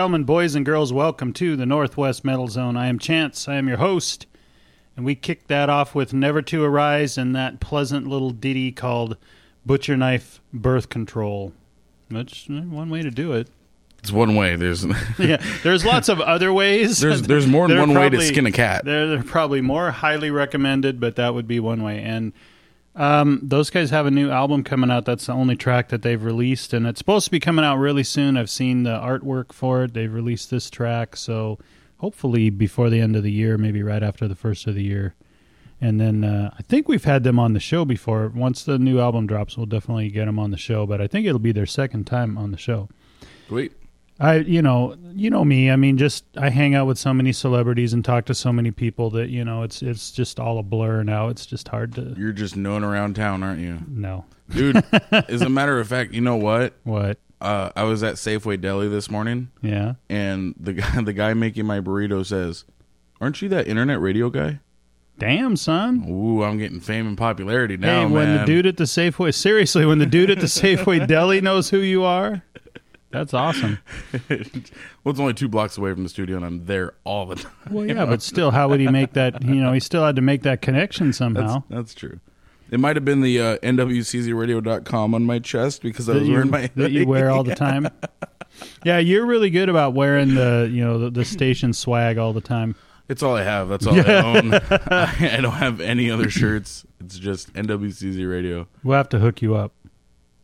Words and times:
Gentlemen, 0.00 0.24
boys 0.24 0.54
and 0.54 0.64
girls, 0.64 0.94
welcome 0.94 1.30
to 1.30 1.56
the 1.56 1.66
Northwest 1.66 2.24
Metal 2.24 2.48
Zone. 2.48 2.74
I 2.74 2.86
am 2.86 2.98
Chance. 2.98 3.46
I 3.48 3.56
am 3.56 3.68
your 3.68 3.76
host. 3.76 4.26
And 4.96 5.04
we 5.04 5.14
kicked 5.14 5.48
that 5.48 5.68
off 5.68 5.94
with 5.94 6.14
Never 6.14 6.40
to 6.40 6.64
Arise 6.64 7.18
and 7.18 7.36
that 7.36 7.60
pleasant 7.60 8.06
little 8.06 8.30
ditty 8.30 8.72
called 8.72 9.18
Butcher 9.66 9.98
Knife 9.98 10.40
Birth 10.54 10.88
Control. 10.88 11.52
That's 12.10 12.48
one 12.48 12.88
way 12.88 13.02
to 13.02 13.10
do 13.10 13.34
it. 13.34 13.48
It's 13.98 14.10
one 14.10 14.36
way. 14.36 14.56
There's 14.56 14.86
yeah, 15.18 15.36
there's 15.62 15.84
lots 15.84 16.08
of 16.08 16.18
other 16.18 16.50
ways. 16.50 17.00
there's 17.00 17.20
there's 17.20 17.46
more 17.46 17.68
than 17.68 17.78
one 17.78 17.92
way 17.92 18.08
to 18.08 18.22
skin 18.22 18.46
a 18.46 18.52
cat. 18.52 18.86
They're, 18.86 19.06
they're 19.06 19.22
probably 19.22 19.60
more 19.60 19.90
highly 19.90 20.30
recommended, 20.30 20.98
but 20.98 21.16
that 21.16 21.34
would 21.34 21.46
be 21.46 21.60
one 21.60 21.82
way. 21.82 22.00
And 22.00 22.32
um, 22.96 23.40
those 23.42 23.70
guys 23.70 23.90
have 23.90 24.06
a 24.06 24.10
new 24.10 24.30
album 24.30 24.64
coming 24.64 24.90
out. 24.90 25.04
That's 25.04 25.26
the 25.26 25.32
only 25.32 25.56
track 25.56 25.88
that 25.88 26.02
they've 26.02 26.22
released, 26.22 26.72
and 26.72 26.86
it's 26.86 26.98
supposed 26.98 27.26
to 27.26 27.30
be 27.30 27.40
coming 27.40 27.64
out 27.64 27.76
really 27.76 28.04
soon. 28.04 28.36
I've 28.36 28.50
seen 28.50 28.82
the 28.82 28.98
artwork 28.98 29.52
for 29.52 29.84
it. 29.84 29.94
They've 29.94 30.12
released 30.12 30.50
this 30.50 30.70
track, 30.70 31.16
so 31.16 31.58
hopefully 31.98 32.50
before 32.50 32.90
the 32.90 33.00
end 33.00 33.14
of 33.14 33.22
the 33.22 33.32
year, 33.32 33.56
maybe 33.58 33.82
right 33.82 34.02
after 34.02 34.26
the 34.26 34.34
first 34.34 34.66
of 34.66 34.74
the 34.74 34.82
year. 34.82 35.14
And 35.80 35.98
then 35.98 36.24
uh, 36.24 36.52
I 36.58 36.62
think 36.62 36.88
we've 36.88 37.04
had 37.04 37.22
them 37.22 37.38
on 37.38 37.54
the 37.54 37.60
show 37.60 37.84
before. 37.84 38.28
Once 38.28 38.64
the 38.64 38.78
new 38.78 39.00
album 39.00 39.26
drops, 39.26 39.56
we'll 39.56 39.66
definitely 39.66 40.10
get 40.10 40.26
them 40.26 40.38
on 40.38 40.50
the 40.50 40.58
show. 40.58 40.84
But 40.84 41.00
I 41.00 41.06
think 41.06 41.26
it'll 41.26 41.38
be 41.38 41.52
their 41.52 41.66
second 41.66 42.06
time 42.06 42.36
on 42.36 42.50
the 42.50 42.58
show. 42.58 42.88
Sweet. 43.48 43.72
I, 44.20 44.36
you 44.36 44.60
know, 44.60 44.96
you 45.14 45.30
know 45.30 45.44
me. 45.44 45.70
I 45.70 45.76
mean, 45.76 45.96
just 45.96 46.24
I 46.36 46.50
hang 46.50 46.74
out 46.74 46.86
with 46.86 46.98
so 46.98 47.14
many 47.14 47.32
celebrities 47.32 47.94
and 47.94 48.04
talk 48.04 48.26
to 48.26 48.34
so 48.34 48.52
many 48.52 48.70
people 48.70 49.08
that 49.10 49.30
you 49.30 49.44
know, 49.44 49.62
it's 49.62 49.82
it's 49.82 50.10
just 50.10 50.38
all 50.38 50.58
a 50.58 50.62
blur 50.62 51.02
now. 51.02 51.28
It's 51.28 51.46
just 51.46 51.68
hard 51.68 51.94
to 51.94 52.14
You're 52.18 52.32
just 52.32 52.54
known 52.56 52.84
around 52.84 53.16
town, 53.16 53.42
aren't 53.42 53.60
you, 53.60 53.78
No, 53.88 54.26
dude? 54.50 54.84
as 55.10 55.40
a 55.40 55.48
matter 55.48 55.80
of 55.80 55.88
fact, 55.88 56.12
you 56.12 56.20
know 56.20 56.36
what? 56.36 56.74
what. 56.84 57.18
Uh, 57.40 57.70
I 57.74 57.84
was 57.84 58.02
at 58.02 58.16
Safeway 58.16 58.60
Deli 58.60 58.88
this 58.88 59.10
morning, 59.10 59.50
Yeah, 59.62 59.94
and 60.10 60.54
the 60.60 60.74
guy 60.74 61.00
the 61.02 61.14
guy 61.14 61.32
making 61.32 61.64
my 61.64 61.80
burrito 61.80 62.24
says, 62.24 62.64
"Aren't 63.20 63.40
you 63.40 63.48
that 63.48 63.66
internet 63.66 64.00
radio 64.00 64.28
guy?" 64.28 64.60
damn 65.20 65.54
son. 65.54 66.04
Ooh, 66.08 66.42
I'm 66.42 66.56
getting 66.58 66.80
fame 66.80 67.06
and 67.06 67.16
popularity 67.16 67.76
now, 67.76 68.08
hey, 68.08 68.12
when 68.12 68.28
man. 68.28 68.38
the 68.38 68.44
dude 68.46 68.66
at 68.66 68.78
the 68.78 68.84
Safeway, 68.84 69.34
seriously, 69.34 69.84
when 69.84 69.98
the 69.98 70.06
dude 70.06 70.30
at 70.30 70.40
the 70.40 70.46
Safeway 70.46 71.06
deli 71.06 71.40
knows 71.42 71.68
who 71.70 71.78
you 71.78 72.02
are, 72.04 72.42
that's 73.10 73.34
awesome. 73.34 73.78
well, 74.28 74.40
it's 75.06 75.20
only 75.20 75.34
two 75.34 75.48
blocks 75.48 75.76
away 75.76 75.92
from 75.92 76.02
the 76.02 76.08
studio, 76.08 76.36
and 76.36 76.44
I'm 76.44 76.66
there 76.66 76.94
all 77.04 77.26
the 77.26 77.36
time. 77.36 77.52
Well, 77.70 77.86
yeah, 77.86 78.04
but 78.06 78.22
still, 78.22 78.50
how 78.50 78.68
would 78.68 78.80
he 78.80 78.88
make 78.88 79.14
that? 79.14 79.42
You 79.42 79.56
know, 79.56 79.72
he 79.72 79.80
still 79.80 80.04
had 80.04 80.16
to 80.16 80.22
make 80.22 80.42
that 80.42 80.62
connection 80.62 81.12
somehow. 81.12 81.64
that's 81.68 81.94
true. 81.94 82.20
It 82.70 82.78
might 82.78 82.94
have 82.94 83.04
been 83.04 83.20
the 83.20 83.40
uh, 83.40 83.58
NWCZRadio.com 83.58 85.14
on 85.14 85.24
my 85.24 85.40
chest 85.40 85.82
because 85.82 86.08
I 86.08 86.12
that 86.12 86.18
was 86.20 86.28
you, 86.28 86.34
wearing 86.34 86.50
my 86.50 86.70
that 86.76 86.92
you 86.92 87.06
wear 87.06 87.30
all 87.30 87.42
the 87.42 87.56
time. 87.56 87.88
Yeah, 88.84 88.98
you're 88.98 89.26
really 89.26 89.50
good 89.50 89.68
about 89.68 89.94
wearing 89.94 90.34
the 90.34 90.68
you 90.70 90.84
know 90.84 90.98
the, 90.98 91.10
the 91.10 91.24
station 91.24 91.72
swag 91.72 92.16
all 92.18 92.32
the 92.32 92.40
time. 92.40 92.76
It's 93.08 93.24
all 93.24 93.34
I 93.34 93.42
have. 93.42 93.68
That's 93.68 93.88
all 93.88 93.98
I 93.98 94.22
own. 94.22 94.54
I, 94.54 95.36
I 95.38 95.40
don't 95.40 95.54
have 95.54 95.80
any 95.80 96.12
other 96.12 96.30
shirts. 96.30 96.86
It's 97.00 97.18
just 97.18 97.52
NWCZ 97.54 98.30
Radio. 98.30 98.68
We'll 98.84 98.96
have 98.96 99.08
to 99.08 99.18
hook 99.18 99.42
you 99.42 99.56
up. 99.56 99.72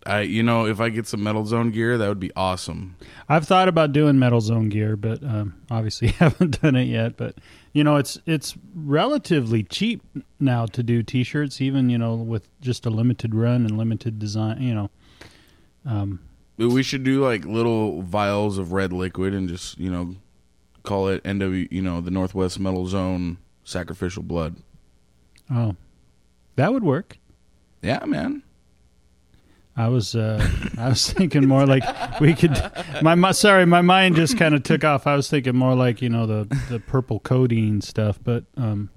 I, 0.07 0.21
you 0.21 0.43
know, 0.43 0.67
if 0.67 0.81
I 0.81 0.89
get 0.89 1.07
some 1.07 1.23
Metal 1.23 1.45
Zone 1.45 1.71
gear, 1.71 1.99
that 1.99 2.09
would 2.09 2.21
be 2.21 2.31
awesome. 2.37 2.97
I've 3.29 3.47
thought 3.47 3.69
about 3.69 3.93
doing 3.93 4.19
Metal 4.19 4.41
Zone 4.41 4.69
gear, 4.69 4.97
but 4.97 5.23
um, 5.23 5.55
obviously 5.71 6.09
haven't 6.19 6.61
done 6.63 6.77
it 6.77 6.85
yet. 6.85 7.17
But 7.17 7.37
you 7.73 7.85
know, 7.85 7.97
it's 7.97 8.19
it's 8.27 8.55
relatively 8.75 9.63
cheap 9.63 10.03
now 10.41 10.67
to 10.67 10.83
do 10.83 11.03
T-shirts, 11.03 11.61
even 11.61 11.91
you 11.91 11.99
know 11.99 12.15
with 12.15 12.49
just 12.61 12.87
a 12.87 12.91
limited 12.91 13.35
run 13.35 13.67
and 13.67 13.77
limited 13.77 14.19
design. 14.19 14.63
You 14.63 14.75
know, 14.75 14.91
um, 15.85 16.21
we 16.57 16.83
should 16.83 17.05
do 17.05 17.23
like 17.23 17.45
little 17.45 18.03
vials 18.03 18.59
of 18.59 18.73
red 18.73 18.93
liquid 18.93 19.35
and 19.35 19.49
just, 19.49 19.79
you 19.79 19.91
know, 19.91 20.17
call 20.83 21.09
it 21.09 21.23
NW, 21.25 21.71
you 21.71 21.83
know, 21.83 22.01
the 22.01 22.11
Northwest 22.11 22.59
Metal 22.59 22.87
Zone 22.87 23.39
Sacrificial 23.65 24.23
Blood. 24.23 24.57
oh, 25.51 25.77
that 26.57 26.73
would 26.73 26.85
work. 26.85 27.19
Yeah, 27.83 28.05
man. 28.07 28.43
I 29.77 29.89
was 29.89 30.15
uh, 30.17 30.47
I 30.79 30.89
was 30.89 31.13
thinking 31.13 31.47
more 31.47 31.67
like 31.67 31.83
we 32.21 32.35
could. 32.35 32.53
My, 33.03 33.15
my 33.15 33.33
sorry, 33.33 33.67
my 33.67 33.83
mind 33.83 34.17
just 34.17 34.39
kind 34.39 34.55
of 34.55 34.63
took 34.63 34.85
off. 34.85 35.07
I 35.07 35.15
was 35.17 35.29
thinking 35.29 35.55
more 35.57 35.75
like 35.75 36.01
you 36.01 36.09
know 36.09 36.27
the 36.27 36.45
the 36.71 36.81
purple 36.81 37.21
codeine 37.21 37.81
stuff, 37.83 38.19
but 38.23 38.45
um, 38.57 38.89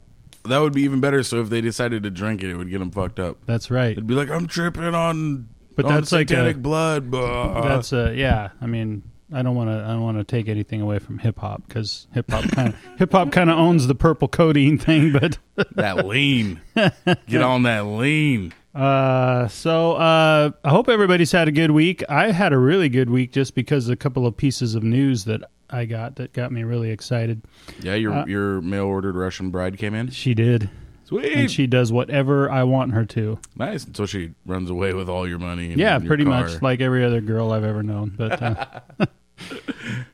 That 0.46 0.60
would 0.60 0.74
be 0.74 0.84
even 0.84 1.02
better. 1.02 1.22
So 1.24 1.42
if 1.42 1.50
they 1.50 1.60
decided 1.62 2.04
to 2.04 2.10
drink 2.10 2.44
it, 2.44 2.50
it 2.50 2.56
would 2.56 2.70
get 2.70 2.80
them 2.80 2.92
fucked 2.92 3.20
up. 3.20 3.38
that's 3.46 3.70
right. 3.70 3.92
It'd 3.92 4.08
be 4.08 4.14
like, 4.16 4.30
I'm 4.30 4.48
tripping 4.48 4.84
on, 4.96 5.50
But 5.76 5.86
on 5.86 5.96
that's 5.96 6.12
like 6.14 6.32
a- 6.32 6.54
blood. 6.54 7.12
Blah. 7.12 7.62
That's 7.62 7.92
uh 7.92 8.14
yeah. 8.16 8.50
I 8.62 8.66
mean, 8.66 9.04
I 9.34 9.42
don't 9.42 9.56
want 9.56 9.70
to. 9.70 9.84
I 9.84 9.88
don't 9.90 10.02
want 10.04 10.18
to 10.18 10.24
take 10.24 10.48
anything 10.48 10.80
away 10.82 11.00
from 11.00 11.18
hip 11.20 11.40
hop 11.40 11.64
because 11.68 12.08
hip 12.14 12.32
hop 12.32 12.50
kind 12.52 12.70
of 12.70 12.76
hip 12.98 13.12
hop 13.12 13.32
kind 13.34 13.50
of 13.50 13.58
owns 13.58 13.88
the 13.88 13.96
purple 13.96 14.30
codeine 14.30 14.78
thing. 14.78 15.12
But 15.12 15.40
that 15.76 16.06
lean. 16.08 16.62
Get 17.28 17.42
on 17.42 17.64
that 17.64 17.82
lean. 17.86 18.54
Uh, 18.80 19.48
so 19.48 19.94
uh, 19.94 20.52
I 20.64 20.70
hope 20.70 20.88
everybody's 20.90 21.32
had 21.32 21.48
a 21.48 21.52
good 21.52 21.72
week. 21.72 22.04
I 22.10 22.32
had 22.32 22.54
a 22.54 22.58
really 22.58 22.90
good 22.90 23.10
week 23.10 23.32
just 23.32 23.56
because 23.56 23.88
of 23.88 23.94
a 23.94 23.96
couple 23.96 24.26
of 24.26 24.38
pieces 24.38 24.76
of 24.76 24.84
news 24.84 25.26
that 25.26 25.42
I 25.70 25.86
got 25.86 26.16
that 26.16 26.34
got 26.34 26.52
me 26.52 26.64
really 26.64 26.90
excited. 26.92 27.42
Yeah, 27.82 27.96
your 27.96 28.14
Uh, 28.14 28.26
your 28.26 28.62
mail 28.62 28.86
ordered 28.86 29.16
Russian 29.16 29.50
bride 29.52 29.78
came 29.78 29.94
in. 29.94 30.10
She 30.12 30.34
did, 30.34 30.70
Sweet. 31.06 31.34
and 31.34 31.52
she 31.52 31.68
does 31.68 31.92
whatever 31.92 32.50
I 32.50 32.64
want 32.64 32.94
her 32.94 33.06
to. 33.06 33.38
nice. 33.56 33.86
So 33.94 34.06
she 34.06 34.32
runs 34.46 34.70
away 34.70 34.94
with 34.94 35.10
all 35.10 35.28
your 35.28 35.40
money. 35.40 35.72
and 35.72 35.80
Yeah, 35.80 35.98
your 36.00 36.08
pretty 36.08 36.24
car. 36.26 36.44
much 36.46 36.62
like 36.62 36.80
every 36.82 37.04
other 37.04 37.22
girl 37.22 37.52
I've 37.52 37.64
ever 37.66 37.84
known. 37.84 38.14
But 38.18 38.42
uh, 38.42 38.80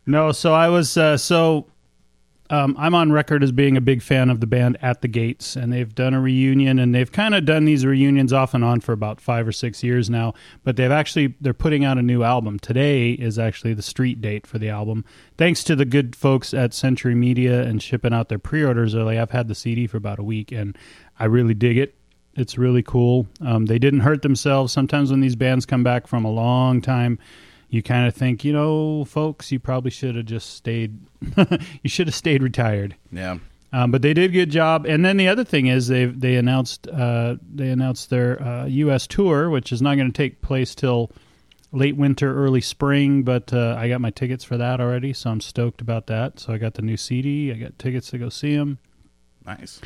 no, 0.06 0.32
so 0.32 0.54
I 0.54 0.70
was 0.70 0.98
uh, 0.98 1.18
so 1.18 1.68
um, 2.50 2.76
I'm 2.78 2.94
on 2.94 3.12
record 3.12 3.44
as 3.44 3.52
being 3.52 3.76
a 3.76 3.82
big 3.82 4.02
fan 4.02 4.30
of 4.30 4.40
the 4.40 4.46
band 4.46 4.78
At 4.82 5.02
the 5.02 5.08
Gates, 5.08 5.56
and 5.56 5.74
they've 5.74 5.94
done 5.94 6.14
a 6.14 6.22
reunion, 6.22 6.78
and 6.78 6.94
they've 6.94 7.12
kind 7.12 7.34
of 7.34 7.46
done 7.46 7.66
these 7.66 7.86
reunions 7.86 8.32
off 8.32 8.54
and 8.54 8.64
on 8.64 8.82
for 8.82 8.94
about 8.94 9.20
five 9.20 9.48
or 9.48 9.52
six 9.52 9.84
years 9.84 10.10
now. 10.10 10.34
But 10.64 10.76
they've 10.76 10.92
actually 10.92 11.36
they're 11.42 11.54
putting 11.54 11.84
out 11.84 11.98
a 11.98 12.04
new 12.04 12.24
album. 12.24 12.60
Today 12.60 13.12
is 13.12 13.40
actually 13.40 13.74
the 13.74 13.82
street 13.82 14.22
date 14.22 14.46
for 14.46 14.60
the 14.60 14.70
album. 14.70 15.06
Thanks 15.38 15.64
to 15.64 15.76
the 15.76 15.86
good 15.86 16.16
folks 16.16 16.54
at 16.54 16.74
Century 16.74 17.16
Media 17.16 17.64
and 17.64 17.82
shipping 17.82 18.14
out 18.14 18.30
their 18.30 18.40
pre-orders 18.40 18.94
early. 18.94 19.18
I've 19.18 19.32
had 19.32 19.48
the 19.48 19.56
CD 19.56 19.88
for 19.88 19.98
about 19.98 20.20
a 20.20 20.24
week, 20.24 20.52
and 20.52 20.78
I 21.20 21.26
really 21.26 21.56
dig 21.56 21.78
it. 21.78 21.96
It's 22.36 22.58
really 22.58 22.84
cool. 22.84 23.28
Um, 23.42 23.66
they 23.66 23.80
didn't 23.80 24.02
hurt 24.02 24.22
themselves. 24.22 24.72
Sometimes 24.72 25.10
when 25.10 25.22
these 25.22 25.36
bands 25.36 25.66
come 25.66 25.84
back 25.84 26.06
from 26.06 26.26
a 26.26 26.32
long 26.32 26.82
time, 26.82 27.18
you 27.70 27.82
kind 27.82 28.08
of 28.08 28.14
think, 28.14 28.44
you 28.44 28.54
know, 28.54 29.06
folks, 29.06 29.52
you 29.52 29.60
probably 29.60 29.92
should 29.92 30.16
have 30.16 30.26
just 30.26 30.56
stayed. 30.56 30.98
you 31.84 31.90
should 31.90 32.08
have 32.08 32.16
stayed 32.16 32.44
retired. 32.44 32.96
Yeah. 33.12 33.38
Um, 33.74 33.92
but 33.92 34.02
they 34.02 34.14
did 34.14 34.30
a 34.30 34.34
good 34.34 34.52
job. 34.52 34.86
And 34.86 35.04
then 35.04 35.18
the 35.18 35.28
other 35.28 35.44
thing 35.44 35.68
is 35.68 35.88
they 35.88 36.06
they 36.06 36.36
announced 36.36 36.88
uh, 36.88 37.36
they 37.54 37.70
announced 37.70 38.10
their 38.10 38.42
uh, 38.42 38.66
U.S. 38.66 39.06
tour, 39.08 39.50
which 39.50 39.72
is 39.72 39.82
not 39.82 39.96
going 39.96 40.12
to 40.12 40.16
take 40.16 40.42
place 40.42 40.76
till 40.76 41.12
late 41.72 41.98
winter, 41.98 42.34
early 42.34 42.62
spring. 42.62 43.24
But 43.24 43.52
uh, 43.54 43.76
I 43.78 43.90
got 43.90 44.00
my 44.00 44.12
tickets 44.12 44.44
for 44.46 44.56
that 44.58 44.80
already, 44.80 45.12
so 45.12 45.30
I'm 45.30 45.42
stoked 45.42 45.82
about 45.82 46.08
that. 46.08 46.40
So 46.40 46.54
I 46.54 46.58
got 46.58 46.76
the 46.76 46.84
new 46.84 46.96
CD. 46.96 47.52
I 47.52 47.56
got 47.56 47.78
tickets 47.78 48.10
to 48.12 48.18
go 48.18 48.30
see 48.30 48.56
them. 48.56 48.78
Nice. 49.46 49.82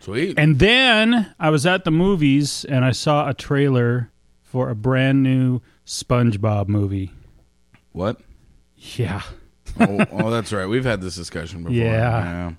Sweet. 0.00 0.38
And 0.38 0.58
then 0.58 1.34
I 1.38 1.50
was 1.50 1.66
at 1.66 1.84
the 1.84 1.90
movies 1.90 2.64
and 2.64 2.84
I 2.84 2.92
saw 2.92 3.28
a 3.28 3.34
trailer 3.34 4.10
for 4.42 4.70
a 4.70 4.74
brand 4.74 5.22
new 5.22 5.60
SpongeBob 5.86 6.68
movie. 6.68 7.12
what? 7.92 8.20
Yeah. 8.76 9.22
Oh, 9.80 10.04
oh, 10.12 10.30
that's 10.30 10.52
right. 10.52 10.66
We've 10.66 10.84
had 10.84 11.00
this 11.00 11.16
discussion 11.16 11.62
before. 11.62 11.76
Yeah. 11.76 12.52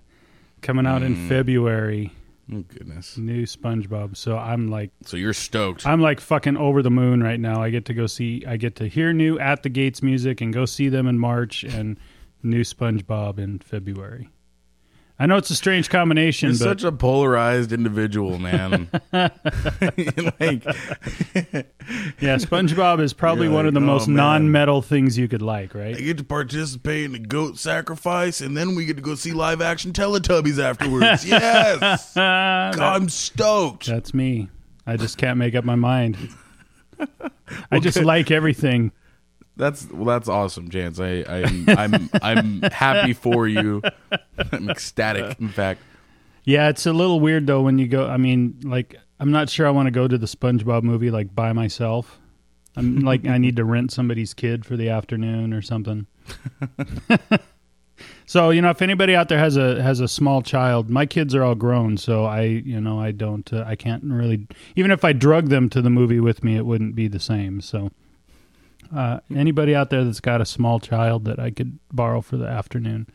Coming 0.61 0.85
out 0.85 1.03
in 1.03 1.15
Mm. 1.15 1.27
February, 1.29 2.11
Oh, 2.51 2.63
goodness. 2.67 3.17
new 3.17 3.43
SpongeBob. 3.45 4.17
So 4.17 4.37
I'm 4.37 4.67
like 4.69 4.91
So 5.05 5.15
you're 5.17 5.33
stoked. 5.33 5.85
I'm 5.85 6.01
like 6.01 6.19
fucking 6.19 6.57
over 6.57 6.81
the 6.81 6.89
moon 6.91 7.21
right 7.23 7.39
now. 7.39 7.61
I 7.61 7.69
get 7.69 7.85
to 7.85 7.93
go 7.93 8.07
see 8.07 8.43
I 8.47 8.57
get 8.57 8.75
to 8.77 8.87
hear 8.87 9.13
new 9.13 9.37
At 9.39 9.63
the 9.63 9.69
Gates 9.69 10.01
music 10.01 10.41
and 10.41 10.51
go 10.53 10.65
see 10.65 10.89
them 10.89 11.07
in 11.07 11.17
March 11.19 11.63
and 11.63 11.97
new 12.43 12.61
SpongeBob 12.61 13.37
in 13.39 13.59
February. 13.59 14.29
I 15.21 15.25
know 15.25 15.35
it's 15.35 15.49
a 15.49 15.55
strange 15.55 15.89
combination, 15.89 16.49
You're 16.51 16.59
but 16.59 16.63
such 16.79 16.83
a 16.85 16.93
polarized 16.93 17.73
individual, 17.73 18.39
man. 18.39 18.87
like, 19.11 19.33
yeah, 22.21 22.37
SpongeBob 22.37 23.01
is 23.01 23.11
probably 23.11 23.47
You're 23.47 23.55
one 23.55 23.65
of 23.65 23.73
the 23.73 23.81
"Oh, 23.81 23.83
most 23.83 24.07
man." 24.07 24.15
non-metal 24.15 24.81
things 24.81 25.17
you 25.17 25.27
could 25.27 25.41
like, 25.41 25.75
right? 25.75 25.95
I 25.95 25.99
get 25.99 26.17
to 26.19 26.23
participate 26.23 27.03
in 27.03 27.11
the 27.11 27.19
goat 27.19 27.57
sacrifice, 27.57 28.39
and 28.39 28.55
then 28.55 28.75
we 28.75 28.85
get 28.85 28.95
to 28.95 29.01
go 29.03 29.15
see 29.15 29.33
live 29.33 29.61
action 29.61 29.91
Teletubbies 29.91 30.57
afterwards. 30.57 31.25
yes, 31.25 32.13
God, 32.15 32.79
I'm 32.79 33.09
stoked. 33.09 33.87
That's 33.87 34.13
me. 34.13 34.47
I 34.87 34.95
just 34.95 35.17
can't 35.17 35.37
make 35.37 35.53
up 35.53 35.65
my 35.65 35.75
mind. 35.75 36.17
I 37.71 37.79
just 37.79 38.01
like 38.01 38.31
everything. 38.31 38.91
That's 39.59 39.91
well, 39.91 40.05
that's 40.05 40.29
awesome, 40.29 40.69
Chance. 40.69 41.01
I, 41.01 41.25
I'm 41.27 41.69
I'm 41.69 42.09
I'm 42.21 42.61
happy 42.71 43.11
for 43.11 43.45
you. 43.45 43.81
I'm 44.53 44.69
ecstatic, 44.69 45.37
in 45.37 45.49
fact. 45.49 45.81
Yeah, 46.45 46.69
it's 46.69 46.85
a 46.85 46.93
little 46.93 47.19
weird 47.19 47.45
though 47.45 47.61
when 47.61 47.77
you 47.77 47.85
go. 47.89 48.07
I 48.07 48.15
mean, 48.15 48.57
like, 48.63 48.95
I'm 49.19 49.31
not 49.31 49.49
sure 49.49 49.67
I 49.67 49.71
want 49.71 49.87
to 49.87 49.91
go 49.91 50.07
to 50.07 50.17
the 50.17 50.27
SpongeBob 50.27 50.83
movie 50.83 51.11
like 51.11 51.35
by 51.35 51.51
myself. 51.51 52.17
I'm 52.77 52.99
like, 53.01 53.27
I 53.27 53.37
need 53.37 53.57
to 53.57 53.65
rent 53.65 53.91
somebody's 53.91 54.33
kid 54.33 54.65
for 54.65 54.77
the 54.77 54.87
afternoon 54.87 55.53
or 55.53 55.61
something. 55.61 56.07
so 58.25 58.51
you 58.51 58.61
know, 58.61 58.69
if 58.69 58.81
anybody 58.81 59.13
out 59.13 59.27
there 59.27 59.39
has 59.39 59.57
a 59.57 59.83
has 59.83 59.99
a 59.99 60.07
small 60.07 60.41
child, 60.41 60.89
my 60.89 61.05
kids 61.05 61.35
are 61.35 61.43
all 61.43 61.55
grown, 61.55 61.97
so 61.97 62.23
I 62.23 62.43
you 62.43 62.79
know 62.79 62.97
I 62.97 63.11
don't 63.11 63.51
uh, 63.51 63.65
I 63.67 63.75
can't 63.75 64.05
really 64.05 64.47
even 64.77 64.91
if 64.91 65.03
I 65.03 65.11
drug 65.11 65.49
them 65.49 65.69
to 65.71 65.81
the 65.81 65.89
movie 65.89 66.21
with 66.21 66.45
me, 66.45 66.55
it 66.55 66.65
wouldn't 66.65 66.95
be 66.95 67.09
the 67.09 67.19
same. 67.19 67.59
So 67.59 67.91
Uh, 68.95 69.19
anybody 69.35 69.75
out 69.75 69.89
there 69.89 70.03
that's 70.03 70.19
got 70.19 70.41
a 70.41 70.45
small 70.45 70.79
child 70.79 71.25
that 71.25 71.39
I 71.39 71.51
could 71.51 71.79
borrow 71.91 72.21
for 72.21 72.37
the 72.37 72.47
afternoon? 72.47 73.07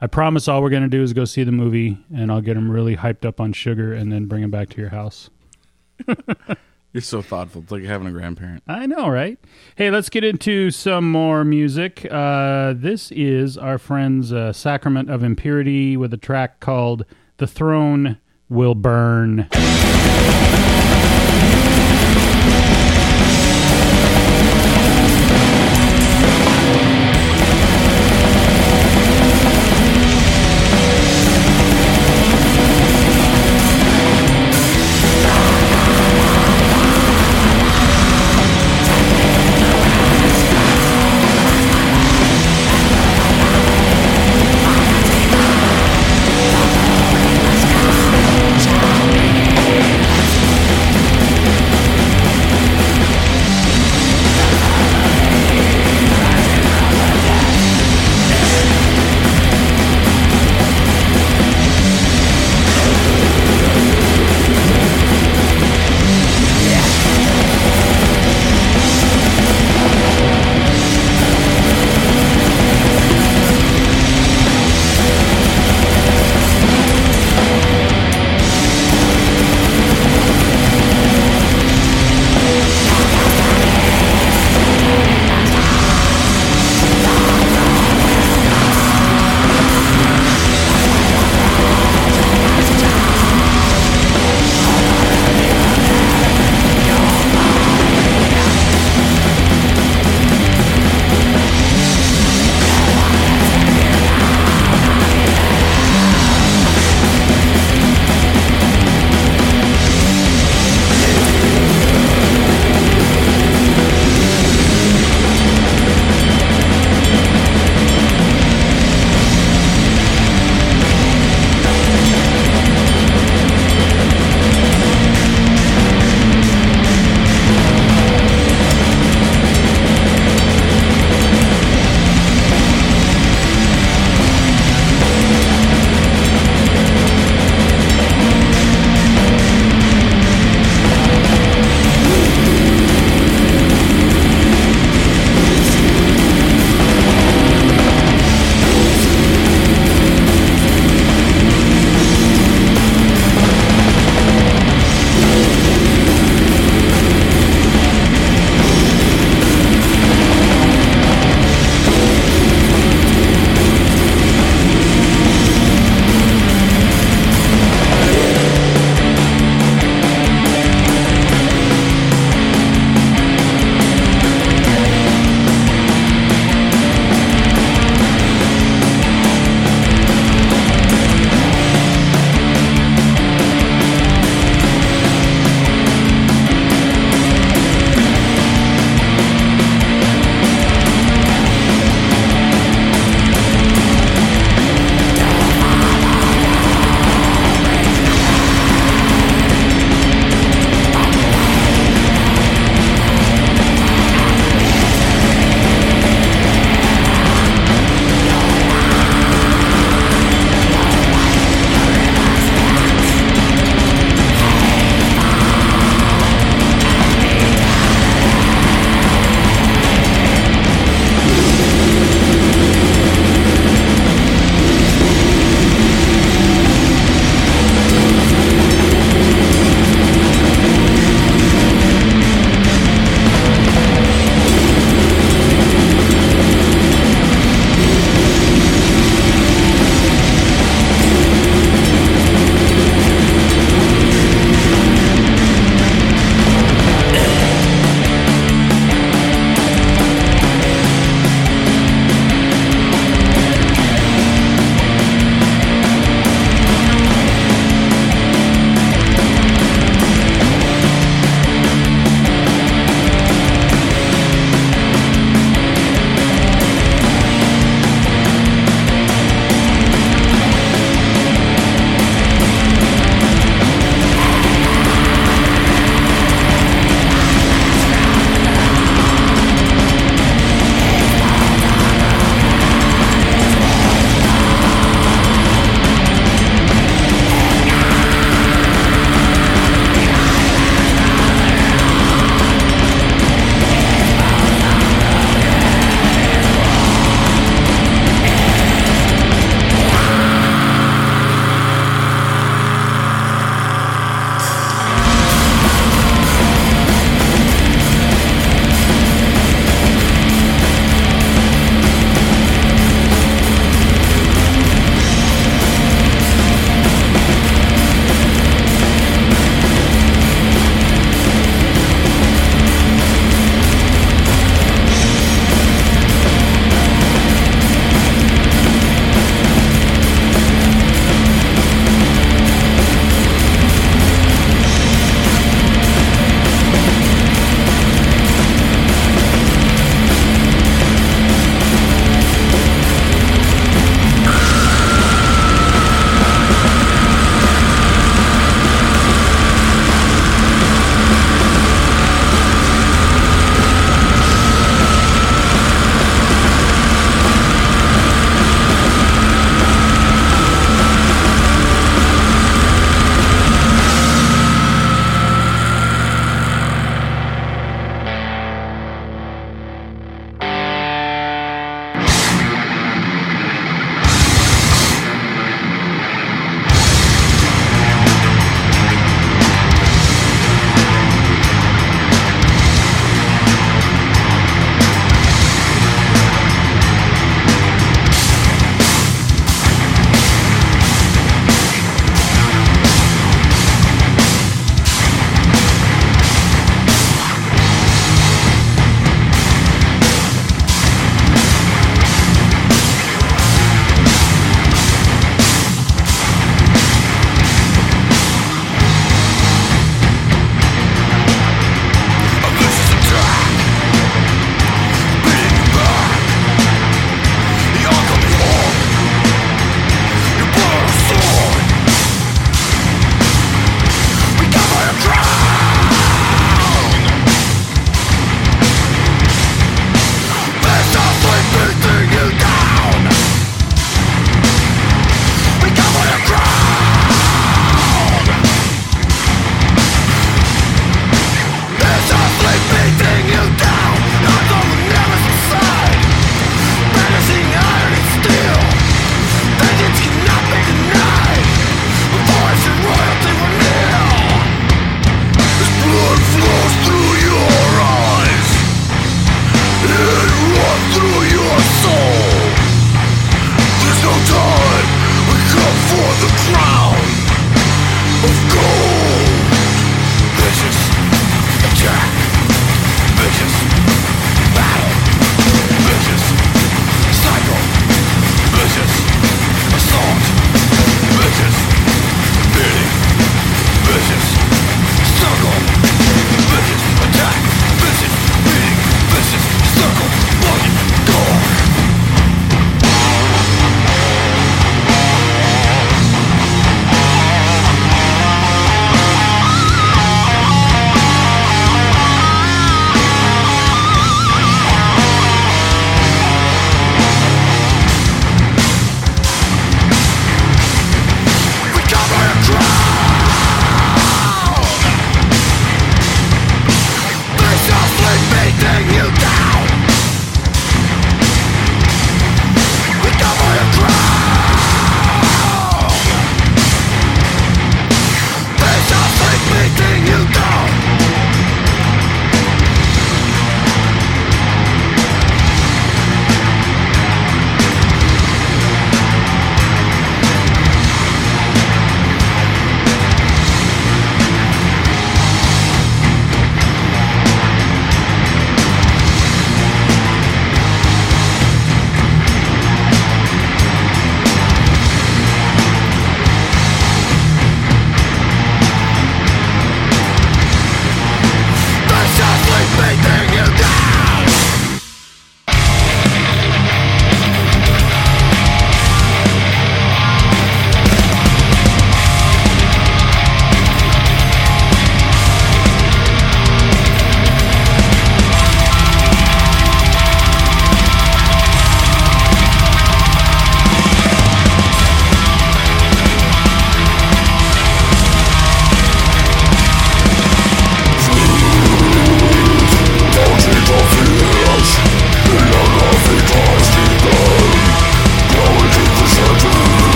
I 0.00 0.08
promise 0.08 0.48
all 0.48 0.62
we're 0.62 0.70
going 0.70 0.82
to 0.82 0.88
do 0.88 1.02
is 1.02 1.12
go 1.12 1.24
see 1.24 1.44
the 1.44 1.52
movie, 1.52 1.96
and 2.14 2.32
I'll 2.32 2.40
get 2.40 2.54
them 2.54 2.70
really 2.70 2.96
hyped 2.96 3.24
up 3.24 3.40
on 3.40 3.52
sugar, 3.52 3.92
and 3.92 4.12
then 4.12 4.26
bring 4.26 4.42
them 4.42 4.50
back 4.50 4.68
to 4.70 4.80
your 4.80 4.90
house. 4.90 5.30
You're 6.92 7.00
so 7.00 7.22
thoughtful. 7.22 7.62
It's 7.62 7.72
like 7.72 7.84
having 7.84 8.06
a 8.06 8.10
grandparent. 8.10 8.64
I 8.66 8.84
know, 8.86 9.08
right? 9.08 9.38
Hey, 9.76 9.90
let's 9.90 10.10
get 10.10 10.24
into 10.24 10.70
some 10.70 11.10
more 11.10 11.42
music. 11.42 12.06
Uh, 12.10 12.74
this 12.76 13.10
is 13.12 13.56
our 13.56 13.78
friends 13.78 14.32
uh, 14.32 14.52
Sacrament 14.52 15.08
of 15.08 15.22
Impurity 15.22 15.96
with 15.96 16.12
a 16.12 16.18
track 16.18 16.60
called 16.60 17.06
The 17.38 17.46
Throne 17.46 18.18
Will 18.50 18.74
Burn. 18.74 19.48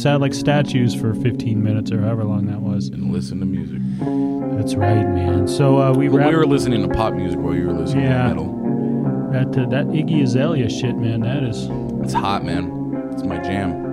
Sat 0.00 0.20
like 0.20 0.32
statues 0.34 0.94
for 0.94 1.14
15 1.14 1.62
minutes 1.62 1.90
or 1.92 2.00
however 2.00 2.24
long 2.24 2.46
that 2.46 2.60
was. 2.60 2.88
And 2.88 3.12
listen 3.12 3.40
to 3.40 3.46
music. 3.46 3.78
That's 4.58 4.74
right, 4.74 5.04
man. 5.06 5.46
So 5.46 5.78
uh, 5.80 5.92
we 5.92 6.08
Well, 6.08 6.28
we 6.28 6.34
were 6.36 6.46
listening 6.46 6.86
to 6.88 6.94
pop 6.94 7.14
music 7.14 7.38
while 7.40 7.54
you 7.54 7.66
were 7.66 7.72
listening 7.74 8.04
Yeah. 8.06 8.28
to 8.28 8.34
metal. 8.34 9.30
that 9.32 9.48
uh, 9.58 9.66
that 9.68 9.86
Iggy 9.88 10.22
Azalea 10.22 10.68
shit, 10.70 10.96
man. 10.96 11.20
That 11.20 11.42
is 11.42 11.68
It's 12.02 12.14
hot, 12.14 12.44
man. 12.44 13.10
It's 13.12 13.22
my 13.24 13.38
jam. 13.38 13.88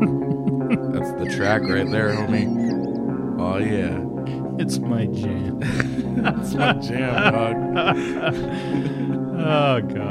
That's 0.92 1.10
the 1.12 1.26
track 1.36 1.62
right 1.62 1.88
there, 1.90 2.10
homie. 2.14 2.46
Oh 3.40 3.56
yeah, 3.58 4.00
it's 4.62 4.78
my 4.78 5.06
jam. 5.06 5.58
it's 5.62 6.54
my 6.54 6.72
jam, 6.74 7.32
dog. 7.32 7.56
Oh 9.42 9.80
God. 9.80 10.09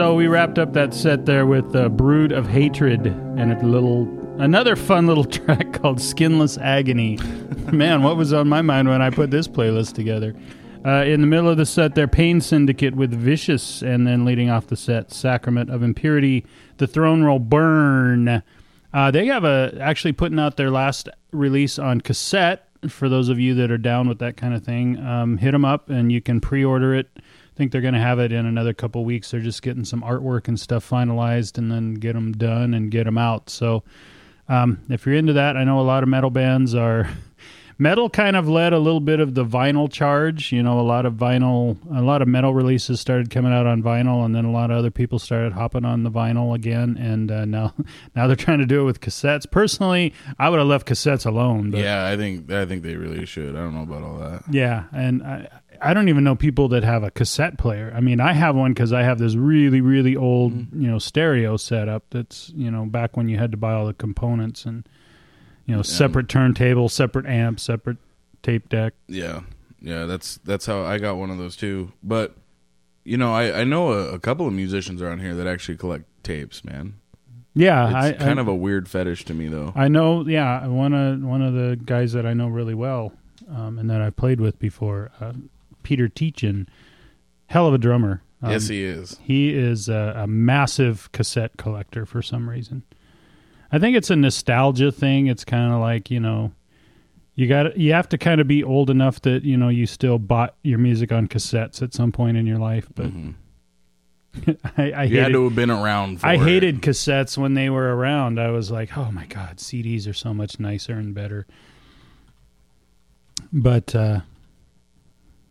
So 0.00 0.14
we 0.14 0.28
wrapped 0.28 0.58
up 0.58 0.72
that 0.72 0.94
set 0.94 1.26
there 1.26 1.44
with 1.44 1.76
uh, 1.76 1.90
"Brood 1.90 2.32
of 2.32 2.48
Hatred" 2.48 3.04
and 3.04 3.52
a 3.52 3.66
little, 3.66 4.08
another 4.40 4.74
fun 4.74 5.06
little 5.06 5.24
track 5.38 5.74
called 5.74 6.00
"Skinless 6.00 6.56
Agony." 6.56 7.18
Man, 7.70 8.02
what 8.02 8.16
was 8.16 8.32
on 8.32 8.48
my 8.48 8.62
mind 8.62 8.88
when 8.88 9.02
I 9.02 9.10
put 9.10 9.30
this 9.30 9.46
playlist 9.46 9.92
together? 9.92 10.34
Uh, 10.86 11.04
in 11.04 11.20
the 11.20 11.26
middle 11.26 11.50
of 11.50 11.58
the 11.58 11.66
set, 11.66 11.96
there, 11.96 12.08
Pain 12.08 12.40
Syndicate 12.40 12.96
with 12.96 13.12
"Vicious," 13.12 13.82
and 13.82 14.06
then 14.06 14.24
leading 14.24 14.48
off 14.48 14.68
the 14.68 14.76
set, 14.76 15.12
"Sacrament 15.12 15.68
of 15.68 15.82
Impurity," 15.82 16.46
"The 16.78 16.86
Throne 16.86 17.22
Roll 17.22 17.38
Burn." 17.38 18.42
Uh, 18.94 19.10
they 19.10 19.26
have 19.26 19.44
a 19.44 19.76
actually 19.82 20.12
putting 20.12 20.38
out 20.38 20.56
their 20.56 20.70
last 20.70 21.10
release 21.30 21.78
on 21.78 22.00
cassette. 22.00 22.70
For 22.88 23.10
those 23.10 23.28
of 23.28 23.38
you 23.38 23.52
that 23.56 23.70
are 23.70 23.76
down 23.76 24.08
with 24.08 24.18
that 24.20 24.38
kind 24.38 24.54
of 24.54 24.64
thing, 24.64 24.98
um, 24.98 25.36
hit 25.36 25.50
them 25.50 25.66
up 25.66 25.90
and 25.90 26.10
you 26.10 26.22
can 26.22 26.40
pre-order 26.40 26.94
it. 26.94 27.10
Think 27.56 27.72
they're 27.72 27.80
going 27.80 27.94
to 27.94 28.00
have 28.00 28.18
it 28.18 28.32
in 28.32 28.46
another 28.46 28.72
couple 28.72 29.04
weeks. 29.04 29.30
They're 29.30 29.40
just 29.40 29.62
getting 29.62 29.84
some 29.84 30.02
artwork 30.02 30.48
and 30.48 30.58
stuff 30.58 30.88
finalized, 30.88 31.58
and 31.58 31.70
then 31.70 31.94
get 31.94 32.14
them 32.14 32.32
done 32.32 32.74
and 32.74 32.90
get 32.90 33.04
them 33.04 33.18
out. 33.18 33.50
So, 33.50 33.82
um, 34.48 34.78
if 34.88 35.06
you're 35.06 35.14
into 35.14 35.34
that, 35.34 35.56
I 35.56 35.64
know 35.64 35.80
a 35.80 35.82
lot 35.82 36.02
of 36.02 36.08
metal 36.08 36.30
bands 36.30 36.74
are. 36.74 37.08
Metal 37.78 38.10
kind 38.10 38.36
of 38.36 38.46
led 38.46 38.74
a 38.74 38.78
little 38.78 39.00
bit 39.00 39.20
of 39.20 39.32
the 39.32 39.42
vinyl 39.42 39.90
charge. 39.90 40.52
You 40.52 40.62
know, 40.62 40.78
a 40.78 40.82
lot 40.82 41.06
of 41.06 41.14
vinyl, 41.14 41.78
a 41.96 42.02
lot 42.02 42.20
of 42.20 42.28
metal 42.28 42.52
releases 42.52 43.00
started 43.00 43.30
coming 43.30 43.54
out 43.54 43.66
on 43.66 43.82
vinyl, 43.82 44.22
and 44.22 44.34
then 44.34 44.44
a 44.44 44.50
lot 44.50 44.70
of 44.70 44.76
other 44.76 44.90
people 44.90 45.18
started 45.18 45.54
hopping 45.54 45.86
on 45.86 46.02
the 46.02 46.10
vinyl 46.10 46.54
again. 46.54 46.98
And 47.00 47.30
uh, 47.30 47.46
now, 47.46 47.72
now 48.14 48.26
they're 48.26 48.36
trying 48.36 48.58
to 48.58 48.66
do 48.66 48.82
it 48.82 48.84
with 48.84 49.00
cassettes. 49.00 49.50
Personally, 49.50 50.12
I 50.38 50.50
would 50.50 50.58
have 50.58 50.68
left 50.68 50.86
cassettes 50.86 51.24
alone. 51.24 51.70
But 51.70 51.80
Yeah, 51.80 52.04
I 52.06 52.18
think 52.18 52.52
I 52.52 52.66
think 52.66 52.82
they 52.82 52.96
really 52.96 53.24
should. 53.24 53.56
I 53.56 53.60
don't 53.60 53.74
know 53.74 53.84
about 53.84 54.02
all 54.02 54.18
that. 54.18 54.42
yeah, 54.50 54.84
and 54.92 55.22
I, 55.22 55.48
I 55.82 55.94
don't 55.94 56.08
even 56.08 56.24
know 56.24 56.34
people 56.34 56.68
that 56.68 56.84
have 56.84 57.02
a 57.02 57.10
cassette 57.10 57.56
player. 57.58 57.92
I 57.96 58.00
mean, 58.00 58.20
I 58.20 58.32
have 58.32 58.54
one 58.56 58.72
because 58.72 58.92
I 58.92 59.02
have 59.02 59.18
this 59.18 59.34
really, 59.34 59.80
really 59.80 60.14
old, 60.16 60.52
Mm-hmm. 60.52 60.82
you 60.82 60.90
know, 60.90 60.98
stereo 60.98 61.56
setup. 61.56 62.04
That's 62.10 62.50
you 62.54 62.70
know 62.70 62.84
back 62.86 63.16
when 63.16 63.28
you 63.28 63.38
had 63.38 63.50
to 63.52 63.56
buy 63.56 63.72
all 63.72 63.86
the 63.86 63.94
components 63.94 64.64
and 64.64 64.86
you 65.66 65.74
know 65.74 65.82
separate 65.82 66.28
turntable, 66.28 66.88
separate 66.88 67.26
amp, 67.26 67.60
separate 67.60 67.96
tape 68.42 68.68
deck. 68.68 68.94
Yeah, 69.08 69.40
yeah, 69.80 70.04
that's 70.06 70.38
that's 70.44 70.66
how 70.66 70.82
I 70.84 70.98
got 70.98 71.16
one 71.16 71.30
of 71.30 71.38
those 71.38 71.56
too. 71.56 71.92
But 72.02 72.34
you 73.04 73.16
know, 73.16 73.32
I 73.32 73.60
I 73.60 73.64
know 73.64 73.92
a, 73.92 74.12
a 74.14 74.18
couple 74.18 74.46
of 74.46 74.52
musicians 74.52 75.00
around 75.00 75.20
here 75.20 75.34
that 75.34 75.46
actually 75.46 75.78
collect 75.78 76.04
tapes. 76.22 76.62
Man, 76.64 76.94
Yeah, 77.54 77.86
it's 77.86 78.20
I, 78.20 78.24
kind 78.24 78.38
I, 78.38 78.42
of 78.42 78.48
a 78.48 78.54
weird 78.54 78.88
fetish 78.88 79.24
to 79.26 79.34
me, 79.34 79.48
though. 79.48 79.72
I 79.74 79.88
know. 79.88 80.26
Yeah, 80.26 80.66
one 80.66 80.92
of 80.92 81.22
one 81.22 81.40
of 81.42 81.54
the 81.54 81.78
guys 81.82 82.12
that 82.12 82.26
I 82.26 82.34
know 82.34 82.48
really 82.48 82.74
well, 82.74 83.12
um, 83.50 83.78
and 83.78 83.88
that 83.88 84.02
I've 84.02 84.16
played 84.16 84.40
with 84.40 84.58
before, 84.58 85.10
uh, 85.20 85.32
Peter 85.90 86.08
Teachin, 86.08 86.68
hell 87.46 87.66
of 87.66 87.74
a 87.74 87.78
drummer. 87.78 88.22
Um, 88.40 88.52
yes, 88.52 88.68
he 88.68 88.84
is. 88.84 89.18
He 89.24 89.52
is 89.52 89.88
a, 89.88 90.14
a 90.18 90.26
massive 90.28 91.10
cassette 91.10 91.56
collector 91.56 92.06
for 92.06 92.22
some 92.22 92.48
reason. 92.48 92.84
I 93.72 93.80
think 93.80 93.96
it's 93.96 94.08
a 94.08 94.14
nostalgia 94.14 94.92
thing. 94.92 95.26
It's 95.26 95.44
kind 95.44 95.72
of 95.72 95.80
like 95.80 96.08
you 96.08 96.20
know, 96.20 96.52
you 97.34 97.48
got 97.48 97.76
you 97.76 97.92
have 97.92 98.08
to 98.10 98.18
kind 98.18 98.40
of 98.40 98.46
be 98.46 98.62
old 98.62 98.88
enough 98.88 99.20
that 99.22 99.42
you 99.42 99.56
know 99.56 99.68
you 99.68 99.84
still 99.84 100.20
bought 100.20 100.54
your 100.62 100.78
music 100.78 101.10
on 101.10 101.26
cassettes 101.26 101.82
at 101.82 101.92
some 101.92 102.12
point 102.12 102.36
in 102.36 102.46
your 102.46 102.58
life. 102.58 102.86
But 102.94 103.06
Mhm. 103.06 103.34
I, 104.78 104.92
I 104.92 105.02
You 105.04 105.18
had 105.22 105.32
to 105.32 105.42
have 105.46 105.56
been 105.56 105.72
around. 105.72 106.20
For 106.20 106.26
I 106.28 106.34
it. 106.34 106.40
hated 106.40 106.82
cassettes 106.82 107.36
when 107.36 107.54
they 107.54 107.68
were 107.68 107.96
around. 107.96 108.38
I 108.38 108.50
was 108.52 108.70
like, 108.70 108.96
oh 108.96 109.10
my 109.10 109.26
god, 109.26 109.56
CDs 109.56 110.08
are 110.08 110.12
so 110.14 110.32
much 110.32 110.60
nicer 110.60 110.92
and 110.92 111.12
better. 111.12 111.48
But 113.52 113.92
uh, 113.94 114.20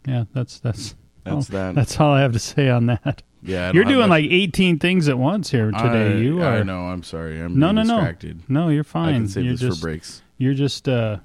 yeah, 0.08 0.26
that's 0.34 0.60
that's 0.60 0.96
That's 1.24 1.50
oh, 1.50 1.54
that. 1.54 1.76
that's 1.76 2.00
all 2.00 2.12
I 2.14 2.22
have 2.22 2.34
to 2.34 2.40
say 2.40 2.70
on 2.70 2.86
that. 2.88 3.22
yeah, 3.44 3.72
You're 3.74 3.84
doing 3.86 4.10
much- 4.10 4.24
like 4.24 4.32
18 4.32 4.80
things 4.80 5.08
at 5.10 5.18
once 5.18 5.52
here 5.52 5.72
today. 5.72 6.14
I, 6.14 6.16
you 6.16 6.42
are 6.42 6.58
I 6.58 6.64
know. 6.64 6.84
I'm 6.88 7.04
sorry. 7.04 7.40
I'm 7.42 7.58
no, 7.60 7.72
no, 7.72 7.84
no, 7.84 7.96
distracted. 7.96 8.42
no. 8.50 8.70
You're 8.70 8.84
fine. 8.84 9.10
I 9.10 9.14
can 9.18 9.28
save 9.28 9.44
you're 9.46 9.54
this 9.54 9.62
just 9.62 9.80
for 9.80 9.88
breaks. 9.88 10.22
you're 10.38 10.54
just 10.54 10.88
uh, 10.90 11.18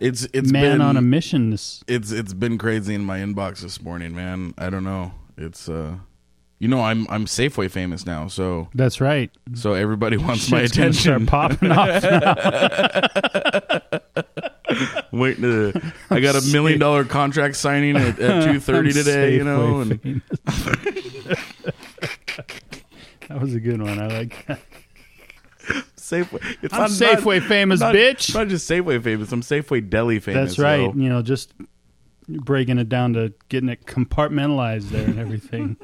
It's 0.00 0.26
it's 0.32 0.50
man 0.52 0.78
been 0.78 0.80
on 0.80 0.96
a 0.96 1.02
mission. 1.02 1.50
This 1.50 1.82
it's 1.86 2.10
it's 2.12 2.32
been 2.34 2.56
crazy 2.58 2.94
in 2.94 3.04
my 3.04 3.18
inbox 3.18 3.60
this 3.60 3.80
morning, 3.82 4.14
man. 4.14 4.54
I 4.58 4.70
don't 4.70 4.84
know. 4.84 5.12
It's 5.36 5.68
uh, 5.68 5.96
you 6.60 6.66
know, 6.68 6.80
I'm 6.80 7.06
I'm 7.10 7.26
Safeway 7.26 7.70
famous 7.70 8.04
now, 8.06 8.26
so 8.28 8.68
that's 8.74 9.00
right. 9.00 9.30
so 9.54 9.74
everybody 9.74 10.16
wants 10.26 10.50
my 10.50 10.62
Shit's 10.62 10.76
gonna 10.76 10.88
attention. 10.90 11.26
Start 11.26 11.58
popping 11.60 11.70
off. 11.72 12.02
Waiting 15.12 15.42
to, 15.42 15.72
uh, 15.74 15.90
I 16.10 16.20
got 16.20 16.36
a 16.36 16.46
million 16.52 16.78
dollar 16.78 17.04
contract 17.04 17.56
signing 17.56 17.96
at, 17.96 18.18
at 18.18 18.44
two 18.52 18.60
thirty 18.60 18.92
today. 18.92 19.34
You 19.34 19.44
know, 19.44 19.80
and 19.80 19.90
that 23.28 23.40
was 23.40 23.54
a 23.54 23.60
good 23.60 23.80
one. 23.80 23.98
I 23.98 24.06
like 24.06 24.46
that. 24.46 24.60
Safeway. 25.96 26.56
It's 26.62 26.72
I'm 26.74 26.88
Safeway 26.88 27.46
famous, 27.46 27.80
not, 27.80 27.94
bitch. 27.94 28.34
Not 28.34 28.48
just 28.48 28.68
Safeway 28.68 29.02
famous. 29.02 29.30
I'm 29.32 29.42
Safeway 29.42 29.88
deli 29.88 30.20
famous. 30.20 30.50
That's 30.50 30.58
right. 30.58 30.80
yo. 30.80 30.92
You 30.94 31.08
know, 31.08 31.22
just 31.22 31.52
breaking 32.28 32.78
it 32.78 32.88
down 32.88 33.12
to 33.14 33.32
getting 33.48 33.68
it 33.68 33.84
compartmentalized 33.86 34.90
there 34.90 35.04
and 35.04 35.18
everything. 35.18 35.76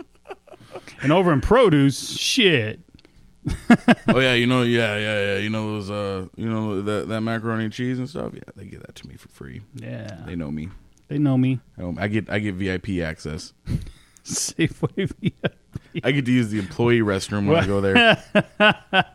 and 1.02 1.12
over 1.12 1.32
in 1.32 1.40
produce, 1.40 2.16
shit. 2.16 2.80
Oh 4.08 4.18
yeah, 4.20 4.34
you 4.34 4.46
know, 4.46 4.62
yeah, 4.62 4.96
yeah, 4.96 5.26
yeah. 5.34 5.38
You 5.38 5.50
know 5.50 5.72
those, 5.74 5.90
uh, 5.90 6.26
you 6.36 6.48
know 6.48 6.80
that 6.82 7.08
that 7.08 7.20
macaroni 7.20 7.64
and 7.64 7.72
cheese 7.72 7.98
and 7.98 8.08
stuff. 8.08 8.32
Yeah, 8.34 8.40
they 8.56 8.64
give 8.66 8.80
that 8.80 8.94
to 8.96 9.08
me 9.08 9.16
for 9.16 9.28
free. 9.28 9.62
Yeah, 9.74 10.18
They 10.26 10.34
know 10.36 10.50
me. 10.50 10.68
they 11.08 11.18
know 11.18 11.36
me. 11.36 11.60
Um, 11.78 11.98
I 12.00 12.08
get 12.08 12.30
I 12.30 12.38
get 12.38 12.54
VIP 12.54 13.00
access. 13.02 13.52
Safeway. 14.24 15.10
VIP. 15.20 15.54
I 16.02 16.10
get 16.12 16.24
to 16.24 16.32
use 16.32 16.48
the 16.50 16.58
employee 16.58 17.00
restroom 17.00 17.46
when 17.46 17.62
I 17.62 17.66
go 17.66 17.80
there. 17.80 19.04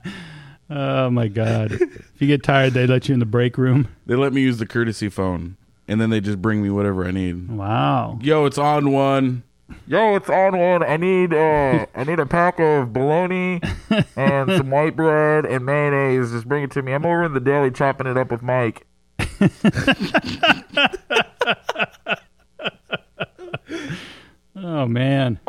Oh 0.71 1.09
my 1.09 1.27
god! 1.27 1.71
if 1.71 2.13
you 2.21 2.27
get 2.27 2.43
tired, 2.43 2.73
they 2.73 2.85
let 2.85 3.07
you 3.09 3.13
in 3.13 3.19
the 3.19 3.25
break 3.25 3.57
room. 3.57 3.87
They 4.05 4.13
let 4.15 4.33
me 4.33 4.41
use 4.41 4.59
the 4.59 4.67
courtesy 4.67 5.09
phone, 5.09 5.57
and 5.87 5.99
then 5.99 6.11
they 6.11 6.21
just 6.21 6.39
bring 6.43 6.61
me 6.61 6.69
whatever 6.69 7.05
I 7.07 7.09
need. 7.09 7.49
Wow. 7.49 8.19
Yo, 8.21 8.45
it's 8.45 8.59
on 8.59 8.91
one. 8.91 9.41
Yo, 9.87 10.15
it's 10.15 10.29
on 10.29 10.57
one. 10.57 10.83
I 10.83 10.97
need 10.97 11.33
uh, 11.33 11.85
I 11.95 12.03
need 12.03 12.19
a 12.19 12.25
pack 12.25 12.59
of 12.59 12.93
bologna 12.93 13.61
and 14.15 14.51
some 14.51 14.69
white 14.71 14.95
bread 14.95 15.45
and 15.45 15.65
mayonnaise. 15.65 16.31
Just 16.31 16.47
bring 16.47 16.63
it 16.63 16.71
to 16.71 16.81
me. 16.81 16.93
I'm 16.93 17.05
over 17.05 17.23
in 17.23 17.33
the 17.33 17.39
deli 17.39 17.71
chopping 17.71 18.07
it 18.07 18.17
up 18.17 18.31
with 18.31 18.41
Mike. 18.41 18.85
Oh 24.55 24.85
man. 24.87 25.39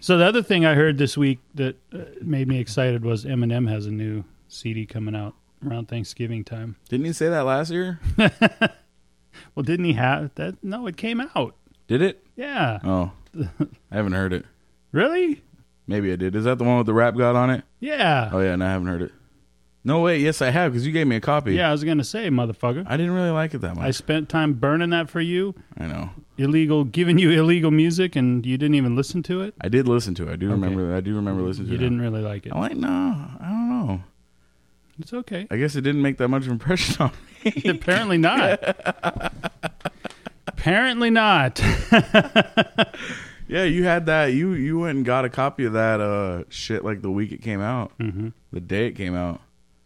So 0.00 0.18
the 0.18 0.24
other 0.24 0.42
thing 0.42 0.66
I 0.66 0.74
heard 0.74 0.98
this 0.98 1.16
week 1.16 1.38
that 1.54 1.76
uh, 1.92 1.98
made 2.20 2.48
me 2.48 2.58
excited 2.58 3.04
was 3.04 3.24
Eminem 3.24 3.70
has 3.70 3.86
a 3.86 3.90
new 3.90 4.24
CD 4.48 4.84
coming 4.84 5.14
out 5.16 5.34
around 5.66 5.88
Thanksgiving 5.88 6.44
time. 6.44 6.76
Didn't 6.88 7.06
he 7.06 7.12
say 7.12 7.28
that 7.28 7.44
last 7.44 7.70
year? 7.70 8.00
Well, 9.54 9.64
didn't 9.64 9.84
he 9.84 9.94
have 9.94 10.34
that? 10.36 10.62
No, 10.62 10.86
it 10.86 10.96
came 10.96 11.20
out. 11.34 11.54
Did 11.86 12.02
it? 12.02 12.21
Yeah. 12.36 12.78
Oh, 12.84 13.12
I 13.90 13.94
haven't 13.96 14.12
heard 14.12 14.32
it. 14.32 14.44
Really? 14.92 15.42
Maybe 15.86 16.12
I 16.12 16.16
did. 16.16 16.34
Is 16.36 16.44
that 16.44 16.58
the 16.58 16.64
one 16.64 16.78
with 16.78 16.86
the 16.86 16.94
rap 16.94 17.16
god 17.16 17.36
on 17.36 17.50
it? 17.50 17.64
Yeah. 17.80 18.30
Oh 18.32 18.40
yeah, 18.40 18.56
no, 18.56 18.66
I 18.66 18.70
haven't 18.70 18.86
heard 18.88 19.02
it. 19.02 19.12
No 19.84 20.00
wait, 20.00 20.20
yes 20.20 20.40
I 20.40 20.50
have 20.50 20.72
because 20.72 20.86
you 20.86 20.92
gave 20.92 21.08
me 21.08 21.16
a 21.16 21.20
copy. 21.20 21.54
Yeah, 21.54 21.68
I 21.68 21.72
was 21.72 21.82
gonna 21.82 22.04
say, 22.04 22.28
motherfucker. 22.28 22.84
I 22.86 22.96
didn't 22.96 23.12
really 23.14 23.30
like 23.30 23.52
it 23.52 23.58
that 23.62 23.74
much. 23.74 23.84
I 23.84 23.90
spent 23.90 24.28
time 24.28 24.52
burning 24.54 24.90
that 24.90 25.10
for 25.10 25.20
you, 25.20 25.54
I 25.76 25.88
know. 25.88 26.10
illegal, 26.38 26.84
giving 26.84 27.18
you 27.18 27.30
illegal 27.32 27.72
music, 27.72 28.14
and 28.14 28.46
you 28.46 28.56
didn't 28.56 28.76
even 28.76 28.94
listen 28.94 29.24
to 29.24 29.40
it. 29.40 29.54
I 29.60 29.68
did 29.68 29.88
listen 29.88 30.14
to 30.16 30.28
it. 30.28 30.32
I 30.32 30.36
do 30.36 30.50
remember. 30.50 30.94
I 30.94 31.00
do 31.00 31.16
remember 31.16 31.42
listening 31.42 31.66
to 31.66 31.72
You 31.72 31.78
it. 31.78 31.82
You 31.82 31.88
didn't 31.88 32.00
really 32.00 32.22
like 32.22 32.46
it. 32.46 32.52
I'm 32.54 32.60
like, 32.60 32.76
no, 32.76 32.88
I 32.88 33.36
don't 33.48 33.68
know. 33.68 34.02
It's 35.00 35.12
okay. 35.12 35.48
I 35.50 35.56
guess 35.56 35.74
it 35.74 35.80
didn't 35.80 36.02
make 36.02 36.18
that 36.18 36.28
much 36.28 36.42
of 36.42 36.48
an 36.48 36.52
impression 36.52 37.02
on 37.02 37.10
me. 37.44 37.62
Apparently 37.68 38.18
not. 38.18 38.60
Apparently 40.62 41.10
not. 41.10 41.58
yeah, 43.48 43.64
you 43.64 43.82
had 43.82 44.06
that. 44.06 44.26
You 44.26 44.52
you 44.52 44.78
went 44.78 44.96
and 44.96 45.04
got 45.04 45.24
a 45.24 45.28
copy 45.28 45.64
of 45.64 45.72
that 45.72 46.00
uh 46.00 46.44
shit 46.50 46.84
like 46.84 47.02
the 47.02 47.10
week 47.10 47.32
it 47.32 47.42
came 47.42 47.60
out, 47.60 47.90
hmm 47.98 48.28
the 48.52 48.60
day 48.60 48.86
it 48.86 48.92
came 48.92 49.16
out. 49.16 49.40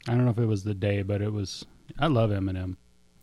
I 0.07 0.13
don't 0.13 0.27
know 0.27 0.33
if 0.33 0.39
it 0.39 0.45
was 0.45 0.65
the 0.65 0.75
day, 0.75 1.01
but 1.01 1.23
it 1.23 1.33
was. 1.33 1.65
I 1.99 2.09
love 2.09 2.29
Eminem. 2.29 2.77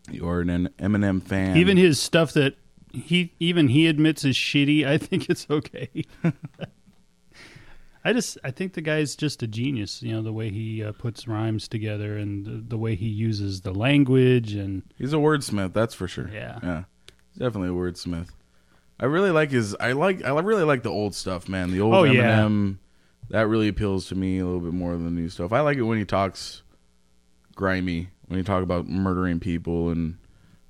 You 0.10 0.28
are 0.28 0.42
an 0.42 0.70
Eminem 0.80 1.22
fan. 1.22 1.56
Even 1.58 1.78
his 1.78 2.00
stuff 2.00 2.34
that 2.34 2.56
he 2.92 3.34
even 3.40 3.68
he 3.68 3.86
admits 3.86 4.26
is 4.26 4.36
shitty, 4.36 4.84
I 4.88 4.98
think 4.98 5.30
it's 5.30 5.46
okay. 5.48 5.90
I 8.04 8.14
just 8.14 8.40
I 8.44 8.50
think 8.50 8.74
the 8.74 8.82
guy's 8.82 9.16
just 9.16 9.44
a 9.44 9.48
genius. 9.48 10.02
You 10.02 10.14
know 10.14 10.24
the 10.24 10.34
way 10.34 10.50
he 10.50 10.84
uh, 10.84 10.92
puts 10.94 11.28
rhymes 11.28 11.68
together 11.68 12.18
and 12.18 12.46
the, 12.48 12.64
the 12.70 12.78
way 12.80 12.96
he 12.96 13.08
uses 13.08 13.62
the 13.62 13.74
language 13.76 14.56
and 14.56 14.82
He's 14.98 15.14
a 15.14 15.18
wordsmith, 15.18 15.74
that's 15.74 15.94
for 15.94 16.08
sure. 16.08 16.32
Yeah. 16.34 16.58
yeah, 16.64 16.84
definitely 17.38 17.70
a 17.70 17.72
wordsmith. 17.72 18.30
I 19.00 19.06
really 19.06 19.32
like 19.32 19.52
his. 19.52 19.76
I 19.76 19.92
like. 19.94 20.24
I 20.24 20.30
really 20.40 20.64
like 20.64 20.84
the 20.84 20.90
old 20.92 21.16
stuff, 21.16 21.50
man. 21.50 21.72
The 21.72 21.82
old 21.82 21.94
Oh, 21.94 22.04
yeah. 22.04 22.40
Eminem. 22.40 22.78
That 23.30 23.48
really 23.48 23.68
appeals 23.68 24.08
to 24.08 24.16
me 24.16 24.40
a 24.40 24.46
little 24.46 24.60
bit 24.60 24.74
more 24.74 24.92
than 24.92 25.06
the 25.06 25.12
new 25.12 25.30
stuff. 25.30 25.52
I 25.52 25.62
like 25.62 25.78
it 25.78 25.82
when 25.84 25.98
he 25.98 26.06
talks 26.06 26.62
grimy, 27.56 28.10
when 28.28 28.38
he 28.38 28.44
talk 28.44 28.64
about 28.64 28.88
murdering 28.88 29.40
people 29.40 29.90
and 29.90 30.18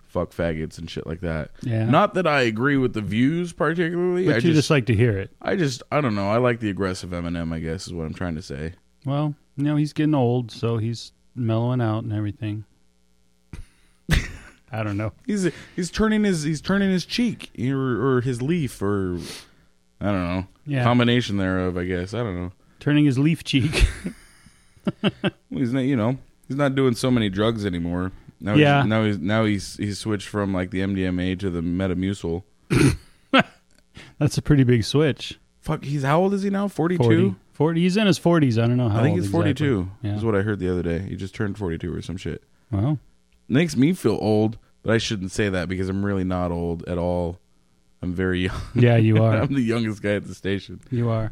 fuck 0.07 0.31
faggots 0.31 0.77
and 0.77 0.89
shit 0.89 1.07
like 1.07 1.21
that. 1.21 1.49
Yeah. 1.63 1.85
Not 1.85 2.13
that 2.13 2.27
I 2.27 2.41
agree 2.41 2.77
with 2.77 2.93
the 2.93 3.01
views 3.01 3.51
particularly. 3.51 4.25
but 4.27 4.33
I 4.33 4.35
you 4.35 4.41
just, 4.41 4.55
just 4.55 4.69
like 4.69 4.85
to 4.85 4.95
hear 4.95 5.17
it. 5.17 5.31
I 5.41 5.55
just, 5.55 5.81
I 5.91 5.99
don't 6.01 6.13
know. 6.15 6.29
I 6.29 6.37
like 6.37 6.59
the 6.59 6.69
aggressive 6.69 7.09
Eminem. 7.09 7.51
I 7.53 7.59
guess 7.59 7.87
is 7.87 7.93
what 7.93 8.05
I'm 8.05 8.13
trying 8.13 8.35
to 8.35 8.41
say. 8.43 8.73
Well, 9.05 9.33
you 9.57 9.63
know 9.63 9.75
he's 9.75 9.91
getting 9.93 10.15
old, 10.15 10.51
so 10.51 10.77
he's 10.77 11.11
mellowing 11.35 11.81
out 11.81 12.03
and 12.03 12.13
everything. 12.13 12.63
I 14.73 14.83
don't 14.83 14.97
know. 14.97 15.11
He's 15.27 15.49
he's 15.75 15.91
turning 15.91 16.23
his 16.23 16.43
he's 16.43 16.59
turning 16.61 16.89
his 16.91 17.05
cheek 17.05 17.51
or, 17.59 18.15
or 18.17 18.21
his 18.21 18.41
leaf 18.41 18.81
or 18.81 19.19
I 20.01 20.05
don't 20.05 20.23
know 20.27 20.47
Yeah. 20.65 20.83
combination 20.83 21.37
thereof. 21.37 21.77
I 21.77 21.85
guess 21.85 22.13
I 22.13 22.17
don't 22.23 22.35
know. 22.35 22.51
Turning 22.79 23.05
his 23.05 23.17
leaf 23.19 23.43
cheek. 23.43 23.87
Well, 25.01 25.31
he's 25.49 25.71
not 25.71 25.81
you 25.81 25.95
know 25.95 26.17
he's 26.47 26.57
not 26.57 26.75
doing 26.75 26.93
so 26.95 27.09
many 27.09 27.29
drugs 27.29 27.65
anymore. 27.65 28.11
Now 28.41 28.55
Yeah. 28.55 28.81
he's, 28.81 28.89
now 28.89 29.03
he's 29.05 29.17
now 29.19 29.45
he's 29.45 29.77
he's 29.77 29.97
switched 29.99 30.27
from 30.27 30.53
like 30.53 30.71
the 30.71 30.79
MDMA 30.81 31.39
to 31.39 31.49
the 31.49 31.61
Metamucil. 31.61 32.43
That's 34.19 34.37
a 34.37 34.41
pretty 34.41 34.63
big 34.63 34.83
switch. 34.83 35.39
Fuck, 35.61 35.85
he's 35.85 36.03
how 36.03 36.19
old 36.19 36.33
is 36.33 36.43
he 36.43 36.49
now? 36.49 36.67
42? 36.67 37.01
40. 37.03 37.35
40. 37.53 37.81
He's 37.81 37.97
in 37.97 38.07
his 38.07 38.19
40s. 38.19 38.57
I 38.61 38.67
don't 38.67 38.75
know 38.77 38.89
how 38.89 38.99
I 38.99 39.03
think 39.03 39.15
he's 39.15 39.25
exactly. 39.27 39.37
forty 39.39 39.53
two. 39.53 39.89
Yeah. 40.01 40.15
Is 40.15 40.25
what 40.25 40.35
I 40.35 40.41
heard 40.41 40.59
the 40.59 40.69
other 40.69 40.83
day. 40.83 40.99
He 40.99 41.15
just 41.15 41.33
turned 41.35 41.57
forty 41.57 41.77
two 41.77 41.93
or 41.95 42.01
some 42.01 42.17
shit. 42.17 42.43
Well, 42.71 42.99
Makes 43.47 43.75
me 43.75 43.93
feel 43.93 44.17
old, 44.21 44.57
but 44.83 44.93
I 44.93 44.97
shouldn't 44.97 45.31
say 45.31 45.49
that 45.49 45.67
because 45.69 45.89
I'm 45.89 46.05
really 46.05 46.23
not 46.23 46.51
old 46.51 46.83
at 46.87 46.97
all. 46.97 47.39
I'm 48.01 48.13
very 48.13 48.41
young. 48.41 48.61
yeah, 48.75 48.97
you 48.97 49.17
are. 49.23 49.37
I'm 49.37 49.53
the 49.53 49.61
youngest 49.61 50.01
guy 50.01 50.15
at 50.15 50.27
the 50.27 50.35
station. 50.35 50.81
You 50.91 51.09
are. 51.09 51.31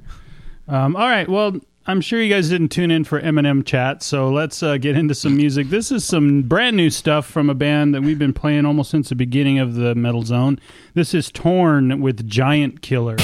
Um, 0.67 0.95
all 0.95 1.07
right. 1.07 1.27
Well, 1.27 1.57
I'm 1.85 1.99
sure 1.99 2.21
you 2.21 2.33
guys 2.33 2.47
didn't 2.49 2.69
tune 2.69 2.91
in 2.91 3.03
for 3.03 3.19
Eminem 3.19 3.65
chat, 3.65 4.03
so 4.03 4.29
let's 4.29 4.61
uh, 4.63 4.77
get 4.77 4.95
into 4.95 5.13
some 5.15 5.35
music. 5.35 5.69
This 5.69 5.91
is 5.91 6.05
some 6.05 6.43
brand 6.43 6.77
new 6.77 6.89
stuff 6.89 7.25
from 7.25 7.49
a 7.49 7.55
band 7.55 7.93
that 7.95 8.03
we've 8.03 8.19
been 8.19 8.33
playing 8.33 8.65
almost 8.65 8.91
since 8.91 9.09
the 9.09 9.15
beginning 9.15 9.59
of 9.59 9.73
the 9.73 9.95
Metal 9.95 10.21
Zone. 10.23 10.59
This 10.93 11.13
is 11.13 11.31
Torn 11.31 11.99
with 11.99 12.27
Giant 12.29 12.81
Killer. 12.81 13.17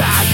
Yeah. 0.00 0.30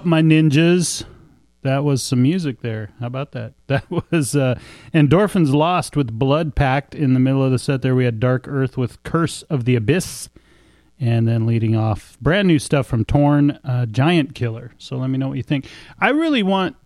Up, 0.00 0.06
my 0.06 0.22
ninjas? 0.22 1.04
That 1.60 1.84
was 1.84 2.02
some 2.02 2.22
music 2.22 2.62
there. 2.62 2.90
How 3.00 3.06
about 3.06 3.32
that? 3.32 3.52
That 3.66 3.84
was 3.90 4.34
uh, 4.34 4.58
Endorphins 4.94 5.52
Lost 5.52 5.94
with 5.94 6.18
Blood 6.18 6.56
Pact. 6.56 6.94
In 6.94 7.12
the 7.12 7.20
middle 7.20 7.44
of 7.44 7.52
the 7.52 7.58
set 7.58 7.82
there, 7.82 7.94
we 7.94 8.06
had 8.06 8.18
Dark 8.18 8.48
Earth 8.48 8.78
with 8.78 9.02
Curse 9.02 9.42
of 9.42 9.66
the 9.66 9.76
Abyss. 9.76 10.30
And 10.98 11.28
then 11.28 11.46
leading 11.46 11.76
off, 11.76 12.18
brand 12.20 12.48
new 12.48 12.58
stuff 12.58 12.86
from 12.86 13.04
Torn, 13.04 13.52
uh, 13.62 13.86
Giant 13.86 14.34
Killer. 14.34 14.72
So 14.78 14.96
let 14.96 15.08
me 15.10 15.18
know 15.18 15.28
what 15.28 15.36
you 15.36 15.42
think. 15.42 15.66
I 15.98 16.10
really 16.10 16.42
want, 16.42 16.76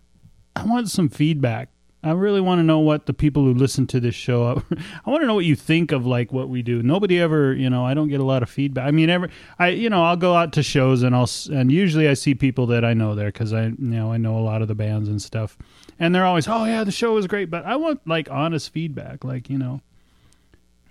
I 0.56 0.64
want 0.64 0.90
some 0.90 1.08
feedback. 1.08 1.68
I 2.04 2.12
really 2.12 2.40
want 2.40 2.58
to 2.58 2.62
know 2.62 2.78
what 2.80 3.06
the 3.06 3.14
people 3.14 3.44
who 3.44 3.54
listen 3.54 3.86
to 3.88 3.98
this 4.00 4.14
show. 4.14 4.62
I 5.06 5.10
want 5.10 5.22
to 5.22 5.26
know 5.26 5.34
what 5.34 5.44
you 5.46 5.56
think 5.56 5.90
of 5.90 6.04
like 6.06 6.32
what 6.32 6.48
we 6.50 6.62
do. 6.62 6.82
Nobody 6.82 7.18
ever, 7.20 7.54
you 7.54 7.70
know, 7.70 7.84
I 7.84 7.94
don't 7.94 8.08
get 8.08 8.20
a 8.20 8.24
lot 8.24 8.42
of 8.42 8.50
feedback. 8.50 8.86
I 8.86 8.90
mean, 8.90 9.08
ever, 9.10 9.30
I, 9.58 9.68
you 9.70 9.88
know, 9.88 10.04
I'll 10.04 10.16
go 10.16 10.34
out 10.34 10.52
to 10.52 10.62
shows 10.62 11.02
and 11.02 11.14
I'll, 11.16 11.22
s- 11.22 11.46
and 11.46 11.72
usually 11.72 12.06
I 12.08 12.14
see 12.14 12.34
people 12.34 12.66
that 12.66 12.84
I 12.84 12.92
know 12.94 13.14
there 13.14 13.28
because 13.32 13.52
I, 13.52 13.64
you 13.66 13.74
know, 13.78 14.12
I 14.12 14.18
know 14.18 14.38
a 14.38 14.40
lot 14.44 14.60
of 14.62 14.68
the 14.68 14.74
bands 14.74 15.08
and 15.08 15.20
stuff, 15.22 15.56
and 15.98 16.14
they're 16.14 16.26
always, 16.26 16.46
oh 16.46 16.64
yeah, 16.66 16.84
the 16.84 16.92
show 16.92 17.14
was 17.14 17.26
great. 17.26 17.50
But 17.50 17.64
I 17.64 17.76
want 17.76 18.06
like 18.06 18.30
honest 18.30 18.70
feedback, 18.72 19.24
like 19.24 19.48
you 19.48 19.56
know, 19.58 19.80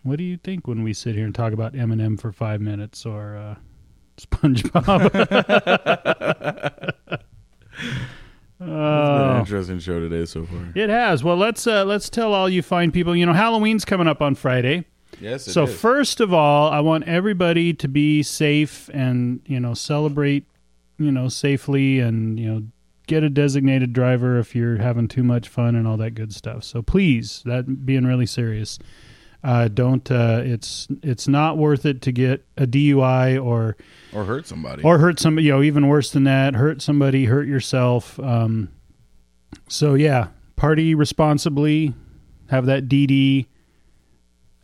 what 0.01 0.17
do 0.17 0.23
you 0.23 0.37
think 0.37 0.67
when 0.67 0.81
we 0.83 0.93
sit 0.93 1.15
here 1.15 1.25
and 1.25 1.35
talk 1.35 1.53
about 1.53 1.73
Eminem 1.73 2.19
for 2.19 2.31
five 2.31 2.59
minutes 2.59 3.05
or 3.05 3.35
uh, 3.37 3.55
SpongeBob? 4.17 5.11
It's 8.63 8.69
been 8.69 8.75
Oh. 8.79 9.31
an 9.33 9.39
interesting 9.39 9.79
show 9.79 9.99
today 9.99 10.25
so 10.25 10.45
far. 10.45 10.71
It 10.75 10.89
has. 10.89 11.23
Well, 11.23 11.37
let's 11.37 11.65
uh, 11.67 11.85
let's 11.85 12.09
tell 12.09 12.33
all 12.33 12.49
you 12.49 12.61
fine 12.61 12.91
people. 12.91 13.15
You 13.15 13.25
know, 13.25 13.33
Halloween's 13.33 13.85
coming 13.85 14.07
up 14.07 14.21
on 14.21 14.35
Friday. 14.35 14.85
Yes, 15.21 15.47
it 15.47 15.53
so 15.53 15.63
is. 15.63 15.79
first 15.79 16.19
of 16.19 16.33
all, 16.33 16.71
I 16.71 16.79
want 16.79 17.03
everybody 17.05 17.73
to 17.73 17.87
be 17.87 18.23
safe 18.23 18.89
and 18.93 19.41
you 19.45 19.59
know 19.59 19.73
celebrate, 19.73 20.45
you 20.97 21.11
know, 21.11 21.27
safely 21.27 21.99
and 21.99 22.39
you 22.39 22.51
know 22.51 22.63
get 23.05 23.21
a 23.23 23.29
designated 23.29 23.91
driver 23.93 24.39
if 24.39 24.55
you're 24.55 24.77
having 24.77 25.07
too 25.07 25.23
much 25.23 25.49
fun 25.49 25.75
and 25.75 25.85
all 25.87 25.97
that 25.97 26.11
good 26.15 26.33
stuff. 26.33 26.63
So 26.63 26.81
please, 26.81 27.41
that 27.45 27.85
being 27.85 28.05
really 28.05 28.25
serious. 28.25 28.79
Uh, 29.43 29.67
don't. 29.67 30.09
Uh, 30.09 30.41
it's 30.43 30.87
it's 31.03 31.27
not 31.27 31.57
worth 31.57 31.85
it 31.85 32.01
to 32.03 32.11
get 32.13 32.45
a 32.57 32.65
DUI 32.65 33.43
or 33.43 33.75
or 34.13 34.25
hurt 34.25 34.47
somebody. 34.47 34.83
or 34.83 34.97
hurt 34.99 35.19
somebody. 35.19 35.47
You 35.47 35.53
know, 35.53 35.61
even 35.63 35.87
worse 35.87 36.11
than 36.11 36.23
that, 36.25 36.55
hurt 36.55 36.81
somebody, 36.81 37.25
hurt 37.25 37.47
yourself. 37.47 38.19
Um, 38.19 38.69
so 39.67 39.93
yeah, 39.93 40.27
party 40.55 40.95
responsibly. 40.95 41.93
Have 42.49 42.65
that 42.67 42.87
DD. 42.87 43.47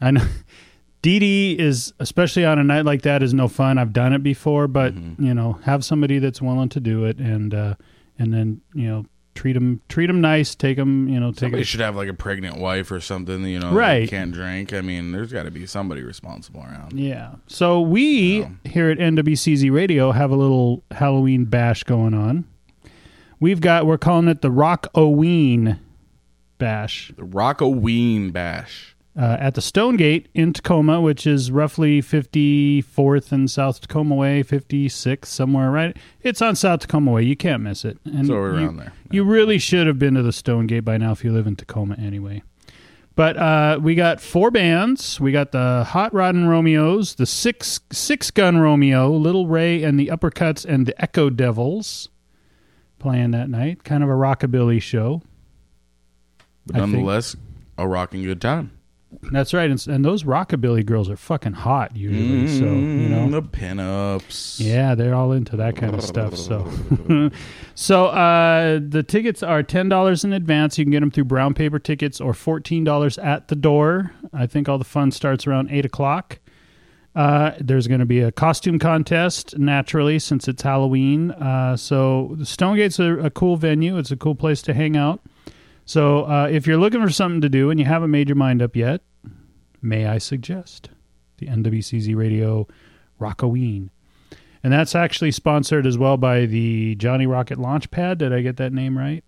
I 0.02 0.12
know 0.12 0.26
DD 1.04 1.58
is 1.58 1.94
especially 2.00 2.46
on 2.46 2.60
a 2.60 2.64
night 2.64 2.86
like 2.86 3.02
that 3.04 3.24
is 3.24 3.34
no 3.34 3.48
fun. 3.48 3.78
I've 3.78 3.94
done 3.94 4.14
it 4.14 4.22
before, 4.24 4.68
but 4.68 4.94
you 4.94 5.34
know, 5.34 5.54
have 5.64 5.84
somebody 5.86 6.20
that's 6.20 6.42
willing 6.42 6.70
to 6.70 6.80
do 6.80 7.06
it, 7.06 7.18
and 7.20 7.54
uh, 7.54 7.76
and 8.18 8.34
then 8.34 8.62
you 8.74 8.88
know 8.88 9.06
treat 9.40 9.54
them 9.54 9.80
treat 9.88 10.08
them 10.08 10.20
nice. 10.20 10.54
Take 10.54 10.76
them, 10.76 11.08
you 11.08 11.18
know, 11.18 11.32
take 11.32 11.40
Somebody 11.40 11.62
them. 11.62 11.66
should 11.66 11.80
have 11.80 11.96
like 11.96 12.10
a 12.10 12.14
pregnant 12.14 12.58
wife 12.58 12.92
or 12.92 13.00
something, 13.00 13.46
you 13.46 13.58
know, 13.60 13.72
Right. 13.72 14.10
can't 14.10 14.34
drink. 14.34 14.74
I 14.74 14.82
mean, 14.82 15.14
there's 15.14 15.32
got 15.32 15.44
to 15.44 15.52
be 15.52 15.66
somebody 15.66 16.04
responsible 16.04 16.60
around. 16.62 17.00
Yeah. 17.00 17.36
So 17.48 17.80
we 17.80 18.46
here 18.66 18.90
at 18.90 18.98
NWCZ 19.00 19.72
Radio 19.72 20.12
have 20.12 20.32
a 20.32 20.36
little 20.36 20.84
Halloween 20.92 21.46
bash 21.46 21.84
going 21.84 22.14
on. 22.14 22.44
We've 23.40 23.62
got 23.62 23.86
we're 23.86 23.98
calling 23.98 24.28
it 24.28 24.42
the 24.42 24.50
Rockoween 24.50 25.80
Bash 26.58 27.14
The 27.16 27.24
Rockoween 27.24 28.34
Bash. 28.34 28.89
Uh, 29.18 29.36
at 29.40 29.56
the 29.56 29.62
Stonegate 29.62 30.30
in 30.34 30.54
Tacoma, 30.54 31.02
which 31.02 31.28
is 31.28 31.52
roughly 31.52 32.02
54th 32.02 33.32
and 33.34 33.50
South 33.52 33.82
Tacoma 33.82 34.16
Way, 34.16 34.44
56th 34.44 35.26
somewhere 35.26 35.72
right. 35.72 35.98
It's 36.22 36.42
on 36.42 36.56
South 36.56 36.82
Tacoma 36.82 37.12
Way. 37.12 37.24
You 37.24 37.36
can't 37.36 37.62
miss 37.64 37.84
it. 37.84 37.98
And 38.06 38.28
So 38.28 38.36
we're 38.36 38.52
you- 38.60 38.66
around 38.66 38.78
there. 38.78 38.94
you 39.12 39.24
really 39.26 39.58
should 39.58 39.88
have 39.88 40.00
been 40.00 40.14
to 40.14 40.22
the 40.22 40.32
Stonegate 40.32 40.86
by 40.86 40.98
now 40.98 41.12
if 41.12 41.24
you 41.26 41.34
live 41.34 41.48
in 41.48 41.56
Tacoma 41.58 41.96
anyway. 41.96 42.44
But 43.16 43.36
uh, 43.36 43.80
we 43.82 43.96
got 43.96 44.22
four 44.22 44.52
bands. 44.52 45.20
We 45.20 45.34
got 45.34 45.52
the 45.52 45.84
Hot 45.86 46.14
Roddin' 46.14 46.48
Romeos, 46.48 47.16
the 47.16 47.26
Six 47.26 47.82
Six 47.92 48.32
Gun 48.32 48.60
Romeo, 48.60 49.10
Little 49.12 49.48
Ray 49.48 49.84
and 49.84 50.00
the 50.00 50.08
Uppercuts, 50.08 50.64
and 50.66 50.86
the 50.86 51.02
Echo 51.02 51.30
Devils 51.30 52.08
playing 53.00 53.32
that 53.32 53.50
night. 53.50 53.84
Kind 53.84 54.04
of 54.04 54.10
a 54.10 54.14
rockabilly 54.14 54.82
show. 54.82 55.22
But 56.66 56.78
nonetheless, 56.78 57.36
a 57.78 57.86
rocking 57.86 58.24
good 58.24 58.40
time. 58.40 58.72
That's 59.32 59.54
right. 59.54 59.70
And, 59.70 59.88
and 59.88 60.06
those 60.06 60.24
rockabilly 60.24 60.86
girls 60.86 61.10
are 61.10 61.18
fucking 61.18 61.54
hot 61.54 61.96
usually. 61.96 62.48
So 62.48 62.66
you 62.66 63.10
know, 63.10 63.28
Mm, 63.28 63.32
the 63.32 63.42
pinups. 63.42 64.60
Yeah, 64.60 64.94
they're 64.96 65.16
all 65.16 65.32
into 65.32 65.58
that 65.58 65.76
kind 65.76 65.96
of 65.96 66.04
stuff. 66.04 66.38
So, 66.38 66.70
so 67.76 68.06
uh, 68.08 68.80
the 68.88 69.04
tickets 69.04 69.42
are 69.44 69.64
ten 69.64 69.90
dollars 69.90 70.24
in 70.24 70.32
advance. 70.34 70.78
You 70.78 70.86
can 70.86 70.92
get 70.92 71.00
them 71.00 71.12
through 71.12 71.26
brown 71.26 71.54
paper 71.54 71.80
tickets 71.80 72.22
or 72.22 72.34
fourteen 72.34 72.84
dollars 72.84 73.18
at 73.18 73.48
the 73.48 73.56
door. 73.56 74.12
I 74.34 74.46
think 74.48 74.70
all 74.70 74.78
the 74.78 74.84
fun 74.86 75.12
starts 75.12 75.48
around 75.48 75.70
eight 75.72 75.86
o'clock. 75.86 76.40
Uh, 77.16 77.52
there's 77.60 77.88
going 77.88 78.00
to 78.00 78.06
be 78.06 78.20
a 78.22 78.32
costume 78.32 78.78
contest 78.80 79.58
naturally 79.58 80.20
since 80.20 80.48
it's 80.48 80.62
Halloween. 80.62 81.32
Uh, 81.32 81.76
so 81.76 82.36
the 82.38 82.46
Stonegate's 82.46 83.00
a, 83.00 83.18
a 83.18 83.30
cool 83.32 83.58
venue. 83.58 83.98
It's 83.98 84.12
a 84.12 84.16
cool 84.16 84.36
place 84.36 84.62
to 84.64 84.74
hang 84.74 84.96
out. 84.96 85.20
So 85.90 86.26
uh, 86.26 86.48
if 86.52 86.68
you're 86.68 86.78
looking 86.78 87.02
for 87.02 87.10
something 87.10 87.42
to 87.42 87.50
do 87.50 87.72
and 87.72 87.80
you 87.80 87.86
haven't 87.88 88.12
made 88.12 88.30
your 88.30 88.36
mind 88.36 88.62
up 88.62 88.76
yet, 88.76 89.02
may 89.82 90.06
I 90.06 90.20
suggest 90.20 90.92
the 91.40 91.48
NWCZ 91.48 92.16
Radio 92.16 92.68
Rockoween. 93.20 93.90
And 94.64 94.72
that's 94.72 94.94
actually 94.94 95.32
sponsored 95.32 95.88
as 95.88 95.98
well 95.98 96.16
by 96.16 96.46
the 96.46 96.94
Johnny 96.94 97.26
Rocket 97.26 97.58
Launchpad. 97.58 98.20
Did 98.20 98.32
I 98.32 98.42
get 98.42 98.58
that 98.58 98.72
name 98.72 99.00
right? 99.00 99.24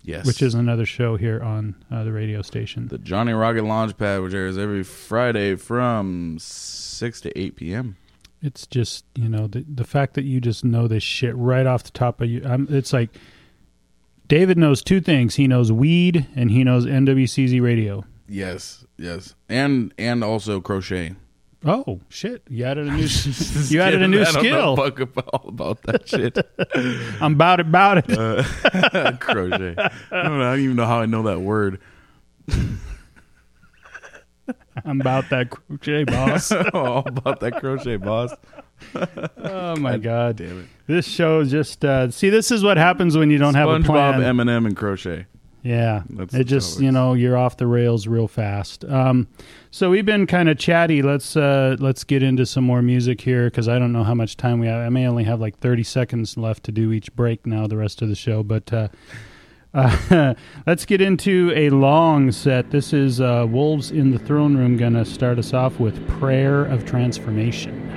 Yes. 0.00 0.24
Which 0.24 0.40
is 0.40 0.54
another 0.54 0.86
show 0.86 1.18
here 1.18 1.42
on 1.42 1.84
uh, 1.90 2.04
the 2.04 2.12
radio 2.12 2.40
station. 2.40 2.88
the 2.88 2.96
Johnny 2.96 3.34
Rocket 3.34 3.64
Launchpad, 3.64 4.22
which 4.22 4.32
airs 4.32 4.56
every 4.56 4.84
Friday 4.84 5.56
from 5.56 6.38
6 6.40 7.20
to 7.20 7.38
8 7.38 7.56
p.m. 7.56 7.98
It's 8.40 8.66
just 8.66 9.04
you 9.14 9.28
know 9.28 9.46
the 9.46 9.62
the 9.68 9.84
fact 9.84 10.14
that 10.14 10.24
you 10.24 10.40
just 10.40 10.64
know 10.64 10.88
this 10.88 11.02
shit 11.02 11.36
right 11.36 11.66
off 11.66 11.84
the 11.84 11.90
top 11.90 12.22
of 12.22 12.30
you. 12.30 12.40
Um, 12.46 12.66
it's 12.70 12.94
like 12.94 13.10
David 14.32 14.56
knows 14.56 14.82
two 14.82 15.02
things. 15.02 15.34
He 15.34 15.46
knows 15.46 15.70
weed 15.70 16.26
and 16.34 16.50
he 16.50 16.64
knows 16.64 16.86
NWCZ 16.86 17.60
radio. 17.60 18.02
Yes, 18.26 18.86
yes. 18.96 19.34
And 19.46 19.92
and 19.98 20.24
also 20.24 20.58
crochet. 20.58 21.16
Oh 21.66 22.00
shit! 22.08 22.42
You 22.48 22.64
added 22.64 22.86
a 22.86 22.92
new 22.92 23.06
you 23.68 23.82
added 23.82 24.00
a 24.00 24.08
new 24.08 24.22
I 24.22 24.24
don't 24.24 24.34
know 24.36 24.40
skill. 24.40 24.76
fuck 24.76 25.00
about, 25.00 25.44
about 25.46 25.82
that 25.82 26.08
shit. 26.08 26.38
I'm 27.20 27.34
about 27.34 27.60
it, 27.60 27.66
about 27.66 27.98
it. 27.98 28.10
Uh, 28.10 28.42
crochet. 29.20 29.74
I 29.76 30.22
don't, 30.22 30.38
know, 30.38 30.48
I 30.48 30.52
don't 30.52 30.60
even 30.60 30.76
know 30.76 30.86
how 30.86 31.00
I 31.00 31.04
know 31.04 31.24
that 31.24 31.40
word. 31.40 31.78
I'm 34.82 34.98
about 35.02 35.28
that 35.28 35.50
crochet, 35.50 36.04
boss. 36.04 36.50
all 36.72 37.06
about 37.06 37.40
that 37.40 37.60
crochet, 37.60 37.96
boss. 37.96 38.32
Oh 39.44 39.76
my 39.76 39.96
god! 39.98 40.36
Damn 40.36 40.60
it. 40.60 40.66
This 40.86 41.06
show 41.06 41.44
just 41.44 41.84
uh, 41.84 42.10
see. 42.10 42.30
This 42.30 42.50
is 42.50 42.62
what 42.62 42.76
happens 42.76 43.16
when 43.16 43.30
you 43.30 43.38
don't 43.38 43.54
have 43.54 43.68
a 43.68 43.80
plan. 43.80 44.20
SpongeBob. 44.20 44.24
Eminem, 44.24 44.66
and 44.66 44.76
crochet. 44.76 45.26
Yeah, 45.62 46.02
That's 46.10 46.34
it 46.34 46.44
just 46.44 46.80
you 46.80 46.90
know 46.90 47.14
you're 47.14 47.36
off 47.36 47.56
the 47.56 47.66
rails 47.66 48.06
real 48.08 48.26
fast. 48.28 48.84
Um, 48.84 49.28
so 49.70 49.90
we've 49.90 50.04
been 50.04 50.26
kind 50.26 50.48
of 50.48 50.58
chatty. 50.58 51.02
Let's 51.02 51.36
uh, 51.36 51.76
let's 51.78 52.02
get 52.04 52.22
into 52.22 52.44
some 52.46 52.64
more 52.64 52.82
music 52.82 53.20
here 53.20 53.44
because 53.46 53.68
I 53.68 53.78
don't 53.78 53.92
know 53.92 54.04
how 54.04 54.14
much 54.14 54.36
time 54.36 54.58
we 54.58 54.66
have. 54.66 54.84
I 54.84 54.88
may 54.88 55.06
only 55.06 55.24
have 55.24 55.40
like 55.40 55.58
30 55.58 55.84
seconds 55.84 56.36
left 56.36 56.64
to 56.64 56.72
do 56.72 56.92
each 56.92 57.14
break 57.14 57.46
now. 57.46 57.66
The 57.66 57.76
rest 57.76 58.02
of 58.02 58.08
the 58.08 58.16
show, 58.16 58.42
but 58.42 58.72
uh, 58.72 58.88
Uh, 59.74 60.34
let's 60.66 60.84
get 60.84 61.00
into 61.00 61.50
a 61.54 61.70
long 61.70 62.30
set. 62.30 62.70
This 62.70 62.92
is 62.92 63.20
uh, 63.22 63.46
Wolves 63.48 63.90
in 63.90 64.10
the 64.10 64.18
Throne 64.18 64.54
Room 64.54 64.76
going 64.76 64.92
to 64.92 65.04
start 65.04 65.38
us 65.38 65.54
off 65.54 65.80
with 65.80 66.06
Prayer 66.08 66.64
of 66.66 66.84
Transformation. 66.84 67.88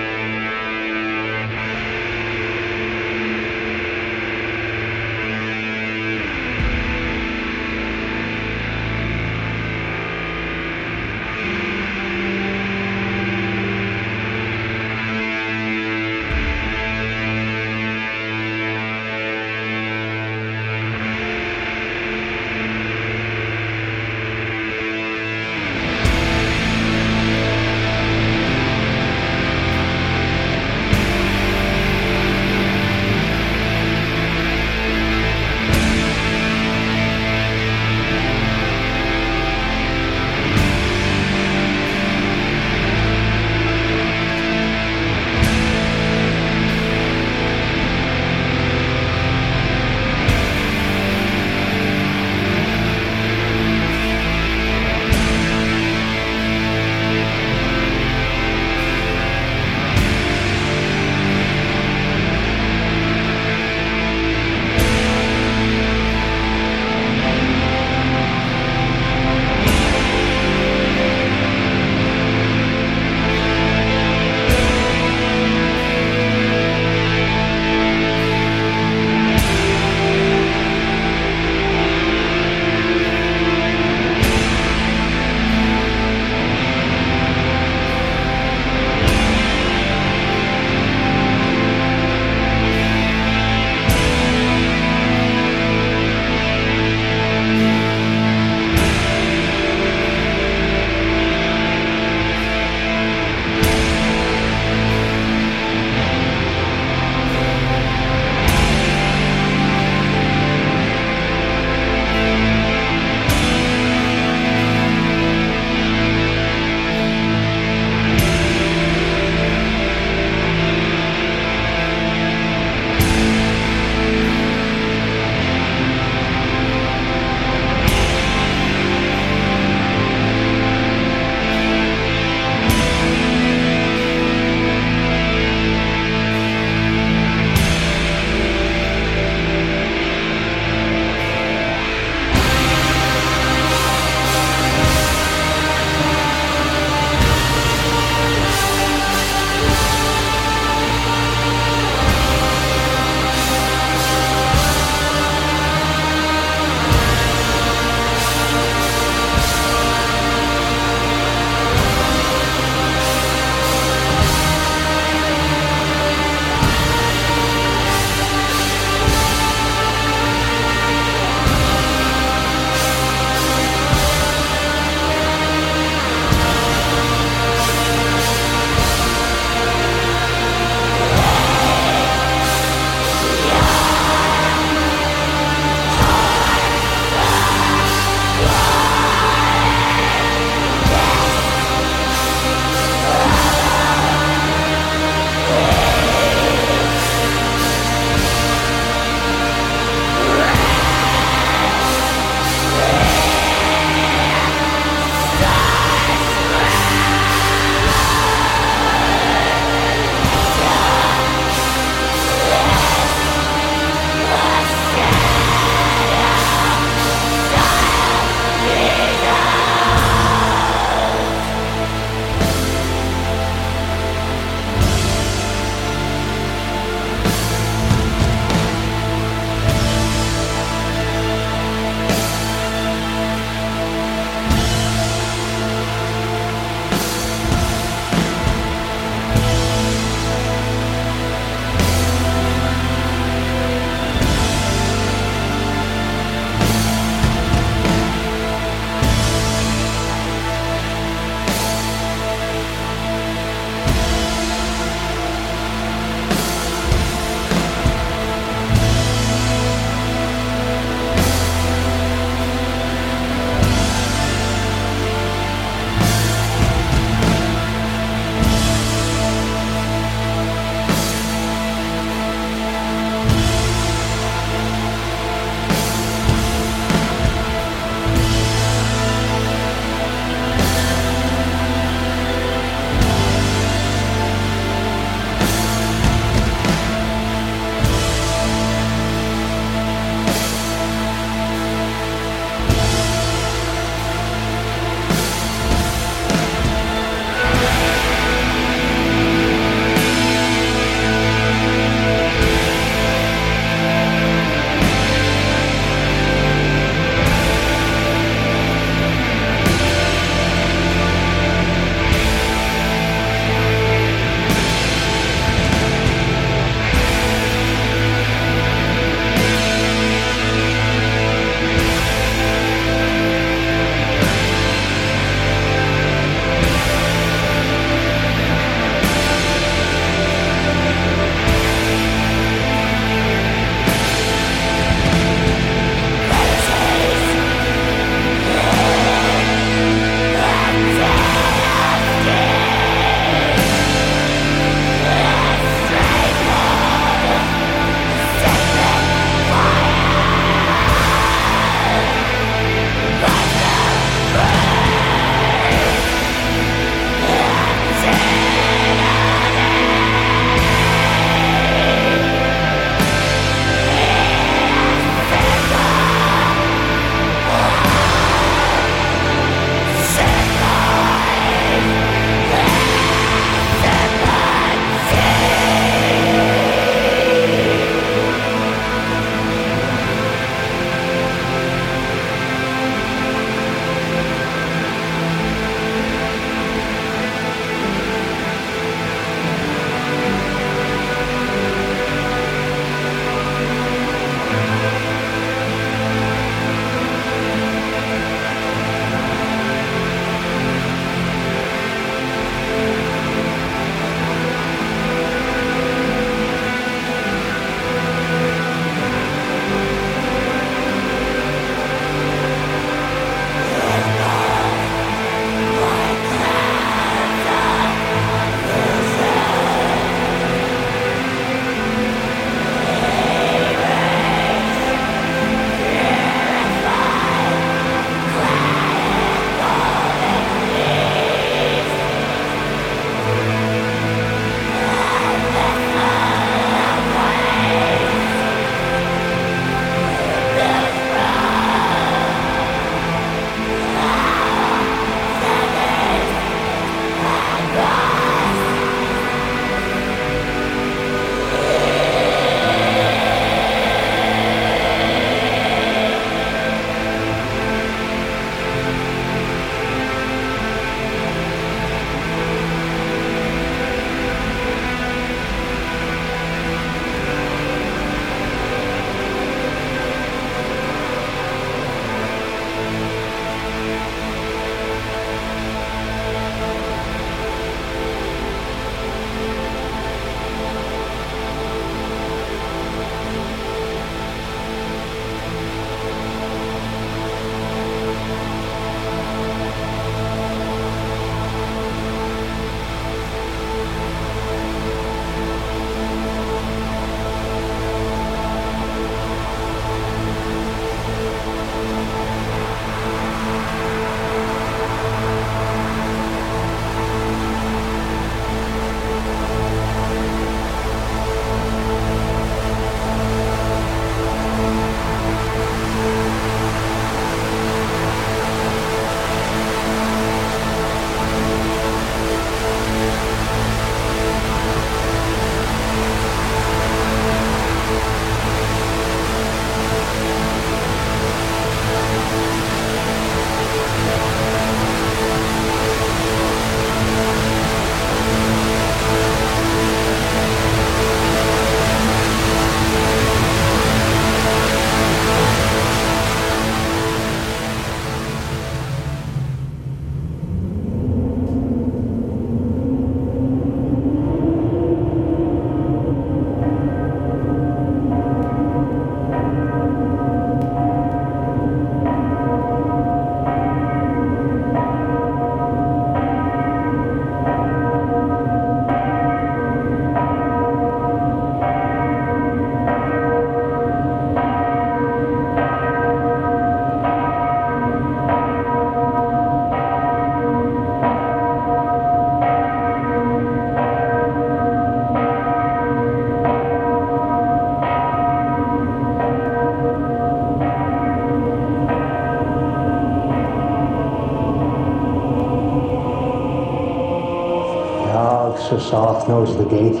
Yog-Sothoth 598.90 599.28
knows 599.28 599.54
the 599.58 599.64
gate. 599.64 600.00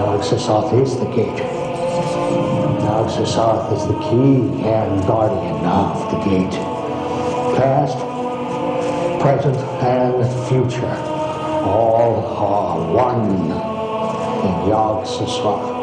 Yog-Sothoth 0.00 0.72
is 0.80 0.96
the 0.98 1.04
gate. 1.04 1.40
Yog-Sothoth 2.84 3.72
is 3.76 3.86
the 3.86 3.98
key 4.00 4.64
and 4.64 5.06
guardian 5.06 5.62
of 5.66 6.10
the 6.10 6.18
gate. 6.24 6.56
Past, 7.58 7.98
present, 9.20 9.56
and 9.82 10.48
future 10.48 10.96
all 11.66 12.24
are 12.34 12.80
one 12.94 13.30
in 14.46 14.68
Yog-Sothoth. 14.70 15.66
Thank 15.66 15.75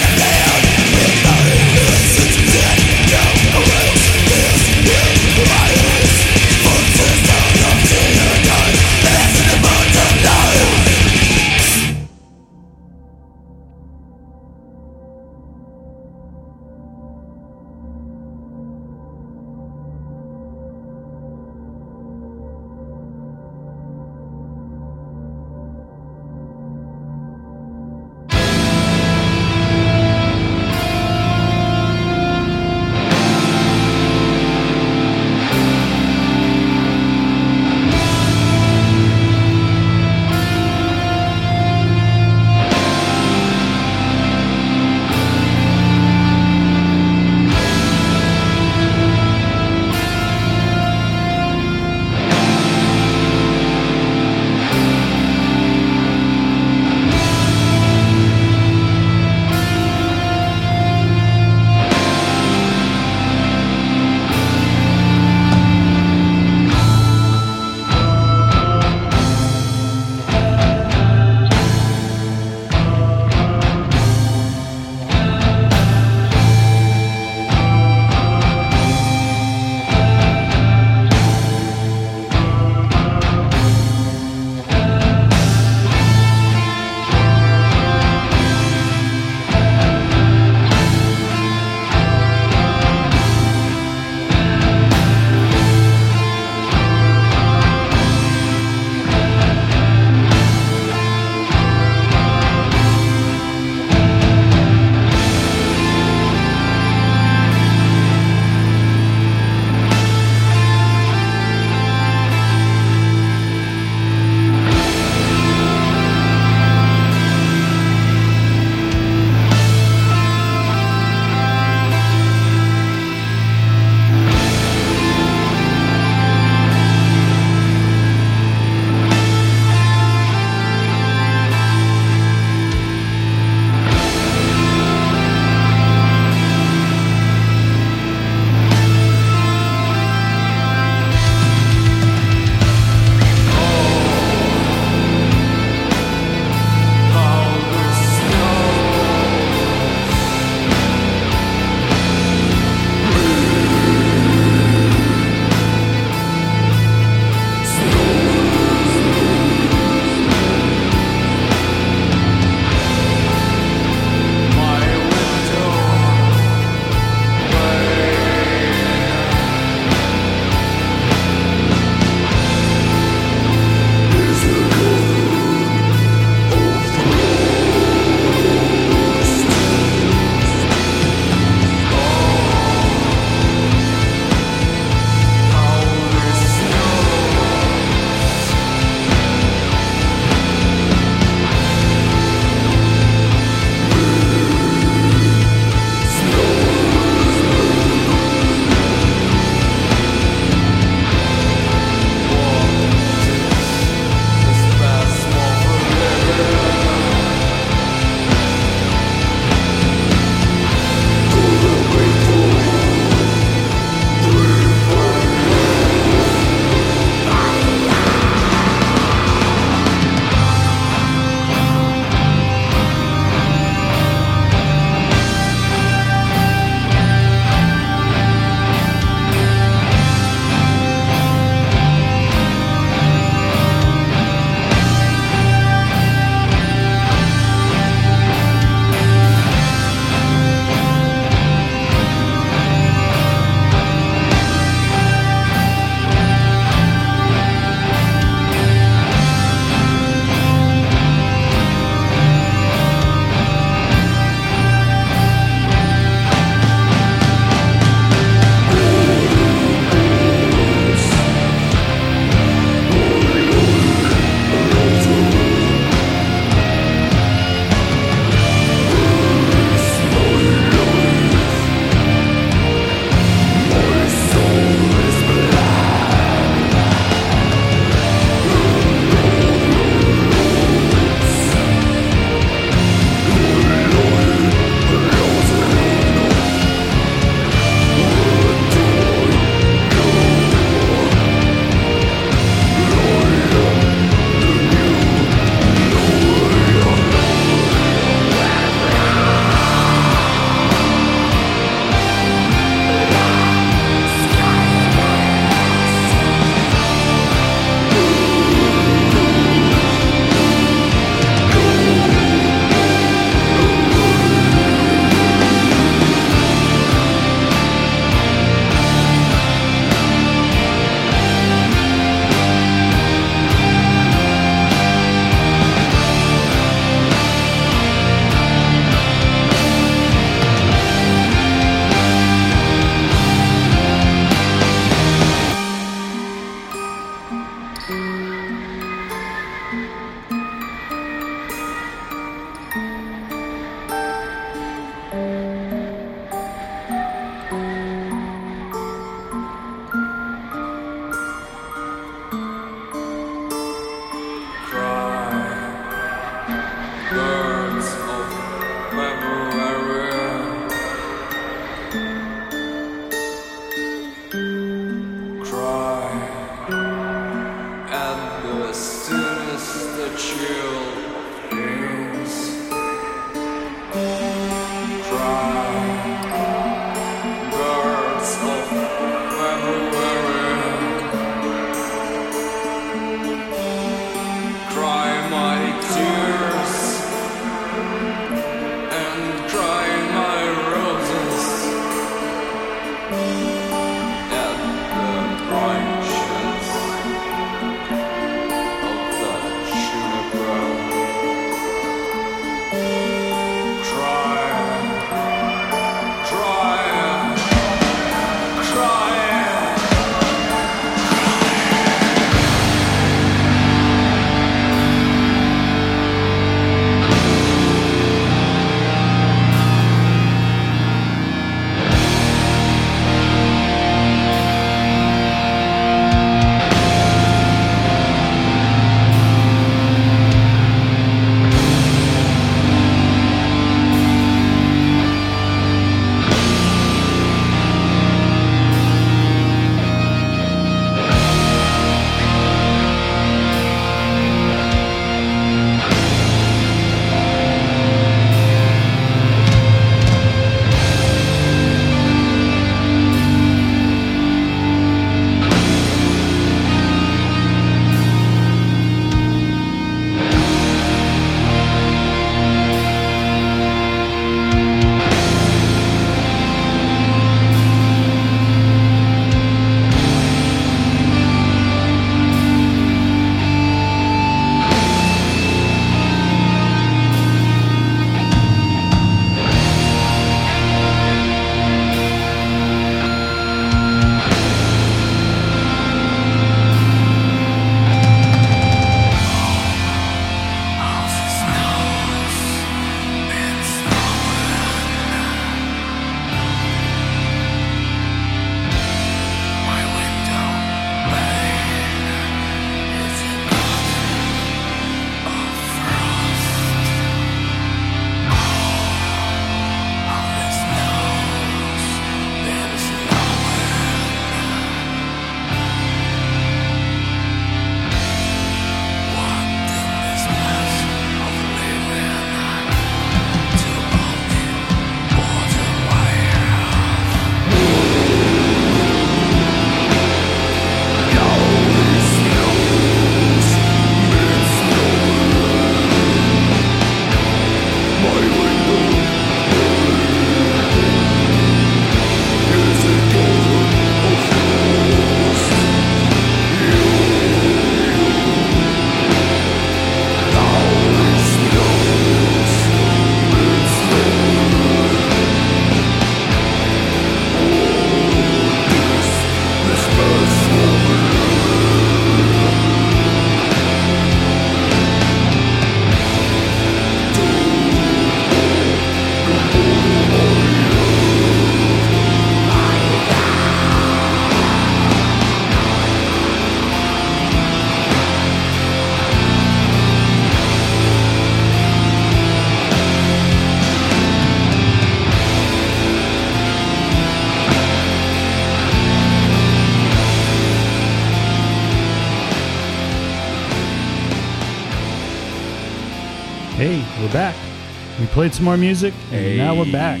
played 598.18 598.34
some 598.34 598.46
more 598.46 598.56
music, 598.56 598.92
and 599.12 599.38
now 599.38 599.54
we're 599.54 599.70
back. 599.70 600.00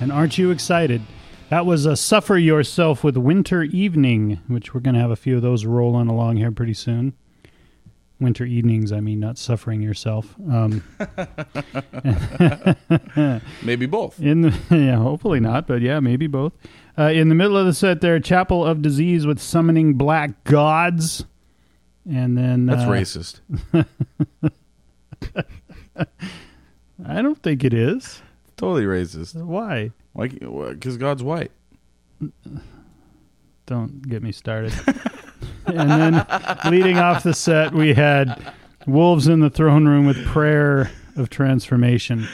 And 0.00 0.10
aren't 0.10 0.38
you 0.38 0.50
excited? 0.50 1.02
That 1.50 1.66
was 1.66 1.84
a 1.84 1.94
Suffer 1.94 2.38
Yourself 2.38 3.04
with 3.04 3.18
Winter 3.18 3.64
Evening, 3.64 4.40
which 4.48 4.72
we're 4.72 4.80
going 4.80 4.94
to 4.94 5.00
have 5.00 5.10
a 5.10 5.16
few 5.16 5.36
of 5.36 5.42
those 5.42 5.66
rolling 5.66 6.08
along 6.08 6.38
here 6.38 6.50
pretty 6.50 6.72
soon. 6.72 7.12
Winter 8.18 8.46
evenings, 8.46 8.92
I 8.92 9.00
mean, 9.00 9.20
not 9.20 9.36
suffering 9.36 9.82
yourself. 9.82 10.34
Um, 10.50 10.82
Maybe 13.62 13.84
both. 13.84 14.18
in 14.18 14.40
the, 14.40 14.58
yeah, 14.70 14.96
hopefully 14.96 15.40
not, 15.40 15.66
but 15.66 15.82
yeah, 15.82 16.00
maybe 16.00 16.28
both. 16.28 16.54
Uh, 16.98 17.10
in 17.12 17.28
the 17.28 17.34
middle 17.34 17.58
of 17.58 17.66
the 17.66 17.74
set 17.74 18.00
there, 18.00 18.18
Chapel 18.20 18.64
of 18.64 18.80
Disease 18.80 19.26
with 19.26 19.38
Summoning 19.38 19.98
Black 19.98 20.44
Gods. 20.44 21.26
And 22.10 22.38
then. 22.38 22.64
That's 22.64 22.84
uh, 22.84 22.88
racist. 22.88 23.40
I 27.06 27.22
don't 27.22 27.42
think 27.42 27.64
it 27.64 27.74
is. 27.74 28.22
Totally 28.56 28.84
racist. 28.84 29.34
Why? 29.42 29.92
Like, 30.14 30.38
because 30.38 30.96
God's 30.96 31.22
white. 31.22 31.50
Don't 33.66 34.02
get 34.02 34.22
me 34.22 34.32
started. 34.32 34.72
and 35.66 35.90
then 35.90 36.26
leading 36.70 36.98
off 36.98 37.22
the 37.22 37.32
set, 37.32 37.72
we 37.72 37.94
had 37.94 38.52
Wolves 38.86 39.28
in 39.28 39.40
the 39.40 39.50
Throne 39.50 39.86
Room 39.86 40.06
with 40.06 40.24
Prayer 40.26 40.90
of 41.16 41.30
Transformation. 41.30 42.26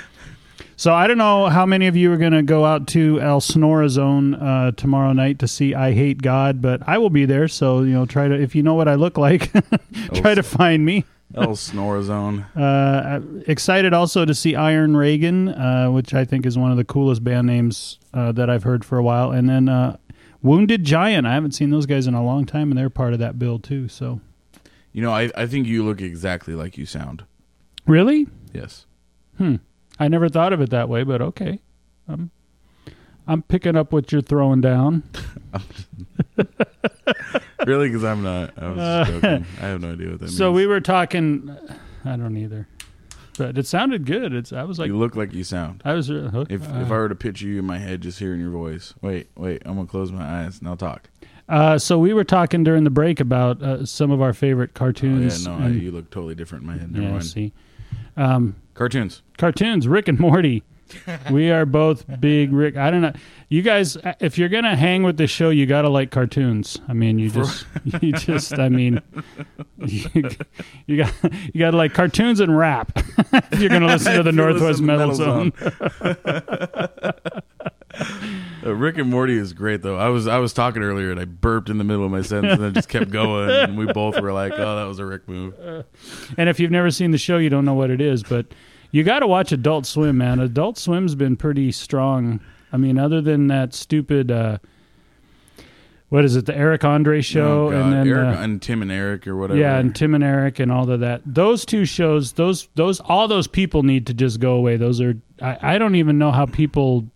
So 0.78 0.92
I 0.92 1.06
don't 1.06 1.16
know 1.16 1.46
how 1.46 1.64
many 1.64 1.86
of 1.86 1.96
you 1.96 2.12
are 2.12 2.18
going 2.18 2.32
to 2.32 2.42
go 2.42 2.66
out 2.66 2.86
to 2.88 3.18
El 3.20 3.40
Sonora 3.40 3.88
Zone 3.88 4.34
uh, 4.34 4.72
tomorrow 4.72 5.14
night 5.14 5.38
to 5.38 5.48
see 5.48 5.72
Eyehategod, 5.72 6.60
but 6.60 6.86
I 6.86 6.98
will 6.98 7.08
be 7.08 7.24
there. 7.24 7.48
So 7.48 7.80
you 7.80 7.94
know, 7.94 8.04
try 8.04 8.28
to 8.28 8.34
if 8.34 8.54
you 8.54 8.62
know 8.62 8.74
what 8.74 8.86
I 8.86 8.94
look 8.94 9.16
like, 9.16 9.50
try 10.14 10.34
to 10.34 10.42
find 10.42 10.84
me. 10.84 11.04
El 11.34 11.48
Snorazone. 11.48 12.46
Uh, 12.56 13.20
excited 13.46 13.92
also 13.92 14.24
to 14.24 14.34
see 14.34 14.54
Iron 14.54 14.96
Reagan, 14.96 15.48
uh, 15.48 15.88
which 15.90 16.14
I 16.14 16.24
think 16.24 16.46
is 16.46 16.56
one 16.56 16.70
of 16.70 16.76
the 16.76 16.84
coolest 16.84 17.22
band 17.24 17.46
names 17.46 17.98
uh, 18.14 18.32
that 18.32 18.48
I've 18.48 18.62
heard 18.62 18.84
for 18.84 18.96
a 18.96 19.02
while. 19.02 19.32
And 19.32 19.48
then 19.48 19.68
uh, 19.68 19.96
Wounded 20.42 20.84
Giant. 20.84 21.26
I 21.26 21.34
haven't 21.34 21.52
seen 21.52 21.70
those 21.70 21.86
guys 21.86 22.06
in 22.06 22.14
a 22.14 22.24
long 22.24 22.46
time, 22.46 22.70
and 22.70 22.78
they're 22.78 22.88
part 22.90 23.12
of 23.12 23.18
that 23.18 23.38
bill 23.38 23.58
too. 23.58 23.88
So 23.88 24.20
You 24.92 25.02
know, 25.02 25.12
I, 25.12 25.30
I 25.36 25.46
think 25.46 25.66
you 25.66 25.84
look 25.84 26.00
exactly 26.00 26.54
like 26.54 26.78
you 26.78 26.86
sound. 26.86 27.24
really, 27.86 28.26
Yes. 28.52 28.86
Hmm. 29.36 29.56
I 29.98 30.08
never 30.08 30.28
thought 30.30 30.52
of 30.54 30.60
it 30.62 30.70
that 30.70 30.88
way, 30.88 31.02
but 31.02 31.20
okay. 31.20 31.60
Um, 32.08 32.30
I'm 33.26 33.42
picking 33.42 33.76
up 33.76 33.92
what 33.92 34.12
you're 34.12 34.22
throwing 34.22 34.60
down. 34.60 35.02
Really? 37.70 37.88
Because 37.88 38.04
I'm 38.04 38.22
not. 38.22 38.52
I 38.56 38.68
was 38.68 39.08
just 39.08 39.22
joking. 39.22 39.46
I 39.60 39.66
have 39.66 39.80
no 39.80 39.92
idea 39.92 40.10
what 40.10 40.20
that 40.20 40.26
means. 40.26 40.36
So 40.36 40.52
we 40.52 40.66
were 40.66 40.80
talking. 40.80 41.56
I 42.04 42.16
don't 42.16 42.36
either, 42.36 42.68
but 43.38 43.58
it 43.58 43.66
sounded 43.66 44.06
good. 44.06 44.32
It's. 44.32 44.52
I 44.52 44.62
was 44.64 44.78
like, 44.78 44.86
you 44.88 44.96
look 44.96 45.16
like 45.16 45.32
you 45.34 45.42
sound. 45.44 45.82
I 45.84 45.94
was 45.94 46.10
uh, 46.10 46.30
hooked. 46.32 46.52
If 46.52 46.62
Uh, 46.70 46.76
if 46.82 46.86
I 46.90 46.96
were 46.96 47.08
to 47.08 47.14
picture 47.16 47.46
you 47.46 47.58
in 47.58 47.64
my 47.64 47.78
head, 47.78 48.00
just 48.02 48.18
hearing 48.18 48.40
your 48.40 48.50
voice. 48.52 48.94
Wait, 49.02 49.28
wait. 49.36 49.62
I'm 49.66 49.74
gonna 49.74 49.86
close 49.88 50.12
my 50.12 50.44
eyes 50.44 50.60
and 50.60 50.68
I'll 50.68 50.76
talk. 50.76 51.08
Uh, 51.48 51.78
so 51.78 51.96
we 51.98 52.12
were 52.12 52.24
talking 52.24 52.64
during 52.64 52.82
the 52.84 52.90
break 52.90 53.20
about 53.20 53.62
uh, 53.62 53.84
some 53.86 54.10
of 54.10 54.20
our 54.20 54.32
favorite 54.32 54.70
Oh, 54.70 54.74
yeah, 54.74 54.78
cartoons. 54.78 55.46
no, 55.46 55.54
I, 55.54 55.66
and- 55.66 55.80
you 55.82 55.90
look 55.92 56.10
totally 56.10 56.34
different 56.34 56.62
in 56.62 56.66
my 56.70 56.76
head. 56.76 56.90
Never 56.92 57.04
yeah, 57.04 57.10
mind. 57.12 57.24
see, 57.24 57.52
um, 58.16 58.56
Cartoons. 58.74 59.22
cartoons. 59.38 59.86
Rick 59.88 60.08
and 60.08 60.18
Morty. 60.18 60.62
we 61.30 61.50
are 61.50 61.66
both 61.66 62.04
big 62.20 62.52
Rick. 62.52 62.76
I 62.76 62.90
don't 62.90 63.02
know. 63.02 63.12
You 63.48 63.62
guys, 63.62 63.96
uh, 63.96 64.14
if 64.20 64.38
you're 64.38 64.48
gonna 64.48 64.76
hang 64.76 65.02
with 65.02 65.16
the 65.16 65.26
show, 65.26 65.50
you 65.50 65.66
gotta 65.66 65.88
like 65.88 66.10
cartoons. 66.10 66.78
I 66.88 66.92
mean, 66.92 67.18
you 67.18 67.30
just, 67.30 67.66
you 68.00 68.12
just. 68.12 68.58
I 68.58 68.68
mean, 68.68 69.00
you, 69.78 70.08
you 70.86 70.96
got, 70.96 71.12
you 71.52 71.58
gotta 71.58 71.76
like 71.76 71.94
cartoons 71.94 72.40
and 72.40 72.56
rap. 72.56 72.92
if 73.52 73.60
you're 73.60 73.70
gonna 73.70 73.86
listen 73.86 74.14
to 74.14 74.22
the 74.22 74.32
Northwest 74.32 74.78
to 74.78 74.84
Metal, 74.84 75.14
Zone. 75.14 75.52
Uh, 78.66 78.74
Rick 78.74 78.98
and 78.98 79.08
Morty 79.08 79.38
is 79.38 79.52
great 79.52 79.82
though. 79.82 79.96
I 79.96 80.08
was 80.08 80.26
I 80.26 80.38
was 80.38 80.52
talking 80.52 80.82
earlier 80.82 81.10
and 81.10 81.20
I 81.20 81.24
burped 81.24 81.70
in 81.70 81.78
the 81.78 81.84
middle 81.84 82.04
of 82.04 82.10
my 82.10 82.22
sentence 82.22 82.54
and 82.54 82.62
then 82.62 82.74
just 82.74 82.88
kept 82.88 83.10
going 83.10 83.48
and 83.48 83.78
we 83.78 83.86
both 83.86 84.20
were 84.20 84.32
like, 84.32 84.52
"Oh, 84.52 84.76
that 84.76 84.84
was 84.84 84.98
a 84.98 85.06
Rick 85.06 85.28
move." 85.28 85.54
And 86.36 86.48
if 86.48 86.58
you've 86.58 86.70
never 86.72 86.90
seen 86.90 87.12
the 87.12 87.18
show, 87.18 87.38
you 87.38 87.48
don't 87.48 87.64
know 87.64 87.74
what 87.74 87.90
it 87.90 88.00
is. 88.00 88.22
But 88.22 88.46
you 88.96 89.04
got 89.04 89.18
to 89.20 89.26
watch 89.26 89.52
Adult 89.52 89.84
Swim, 89.84 90.16
man. 90.16 90.40
Adult 90.40 90.78
Swim's 90.78 91.14
been 91.14 91.36
pretty 91.36 91.70
strong. 91.72 92.40
I 92.72 92.78
mean, 92.78 92.98
other 92.98 93.20
than 93.20 93.48
that 93.48 93.74
stupid, 93.74 94.30
uh, 94.30 94.58
what 96.08 96.24
is 96.24 96.36
it, 96.36 96.46
the 96.46 96.56
Eric 96.56 96.84
Andre 96.84 97.20
show, 97.20 97.66
Oh, 97.66 97.70
and 97.70 97.92
then 97.92 98.08
Eric 98.08 98.38
uh, 98.38 98.40
and 98.42 98.62
Tim 98.62 98.80
and 98.82 98.92
Eric 98.92 99.26
or 99.26 99.36
whatever. 99.36 99.58
yeah, 99.58 99.76
and 99.78 99.94
Tim 99.94 100.14
and 100.14 100.22
Eric 100.22 100.60
and 100.60 100.70
all 100.70 100.88
of 100.90 101.00
that. 101.00 101.20
Those 101.26 101.64
two 101.66 101.84
shows, 101.84 102.32
those 102.32 102.68
those 102.74 103.00
all 103.00 103.26
those 103.28 103.46
people 103.48 103.82
need 103.82 104.06
to 104.06 104.14
just 104.14 104.38
go 104.40 104.54
away. 104.54 104.76
Those 104.76 105.00
are 105.00 105.14
I, 105.42 105.74
I 105.74 105.78
don't 105.78 105.96
even 105.96 106.16
know 106.18 106.30
how 106.30 106.46
people. 106.46 107.06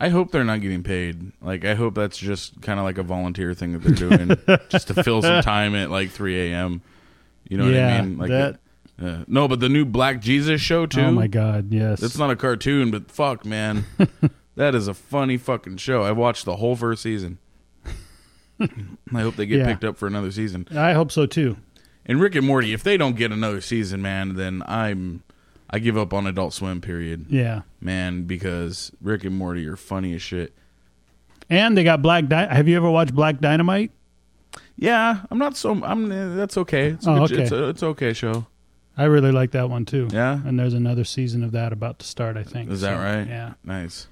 I 0.00 0.10
hope 0.10 0.30
they're 0.30 0.44
not 0.44 0.60
getting 0.60 0.82
paid. 0.82 1.32
Like 1.40 1.64
I 1.64 1.74
hope 1.74 1.94
that's 1.94 2.18
just 2.18 2.60
kind 2.60 2.78
of 2.78 2.84
like 2.84 2.98
a 2.98 3.02
volunteer 3.02 3.54
thing 3.54 3.72
that 3.72 3.78
they're 3.82 4.08
doing 4.08 4.36
just 4.68 4.88
to 4.88 5.02
fill 5.02 5.22
some 5.22 5.42
time 5.42 5.74
at 5.74 5.90
like 5.90 6.10
3 6.10 6.50
a.m. 6.52 6.82
You 7.48 7.56
know 7.56 7.64
what 7.64 7.74
Yeah, 7.74 7.98
I 7.98 8.02
mean? 8.02 8.18
Like 8.18 8.30
that- 8.30 8.60
uh, 9.00 9.24
no, 9.26 9.46
but 9.48 9.60
the 9.60 9.68
new 9.68 9.84
Black 9.84 10.20
Jesus 10.20 10.60
show 10.60 10.86
too. 10.86 11.00
Oh 11.02 11.10
my 11.12 11.26
God, 11.28 11.72
yes. 11.72 12.02
It's 12.02 12.18
not 12.18 12.30
a 12.30 12.36
cartoon, 12.36 12.90
but 12.90 13.10
fuck, 13.10 13.44
man, 13.44 13.84
that 14.56 14.74
is 14.74 14.88
a 14.88 14.94
funny 14.94 15.36
fucking 15.36 15.76
show. 15.76 16.02
I 16.02 16.12
watched 16.12 16.44
the 16.44 16.56
whole 16.56 16.74
first 16.76 17.02
season. 17.02 17.38
I 18.60 19.20
hope 19.20 19.36
they 19.36 19.46
get 19.46 19.58
Yeah. 19.60 19.66
picked 19.66 19.84
up 19.84 19.96
for 19.96 20.06
another 20.06 20.30
season. 20.32 20.66
I 20.74 20.92
hope 20.92 21.12
so 21.12 21.26
too. 21.26 21.56
And 22.06 22.20
Rick 22.20 22.34
and 22.34 22.46
Morty, 22.46 22.72
if 22.72 22.82
they 22.82 22.96
don't 22.96 23.16
get 23.16 23.30
another 23.32 23.60
season, 23.60 24.02
man, 24.02 24.34
then 24.34 24.62
I'm 24.66 25.22
I 25.70 25.78
give 25.78 25.96
up 25.98 26.12
on 26.14 26.26
Adult 26.26 26.54
Swim. 26.54 26.80
Period, 26.80 27.26
Yeah. 27.28 27.62
man, 27.80 28.22
because 28.24 28.90
Rick 29.02 29.24
and 29.24 29.36
Morty 29.36 29.66
are 29.68 29.76
funny 29.76 30.14
as 30.14 30.22
shit. 30.22 30.54
And 31.50 31.76
they 31.76 31.84
got 31.84 32.02
Black. 32.02 32.26
Di- 32.26 32.52
Have 32.54 32.66
you 32.68 32.76
ever 32.76 32.90
watched 32.90 33.14
Black 33.14 33.40
Dynamite? 33.40 33.90
Yeah, 34.76 35.20
I'm 35.30 35.38
not 35.38 35.56
so. 35.56 35.72
I'm. 35.84 36.10
uh, 36.10 36.34
That's 36.36 36.56
okay. 36.58 36.88
It's, 36.88 37.06
Oh, 37.06 37.26
good- 37.26 37.32
okay. 37.32 37.42
it's, 37.42 37.52
a, 37.52 37.68
it's 37.68 37.82
okay 37.82 38.12
show. 38.12 38.46
I 38.98 39.04
really 39.04 39.30
like 39.32 39.52
that 39.52 39.70
one 39.70 39.84
too. 39.84 40.08
Yeah? 40.10 40.40
And 40.44 40.58
there's 40.58 40.74
another 40.74 41.04
season 41.04 41.42
of 41.44 41.52
that 41.52 41.72
about 41.72 42.00
to 42.00 42.06
start. 42.06 42.36
I 42.36 42.42
think. 42.42 42.70
Is 42.70 42.80
that 42.82 42.96
So, 42.98 43.02
right? 43.02 43.26
Yeah. 43.26 43.54
Nice. 43.64 44.08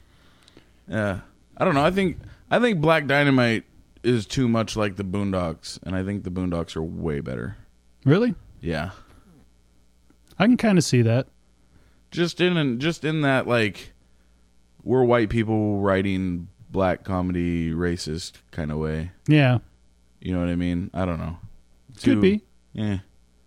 Yeah. 0.88 1.20
I 1.56 1.64
don't 1.64 1.74
know. 1.74 1.84
I 1.84 1.90
think 1.90 2.18
I 2.50 2.58
think 2.60 2.80
Black 2.80 3.06
Dynamite 3.06 3.64
is 4.04 4.24
too 4.26 4.48
much 4.48 4.76
like 4.76 4.94
the 4.96 5.02
Boondocks, 5.04 5.78
and 5.82 5.96
I 5.96 6.04
think 6.04 6.22
the 6.22 6.30
Boondocks 6.30 6.76
are 6.76 6.82
way 6.82 7.18
better. 7.20 7.56
Really? 8.04 8.34
Yeah. 8.60 8.90
I 10.38 10.44
can 10.46 10.56
kind 10.56 10.78
of 10.78 10.84
see 10.84 11.02
that. 11.02 11.26
Just 12.12 12.40
in 12.40 12.78
just 12.78 13.04
in 13.04 13.22
that 13.22 13.48
like 13.48 13.92
we're 14.84 15.02
white 15.04 15.28
people 15.30 15.80
writing 15.80 16.46
black 16.70 17.02
comedy 17.04 17.72
racist 17.72 18.34
kind 18.52 18.70
of 18.70 18.78
way. 18.78 19.10
Yeah. 19.26 19.58
You 20.20 20.32
know 20.34 20.40
what 20.40 20.48
I 20.48 20.54
mean? 20.56 20.90
I 20.94 21.04
don't 21.04 21.18
know. 21.18 21.38
Could 21.96 22.02
Too- 22.02 22.20
be. 22.20 22.42
Yeah. 22.72 22.98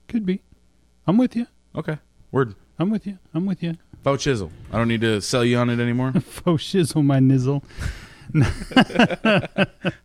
Could 0.07 0.25
be. 0.25 0.41
I'm 1.09 1.17
with 1.17 1.35
you. 1.35 1.47
Okay. 1.75 1.97
Word. 2.31 2.53
I'm 2.77 2.91
with 2.91 3.07
you. 3.07 3.17
I'm 3.33 3.47
with 3.47 3.63
you. 3.63 3.77
Faux 4.03 4.23
chisel. 4.23 4.51
I 4.71 4.77
don't 4.77 4.87
need 4.87 5.01
to 5.01 5.19
sell 5.21 5.43
you 5.43 5.57
on 5.57 5.71
it 5.71 5.79
anymore. 5.79 6.11
Faux 6.21 6.63
shizzle 6.63 7.03
my 7.03 7.17
nizzle. 7.17 7.63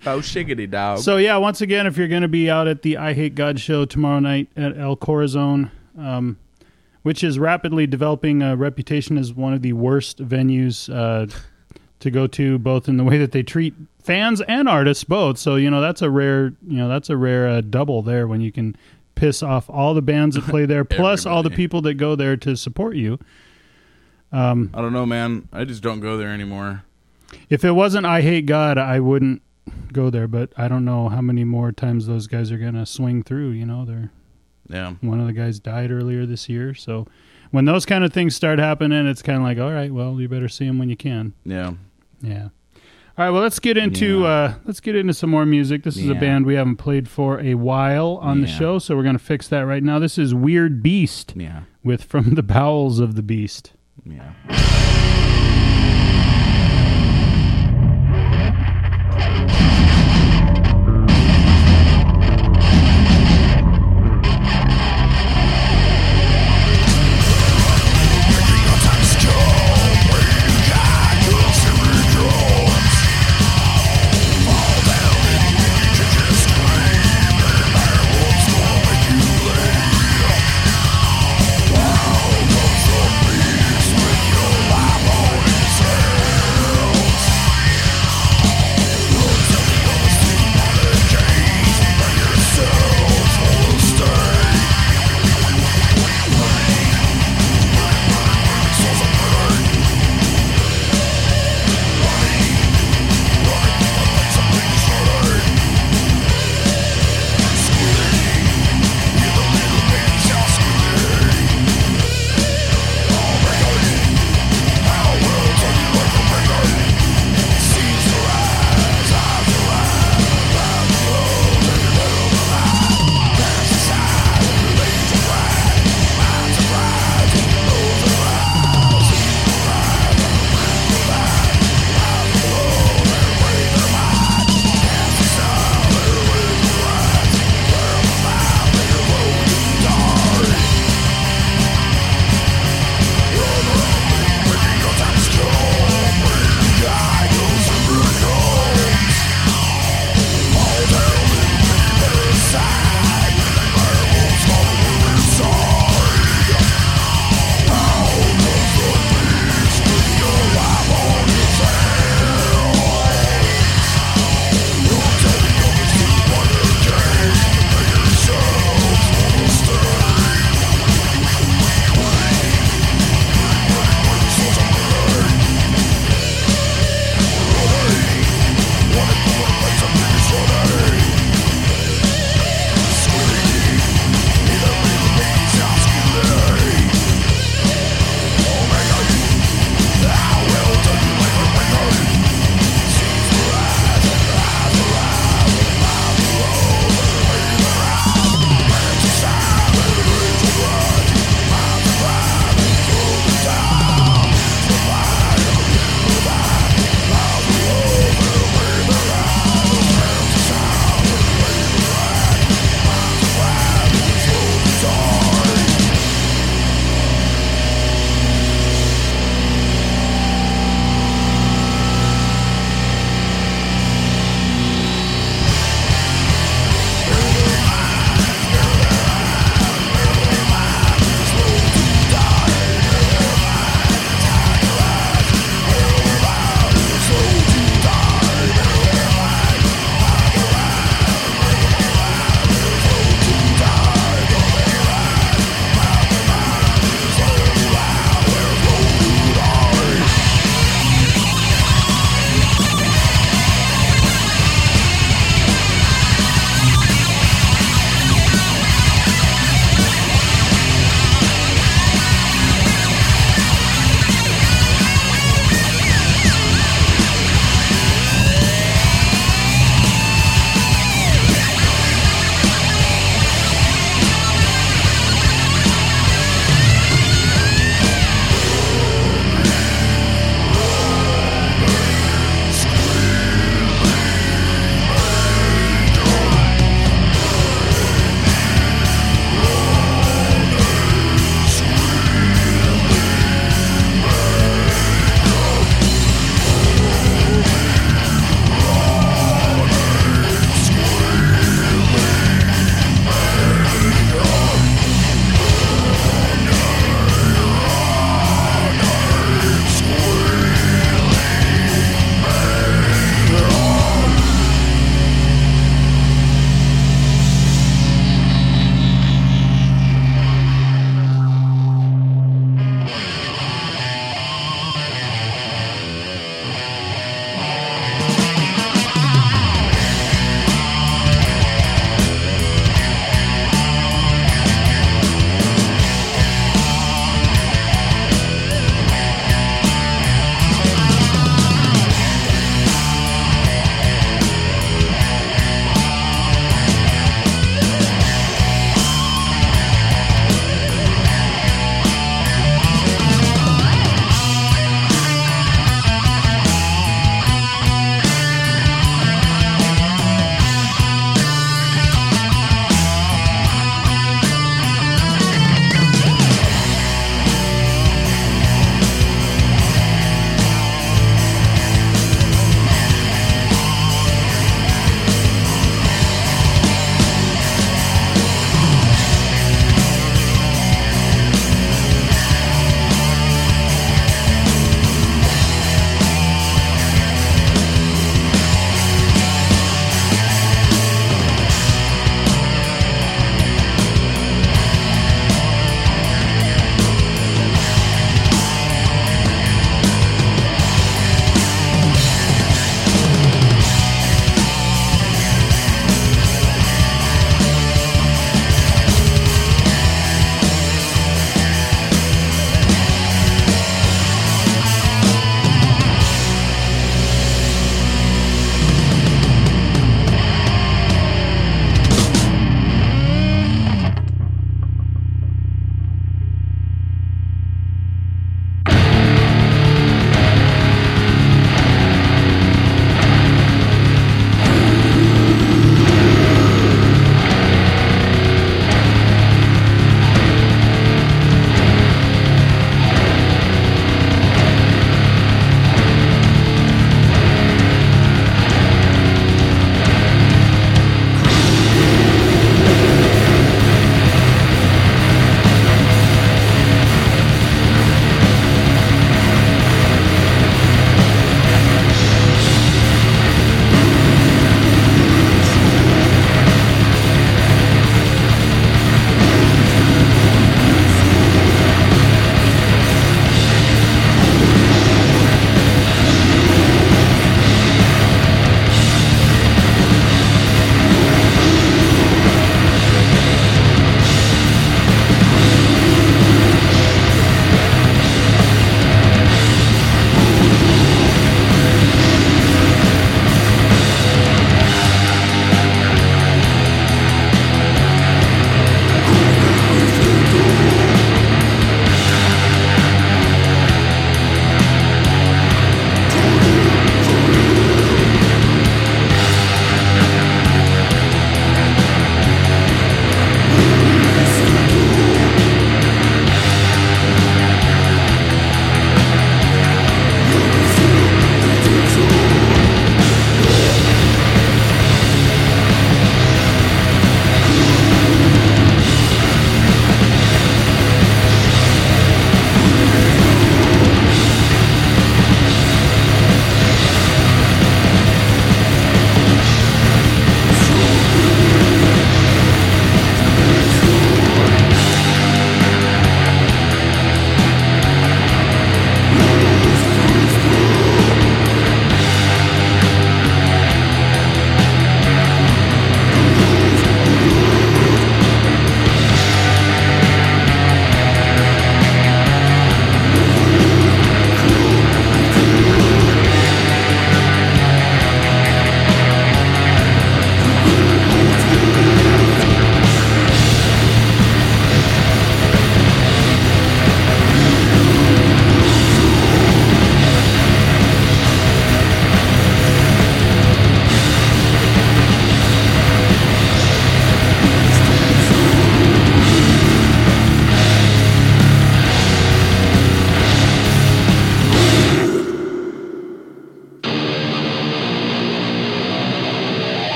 Faux 0.00 0.28
shiggity 0.30 0.70
dog. 0.70 0.98
So 0.98 1.16
yeah, 1.16 1.38
once 1.38 1.62
again, 1.62 1.86
if 1.86 1.96
you're 1.96 2.06
going 2.06 2.20
to 2.20 2.28
be 2.28 2.50
out 2.50 2.68
at 2.68 2.82
the 2.82 2.96
Eyehategod 2.96 3.58
show 3.58 3.86
tomorrow 3.86 4.18
night 4.18 4.48
at 4.58 4.76
El 4.76 4.94
Corazon, 4.94 5.70
um, 5.98 6.38
which 7.00 7.24
is 7.24 7.38
rapidly 7.38 7.86
developing 7.86 8.42
a 8.42 8.54
reputation 8.54 9.16
as 9.16 9.32
one 9.32 9.54
of 9.54 9.62
the 9.62 9.72
worst 9.72 10.18
venues 10.18 10.94
uh, 10.94 11.34
to 12.00 12.10
go 12.10 12.26
to, 12.26 12.58
both 12.58 12.90
in 12.90 12.98
the 12.98 13.04
way 13.04 13.16
that 13.16 13.32
they 13.32 13.42
treat 13.42 13.72
fans 14.02 14.42
and 14.42 14.68
artists, 14.68 15.04
both. 15.04 15.38
So 15.38 15.56
you 15.56 15.70
know 15.70 15.80
that's 15.80 16.02
a 16.02 16.10
rare, 16.10 16.52
you 16.68 16.76
know 16.76 16.88
that's 16.88 17.08
a 17.08 17.16
rare 17.16 17.48
uh, 17.48 17.60
double 17.62 18.02
there 18.02 18.28
when 18.28 18.42
you 18.42 18.52
can 18.52 18.76
piss 19.20 19.42
off 19.42 19.68
all 19.68 19.92
the 19.94 20.02
bands 20.02 20.34
that 20.36 20.44
play 20.46 20.64
there, 20.66 20.84
plus 20.98 21.26
all 21.26 21.42
the 21.42 21.50
people 21.50 21.82
that 21.82 21.94
go 21.94 22.16
there 22.16 22.36
to 22.38 22.56
support 22.56 22.96
you. 22.96 23.18
Um, 24.32 24.70
I 24.74 24.80
don't 24.80 24.92
know, 24.92 25.06
man. 25.06 25.48
I 25.52 25.64
just 25.64 25.82
don't 25.82 26.00
go 26.00 26.16
there 26.16 26.28
anymore. 26.30 26.82
If 27.48 27.64
it 27.64 27.72
wasn't 27.72 28.06
Eyehategod, 28.06 28.78
I 28.78 29.00
wouldn't 29.00 29.42
go 29.92 30.08
there. 30.10 30.28
But 30.28 30.52
I 30.56 30.68
don't 30.68 30.84
know 30.84 31.08
how 31.08 31.20
many 31.20 31.44
more 31.44 31.72
times 31.72 32.06
those 32.06 32.26
guys 32.26 32.50
are 32.52 32.58
going 32.58 32.74
to 32.74 32.86
swing 32.86 33.22
through. 33.22 33.50
You 33.50 33.66
know, 33.66 33.84
they're 33.84 34.10
Yeah. 34.68 34.94
one 35.00 35.20
of 35.20 35.26
the 35.26 35.32
guys 35.32 35.58
died 35.60 35.90
earlier 35.90 36.26
this 36.26 36.48
year. 36.48 36.74
So 36.74 37.06
when 37.50 37.64
those 37.64 37.84
kind 37.86 38.04
of 38.04 38.12
things 38.12 38.34
start 38.36 38.58
happening, 38.58 39.06
it's 39.06 39.22
kind 39.22 39.38
of 39.38 39.42
like, 39.44 39.58
all 39.58 39.72
right, 39.72 39.92
well, 39.92 40.20
you 40.20 40.28
better 40.28 40.48
see 40.48 40.66
them 40.66 40.78
when 40.78 40.88
you 40.88 40.96
can. 40.96 41.32
Yeah. 41.44 41.72
Yeah. 42.22 42.48
All 43.20 43.26
right, 43.26 43.32
well, 43.32 43.42
let's 43.42 43.58
get 43.58 43.76
into 43.76 44.20
Yeah. 44.20 44.26
uh, 44.28 44.54
let's 44.64 44.80
get 44.80 44.96
into 44.96 45.12
some 45.12 45.28
more 45.28 45.44
music. 45.44 45.82
This 45.82 45.98
is 45.98 46.08
a 46.08 46.14
band 46.14 46.46
we 46.46 46.54
haven't 46.54 46.76
played 46.76 47.06
for 47.06 47.38
a 47.38 47.52
while 47.54 48.18
on 48.22 48.40
the 48.40 48.46
show, 48.46 48.78
so 48.78 48.96
we're 48.96 49.02
going 49.02 49.14
to 49.18 49.22
fix 49.22 49.46
that 49.48 49.66
right 49.66 49.82
now. 49.82 49.98
This 49.98 50.16
is 50.16 50.34
Weird 50.34 50.82
Beast 50.82 51.34
Yeah. 51.36 51.64
with 51.84 52.02
From 52.02 52.34
the 52.34 52.42
Bowels 52.42 52.98
of 52.98 53.16
the 53.16 53.22
Beast. 53.22 53.72
Yeah. 54.06 54.32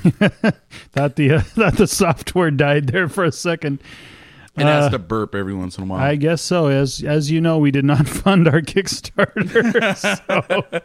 thought 0.92 1.16
the 1.16 1.32
uh, 1.32 1.40
thought 1.44 1.76
the 1.76 1.86
software 1.86 2.50
died 2.50 2.88
there 2.88 3.08
for 3.08 3.24
a 3.24 3.32
second. 3.32 3.80
It 4.56 4.64
has 4.64 4.90
to 4.90 4.98
burp 4.98 5.34
every 5.34 5.54
once 5.54 5.78
in 5.78 5.84
a 5.84 5.86
while. 5.86 6.00
I 6.00 6.16
guess 6.16 6.42
so. 6.42 6.66
As 6.66 7.02
as 7.02 7.30
you 7.30 7.40
know, 7.40 7.58
we 7.58 7.70
did 7.70 7.84
not 7.84 8.06
fund 8.08 8.48
our 8.48 8.60
Kickstarter. 8.60 9.96
so 9.96 10.80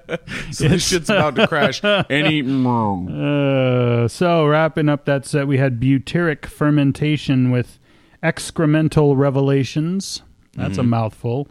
so 0.52 0.68
this 0.70 0.88
shit's 0.88 1.10
about 1.10 1.36
to 1.36 1.48
crash 1.48 1.84
any. 2.10 2.42
Uh, 2.44 4.08
so 4.08 4.46
wrapping 4.46 4.88
up 4.88 5.06
that 5.06 5.26
set, 5.26 5.48
we 5.48 5.58
had 5.58 5.80
butyric 5.80 6.46
fermentation 6.46 7.52
with 7.52 7.80
excremental 8.24 9.18
revelations. 9.18 10.22
That's 10.54 10.78
a 10.78 10.84
mouthful. 10.84 11.50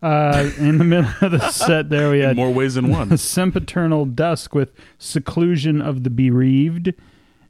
Uh, 0.00 0.50
in 0.58 0.78
the 0.78 0.84
middle 0.84 1.10
of 1.20 1.32
the 1.32 1.50
set, 1.50 1.90
there 1.90 2.10
we 2.10 2.20
had 2.20 2.36
More 2.36 2.52
ways 2.52 2.74
than 2.74 2.88
one. 2.88 3.16
sempiternal 3.18 4.04
dusk 4.04 4.54
with 4.54 4.72
seclusion 4.98 5.82
of 5.82 6.04
the 6.04 6.10
bereaved, 6.10 6.94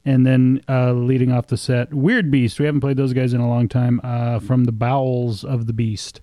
and 0.03 0.25
then 0.25 0.63
uh, 0.67 0.93
leading 0.93 1.31
off 1.31 1.47
the 1.47 1.57
set, 1.57 1.93
weird 1.93 2.31
beast. 2.31 2.59
We 2.59 2.65
haven't 2.65 2.81
played 2.81 2.97
those 2.97 3.13
guys 3.13 3.33
in 3.33 3.41
a 3.41 3.47
long 3.47 3.67
time. 3.67 4.01
Uh, 4.03 4.39
from 4.39 4.65
the 4.65 4.71
bowels 4.71 5.43
of 5.43 5.67
the 5.67 5.73
beast. 5.73 6.21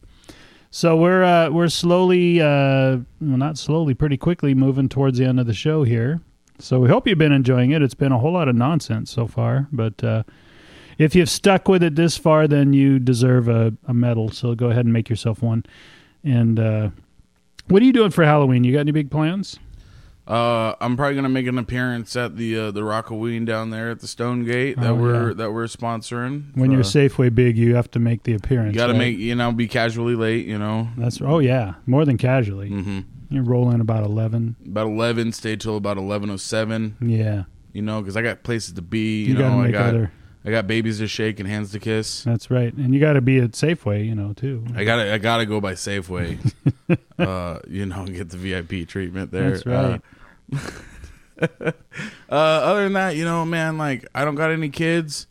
So 0.70 0.96
we're 0.96 1.22
uh, 1.22 1.50
we're 1.50 1.68
slowly, 1.68 2.40
uh, 2.40 2.98
well, 3.20 3.38
not 3.38 3.56
slowly, 3.56 3.94
pretty 3.94 4.16
quickly 4.16 4.54
moving 4.54 4.88
towards 4.88 5.18
the 5.18 5.24
end 5.24 5.40
of 5.40 5.46
the 5.46 5.54
show 5.54 5.84
here. 5.84 6.20
So 6.58 6.80
we 6.80 6.88
hope 6.88 7.06
you've 7.06 7.18
been 7.18 7.32
enjoying 7.32 7.70
it. 7.70 7.82
It's 7.82 7.94
been 7.94 8.12
a 8.12 8.18
whole 8.18 8.32
lot 8.32 8.48
of 8.48 8.56
nonsense 8.56 9.10
so 9.10 9.26
far, 9.26 9.68
but 9.70 10.02
uh, 10.02 10.24
if 10.98 11.14
you've 11.14 11.30
stuck 11.30 11.68
with 11.68 11.82
it 11.82 11.96
this 11.96 12.16
far, 12.16 12.48
then 12.48 12.72
you 12.72 12.98
deserve 12.98 13.48
a, 13.48 13.74
a 13.86 13.94
medal. 13.94 14.30
So 14.30 14.54
go 14.54 14.70
ahead 14.70 14.84
and 14.86 14.92
make 14.92 15.08
yourself 15.08 15.42
one. 15.42 15.64
And 16.24 16.58
uh, 16.58 16.90
what 17.68 17.82
are 17.82 17.84
you 17.84 17.92
doing 17.92 18.10
for 18.10 18.24
Halloween? 18.24 18.64
You 18.64 18.72
got 18.72 18.80
any 18.80 18.92
big 18.92 19.10
plans? 19.10 19.58
Uh, 20.26 20.74
I'm 20.80 20.96
probably 20.96 21.14
gonna 21.14 21.28
make 21.28 21.46
an 21.46 21.56
appearance 21.56 22.16
at 22.16 22.36
the 22.36 22.58
uh, 22.58 22.70
the 22.72 22.80
Rockoween 22.80 23.46
down 23.46 23.70
there 23.70 23.90
at 23.90 24.00
the 24.00 24.08
Stonegate 24.08 24.76
that 24.80 24.90
Oh, 24.90 24.94
we're 24.96 25.28
yeah. 25.28 25.34
that 25.34 25.52
we're 25.52 25.66
sponsoring. 25.66 26.46
When 26.56 26.72
you're 26.72 26.80
Uh, 26.80 26.84
Safeway 26.84 27.32
big, 27.32 27.56
you 27.56 27.76
have 27.76 27.88
to 27.92 28.00
make 28.00 28.24
the 28.24 28.32
appearance. 28.34 28.74
you 28.74 28.78
got 28.80 28.88
to 28.88 28.92
right? 28.94 28.98
make 28.98 29.18
you 29.18 29.36
know 29.36 29.52
be 29.52 29.68
casually 29.68 30.16
late. 30.16 30.44
You 30.46 30.58
know, 30.58 30.88
That's 30.96 31.20
oh 31.20 31.38
yeah, 31.38 31.74
more 31.86 32.04
than 32.04 32.18
casually. 32.18 32.70
hmm 32.70 33.00
You 33.30 33.42
roll 33.42 33.70
in 33.70 33.80
about 33.80 34.02
eleven. 34.04 34.56
about 34.66 34.88
eleven, 34.88 35.30
stay 35.30 35.54
till 35.54 35.76
about 35.76 35.96
eleven 35.96 36.28
oh 36.30 36.36
seven. 36.38 36.96
Yeah, 37.00 37.44
You 37.72 37.82
know, 37.82 38.00
because 38.00 38.16
I 38.16 38.22
got 38.22 38.42
places 38.42 38.72
to 38.74 38.82
be. 38.82 39.22
you, 39.26 39.34
You, 39.34 39.38
know, 39.38 39.60
I 39.60 39.70
got 39.70 39.90
other. 39.90 40.12
I 40.46 40.50
got 40.50 40.68
babies 40.68 40.98
to 40.98 41.08
shake 41.08 41.40
and 41.40 41.48
hands 41.48 41.72
to 41.72 41.80
kiss. 41.80 42.22
That's 42.22 42.52
right, 42.52 42.72
and 42.72 42.94
you 42.94 43.00
got 43.00 43.14
to 43.14 43.20
be 43.20 43.40
at 43.40 43.50
Safeway, 43.50 44.06
you 44.06 44.14
know, 44.14 44.32
too. 44.32 44.64
I 44.76 44.84
gotta 44.84 45.12
I 45.12 45.18
gotta 45.18 45.44
go 45.44 45.60
by 45.60 45.72
Safeway. 45.72 46.38
uh, 47.18 47.58
you 47.66 47.84
know, 47.84 48.06
get 48.06 48.30
the 48.30 48.36
VIP 48.36 48.88
treatment 48.88 49.32
there. 49.32 49.50
That's 49.50 49.66
right. 49.66 50.00
Uh, 50.52 50.58
uh, 52.30 52.34
other 52.34 52.84
than 52.84 52.92
that, 52.92 53.16
you 53.16 53.24
know, 53.24 53.44
man, 53.44 53.76
like 53.76 54.06
I 54.14 54.24
don't 54.24 54.36
got 54.36 54.52
any 54.52 54.68
kids. 54.68 55.26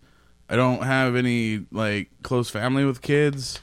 I 0.50 0.58
don't 0.58 0.84
have 0.84 1.16
any 1.16 1.66
like 1.72 2.10
close 2.22 2.50
family 2.50 2.84
with 2.84 3.02
kids. 3.02 3.62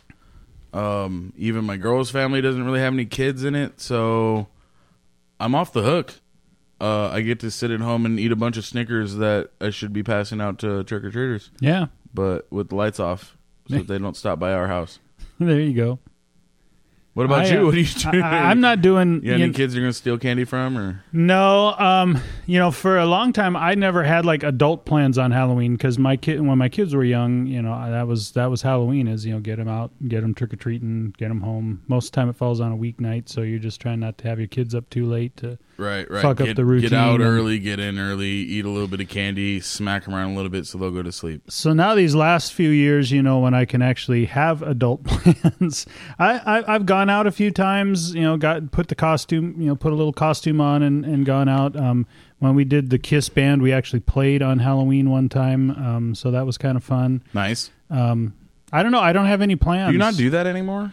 Um, 0.73 1.35
even 1.37 1.66
my 1.66 1.77
girl's 1.77 2.11
family 2.11 2.41
doesn't 2.41 2.65
really 2.65 2.81
have 2.81 2.95
any 2.95 3.05
kids 3.05 3.45
in 3.45 3.55
it, 3.55 3.79
so 3.79 4.49
I'm 5.39 5.55
off 5.55 5.74
the 5.74 5.83
hook. 5.83 6.15
Uh, 6.82 7.09
I 7.12 7.20
get 7.20 7.38
to 7.40 7.50
sit 7.52 7.70
at 7.70 7.80
home 7.80 8.04
and 8.04 8.18
eat 8.18 8.32
a 8.32 8.36
bunch 8.36 8.56
of 8.56 8.64
Snickers 8.64 9.14
that 9.16 9.50
I 9.60 9.70
should 9.70 9.92
be 9.92 10.02
passing 10.02 10.40
out 10.40 10.59
to 10.59 10.82
trick 10.82 11.04
or 11.04 11.12
treaters, 11.12 11.50
yeah, 11.60 11.86
but 12.12 12.50
with 12.50 12.70
the 12.70 12.74
lights 12.74 12.98
off, 12.98 13.36
so 13.68 13.76
that 13.76 13.86
they 13.86 13.98
don't 13.98 14.16
stop 14.16 14.40
by 14.40 14.52
our 14.52 14.66
house. 14.66 14.98
there 15.38 15.60
you 15.60 15.74
go. 15.74 16.00
What 17.14 17.26
about 17.26 17.40
I, 17.44 17.48
you? 17.52 17.60
uh, 17.60 17.64
What 17.66 17.74
are 17.74 17.78
you 17.78 17.84
doing? 18.10 18.22
I, 18.22 18.50
I'm 18.50 18.60
not 18.60 18.80
doing. 18.80 19.22
You 19.22 19.34
you 19.36 19.44
any 19.44 19.52
kids 19.52 19.74
you're 19.74 19.84
gonna 19.84 19.92
steal 19.92 20.16
candy 20.18 20.44
from, 20.44 20.78
or 20.78 21.04
No, 21.12 21.74
um, 21.78 22.18
you 22.46 22.59
know, 22.59 22.70
for 22.70 22.98
a 22.98 23.04
long 23.06 23.32
time, 23.34 23.54
I 23.54 23.74
never 23.74 24.02
had 24.02 24.24
like 24.24 24.42
adult 24.42 24.86
plans 24.86 25.18
on 25.18 25.30
Halloween 25.30 25.74
because 25.76 25.98
my 25.98 26.16
kid, 26.16 26.40
when 26.40 26.56
my 26.56 26.68
kids 26.70 26.94
were 26.94 27.04
young, 27.04 27.46
you 27.46 27.60
know, 27.60 27.90
that 27.90 28.06
was 28.06 28.32
that 28.32 28.46
was 28.46 28.62
Halloween 28.62 29.09
is 29.09 29.26
you 29.26 29.34
know 29.34 29.40
get 29.40 29.56
them 29.56 29.68
out, 29.68 29.92
get 30.09 30.22
them 30.22 30.32
trick 30.34 30.52
or 30.54 30.56
treating, 30.56 31.14
get 31.18 31.28
them 31.28 31.42
home. 31.42 31.82
Most 31.86 32.06
of 32.06 32.12
the 32.12 32.16
time, 32.16 32.28
it 32.30 32.36
falls 32.36 32.60
on 32.60 32.72
a 32.72 32.76
weeknight, 32.76 33.28
so 33.28 33.42
you're 33.42 33.59
just 33.59 33.80
trying 33.80 34.00
not 34.00 34.16
to 34.18 34.28
have 34.28 34.38
your 34.38 34.48
kids 34.48 34.74
up 34.74 34.88
too 34.90 35.06
late 35.06 35.36
to. 35.36 35.59
Right, 35.77 36.11
right? 36.11 36.23
Fuck 36.23 36.40
up 36.40 36.47
get, 36.47 36.57
the 36.57 36.65
routine 36.65 36.90
Get 36.90 36.99
out 36.99 37.20
early, 37.20 37.59
get 37.59 37.78
in 37.81 37.99
early, 37.99 38.28
eat 38.28 38.65
a 38.65 38.69
little 38.69 38.89
bit 38.89 39.01
of 39.01 39.09
candy, 39.09 39.61
smack 39.61 40.05
them 40.05 40.15
around 40.15 40.32
a 40.32 40.35
little 40.35 40.51
bit, 40.51 40.66
so 40.66 40.78
they'll 40.78 40.90
go 40.90 41.03
to 41.03 41.12
sleep. 41.12 41.51
So 41.51 41.73
now 41.73 41.94
these 41.94 42.15
last 42.15 42.53
few 42.53 42.70
years, 42.70 43.11
you 43.11 43.23
know, 43.23 43.39
when 43.39 43.55
I 43.55 43.65
can 43.65 43.82
actually 43.82 44.27
have 44.27 44.62
adult 44.62 45.05
plans, 45.05 45.86
I, 46.19 46.39
I 46.39 46.74
I've 46.74 46.86
gone 46.86 47.11
out 47.11 47.27
a 47.27 47.32
few 47.32 47.51
times, 47.51 48.15
you 48.15 48.23
know, 48.23 48.36
got 48.36 48.70
put 48.70 48.89
the 48.89 48.94
costume, 48.94 49.55
you 49.59 49.66
know, 49.66 49.77
put 49.77 49.93
a 49.93 49.97
little 49.97 50.12
costume 50.12 50.61
on 50.61 50.82
and, 50.82 51.05
and 51.05 51.24
gone 51.27 51.49
out. 51.49 51.77
Um, 51.77 52.07
when 52.39 52.55
we 52.55 52.65
did 52.65 52.90
the 52.90 52.99
Kiss 52.99 53.28
band, 53.28 53.62
we 53.62 53.73
actually 53.73 54.01
played 54.01 54.43
on 54.43 54.59
Halloween 54.59 55.11
one 55.11 55.28
time, 55.28 55.70
um, 55.70 56.15
so 56.15 56.31
that 56.32 56.44
was 56.44 56.59
kind 56.59 56.77
of 56.77 56.82
fun. 56.82 57.23
Nice. 57.32 57.70
Um, 57.89 58.35
I 58.73 58.82
don't 58.82 58.90
know. 58.90 59.01
I 59.01 59.12
don't 59.12 59.27
have 59.27 59.43
any 59.43 59.55
plans. 59.55 59.90
Do 59.90 59.93
you 59.93 59.99
not 59.99 60.16
do 60.16 60.31
that 60.31 60.47
anymore? 60.47 60.93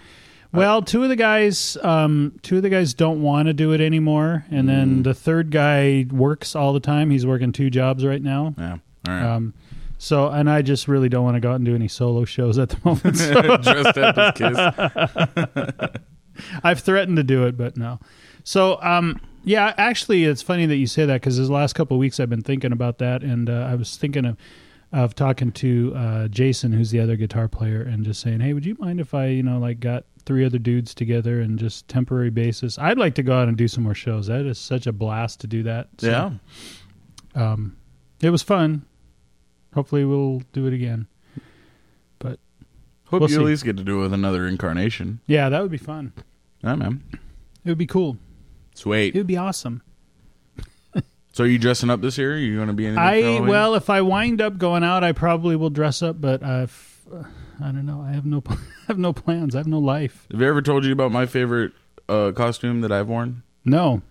Well, 0.51 0.81
two 0.81 1.03
of 1.03 1.09
the 1.09 1.15
guys, 1.15 1.77
um, 1.83 2.33
two 2.41 2.57
of 2.57 2.63
the 2.63 2.69
guys 2.69 2.93
don't 2.95 3.21
want 3.21 3.47
to 3.47 3.53
do 3.53 3.71
it 3.71 3.81
anymore, 3.81 4.45
and 4.49 4.63
Mm. 4.63 4.67
then 4.67 5.03
the 5.03 5.13
third 5.13 5.51
guy 5.51 6.07
works 6.11 6.55
all 6.55 6.73
the 6.73 6.79
time. 6.79 7.11
He's 7.11 7.25
working 7.25 7.51
two 7.51 7.69
jobs 7.69 8.03
right 8.03 8.21
now. 8.21 8.55
Yeah. 8.57 8.77
All 9.07 9.13
right. 9.13 9.23
Um, 9.23 9.53
so, 9.99 10.29
and 10.29 10.49
I 10.49 10.61
just 10.63 10.87
really 10.87 11.07
don't 11.09 11.23
want 11.23 11.35
to 11.35 11.39
go 11.41 11.51
out 11.51 11.55
and 11.57 11.65
do 11.65 11.75
any 11.75 11.87
solo 11.87 12.25
shows 12.25 12.57
at 12.57 12.69
the 12.69 12.77
moment. 12.85 13.17
So 13.17 13.57
Dressed 13.57 13.97
up 13.97 14.17
as 14.17 14.33
Kiss. 15.85 16.01
I've 16.63 16.79
threatened 16.79 17.17
to 17.17 17.23
do 17.23 17.45
it, 17.45 17.57
but 17.57 17.77
no. 17.77 17.99
So, 18.43 18.81
um, 18.81 19.19
yeah, 19.43 19.73
actually, 19.77 20.23
it's 20.23 20.41
funny 20.41 20.65
that 20.65 20.77
you 20.77 20.87
say 20.87 21.05
that 21.05 21.21
because 21.21 21.37
the 21.37 21.51
last 21.51 21.73
couple 21.73 21.95
of 21.97 21.99
weeks 21.99 22.19
I've 22.19 22.29
been 22.29 22.41
thinking 22.41 22.71
about 22.71 22.97
that, 22.99 23.23
and 23.23 23.49
uh, 23.49 23.67
I 23.69 23.75
was 23.75 23.97
thinking 23.97 24.25
of 24.25 24.37
of 24.91 25.13
talking 25.13 25.51
to 25.51 25.93
uh, 25.95 26.27
Jason, 26.29 26.71
who's 26.71 26.89
the 26.89 26.99
other 26.99 27.15
guitar 27.15 27.47
player, 27.47 27.81
and 27.83 28.03
just 28.03 28.21
saying, 28.21 28.39
"Hey, 28.39 28.53
would 28.53 28.65
you 28.65 28.75
mind 28.79 28.99
if 28.99 29.13
I, 29.13 29.27
you 29.27 29.43
know, 29.43 29.59
like 29.59 29.79
got 29.79 30.03
three 30.29 30.45
other 30.45 30.59
dudes 30.59 30.93
together 30.93 31.41
and 31.41 31.57
just 31.57 31.87
temporary 31.87 32.29
basis? 32.29 32.77
I'd 32.77 32.99
like 32.99 33.15
to 33.15 33.23
go 33.23 33.35
out 33.35 33.47
and 33.47 33.57
do 33.57 33.67
some 33.67 33.83
more 33.83 33.95
shows. 33.95 34.27
That 34.27 34.45
is 34.45 34.59
such 34.59 34.85
a 34.85 34.91
blast 34.93 35.39
to 35.41 35.47
do 35.47 35.63
that. 35.63 35.87
So, 35.97 36.07
yeah. 36.07 36.31
um, 37.33 37.75
it 38.21 38.29
was 38.29 38.43
fun. 38.43 38.85
Hopefully, 39.73 40.05
we'll 40.05 40.43
do 40.53 40.67
it 40.67 40.73
again. 40.73 41.07
But 42.19 42.39
hope 43.05 43.21
We'll 43.21 43.29
you 43.31 43.37
see. 43.37 43.41
at 43.41 43.47
least 43.47 43.65
get 43.65 43.77
to 43.77 43.83
do 43.83 43.97
it 43.97 44.01
with 44.03 44.13
another 44.13 44.45
incarnation. 44.45 45.19
Yeah, 45.25 45.49
that 45.49 45.63
would 45.63 45.71
be 45.71 45.77
fun. 45.79 46.13
Yeah, 46.63 46.75
man. 46.75 47.03
It 47.65 47.69
would 47.69 47.77
be 47.79 47.87
cool. 47.87 48.17
Sweet. 48.75 49.15
It 49.15 49.17
would 49.17 49.27
be 49.27 49.37
awesome. 49.37 49.81
So 51.31 51.43
are 51.43 51.47
you 51.47 51.59
dressing 51.59 51.89
up 51.89 52.01
this 52.01 52.17
year? 52.17 52.33
Are 52.33 52.37
you 52.37 52.55
going 52.55 52.67
to 52.67 52.73
be 52.73 52.85
anything? 52.87 52.97
for 52.97 53.07
I 53.07 53.21
Halloween? 53.21 53.47
well, 53.47 53.75
if 53.75 53.89
I 53.89 54.01
wind 54.01 54.41
up 54.41 54.57
going 54.57 54.83
out, 54.83 55.03
I 55.03 55.11
probably 55.11 55.55
will 55.55 55.69
dress 55.69 56.01
up, 56.01 56.19
but 56.19 56.43
I've, 56.43 57.01
uh, 57.13 57.23
I 57.61 57.65
don't 57.71 57.85
know. 57.85 58.01
I 58.01 58.11
have 58.13 58.25
no, 58.25 58.41
I 58.49 58.55
have 58.87 58.97
no 58.97 59.13
plans. 59.13 59.55
I 59.55 59.59
have 59.59 59.67
no 59.67 59.79
life. 59.79 60.27
Have 60.31 60.41
I 60.41 60.45
ever 60.45 60.61
told 60.61 60.85
you 60.85 60.91
about 60.91 61.11
my 61.11 61.25
favorite 61.25 61.73
uh, 62.07 62.31
costume 62.35 62.81
that 62.81 62.91
I've 62.91 63.07
worn? 63.07 63.43
No. 63.65 64.01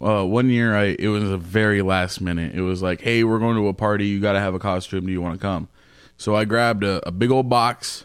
Uh, 0.00 0.24
one 0.24 0.48
year, 0.48 0.76
I 0.76 0.96
it 0.98 1.08
was 1.08 1.24
a 1.24 1.36
very 1.36 1.82
last 1.82 2.20
minute. 2.20 2.54
It 2.54 2.60
was 2.62 2.82
like, 2.82 3.00
hey, 3.00 3.24
we're 3.24 3.38
going 3.40 3.56
to 3.56 3.66
a 3.68 3.74
party. 3.74 4.06
You 4.06 4.20
got 4.20 4.32
to 4.34 4.40
have 4.40 4.54
a 4.54 4.58
costume. 4.60 5.06
Do 5.06 5.12
you 5.12 5.20
want 5.20 5.34
to 5.34 5.40
come? 5.40 5.68
So 6.16 6.36
I 6.36 6.44
grabbed 6.44 6.84
a, 6.84 7.06
a 7.08 7.10
big 7.10 7.30
old 7.30 7.48
box. 7.48 8.04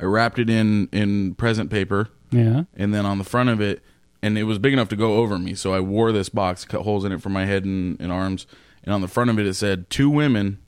I 0.00 0.04
wrapped 0.04 0.38
it 0.38 0.48
in 0.48 0.88
in 0.92 1.34
present 1.34 1.70
paper, 1.70 2.08
Yeah. 2.30 2.64
and 2.74 2.94
then 2.94 3.04
on 3.06 3.18
the 3.18 3.24
front 3.24 3.48
of 3.50 3.60
it, 3.60 3.82
and 4.22 4.36
it 4.38 4.44
was 4.44 4.58
big 4.58 4.72
enough 4.72 4.88
to 4.90 4.96
go 4.96 5.16
over 5.16 5.38
me. 5.38 5.54
So 5.54 5.74
I 5.74 5.80
wore 5.80 6.10
this 6.12 6.28
box, 6.30 6.64
cut 6.64 6.82
holes 6.82 7.04
in 7.04 7.12
it 7.12 7.20
for 7.22 7.28
my 7.30 7.44
head 7.46 7.64
and, 7.64 8.00
and 8.00 8.10
arms, 8.12 8.46
and 8.84 8.94
on 8.94 9.00
the 9.02 9.08
front 9.08 9.28
of 9.30 9.38
it, 9.38 9.46
it 9.46 9.54
said 9.54 9.88
two 9.90 10.08
women 10.10 10.58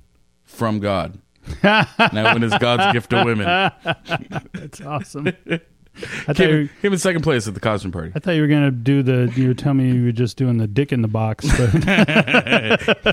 from 0.44 0.80
God. 0.80 1.18
And 1.62 2.18
I 2.18 2.32
went 2.32 2.44
as 2.44 2.56
God's 2.58 2.92
gift 2.92 3.10
to 3.10 3.24
women. 3.24 3.46
That's 4.52 4.80
awesome. 4.80 5.28
I 6.00 6.26
thought, 6.26 6.36
Came, 6.36 6.50
you, 6.50 6.68
came 6.80 6.92
in 6.92 6.98
second 6.98 7.22
place 7.22 7.48
at 7.48 7.54
the 7.54 7.60
costume 7.60 7.90
party. 7.90 8.12
I 8.14 8.20
thought 8.20 8.32
you 8.32 8.42
were 8.42 8.48
gonna 8.48 8.70
do 8.70 9.02
the. 9.02 9.32
You 9.34 9.48
were 9.48 9.54
telling 9.54 9.78
me 9.78 9.90
you 9.90 10.04
were 10.04 10.12
just 10.12 10.36
doing 10.36 10.58
the 10.58 10.68
dick 10.68 10.92
in 10.92 11.02
the 11.02 11.08
box, 11.08 11.44
but 11.58 11.72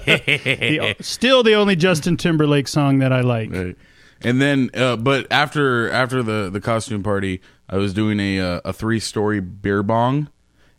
the, 0.06 0.96
still 1.00 1.42
the 1.42 1.56
only 1.56 1.76
Justin 1.76 2.16
Timberlake 2.16 2.68
song 2.68 3.00
that 3.00 3.12
I 3.12 3.22
like. 3.22 3.52
Right. 3.52 3.76
And 4.22 4.42
then, 4.42 4.70
uh, 4.74 4.98
but 4.98 5.26
after 5.32 5.90
after 5.90 6.22
the 6.22 6.50
the 6.52 6.62
costume 6.62 7.02
party, 7.04 7.42
I 7.70 7.78
was 7.78 7.94
doing 7.94 8.20
a 8.20 8.40
uh, 8.40 8.62
a 8.66 8.74
three 8.74 9.00
story 9.00 9.40
beer 9.40 9.82
bong, 9.84 10.30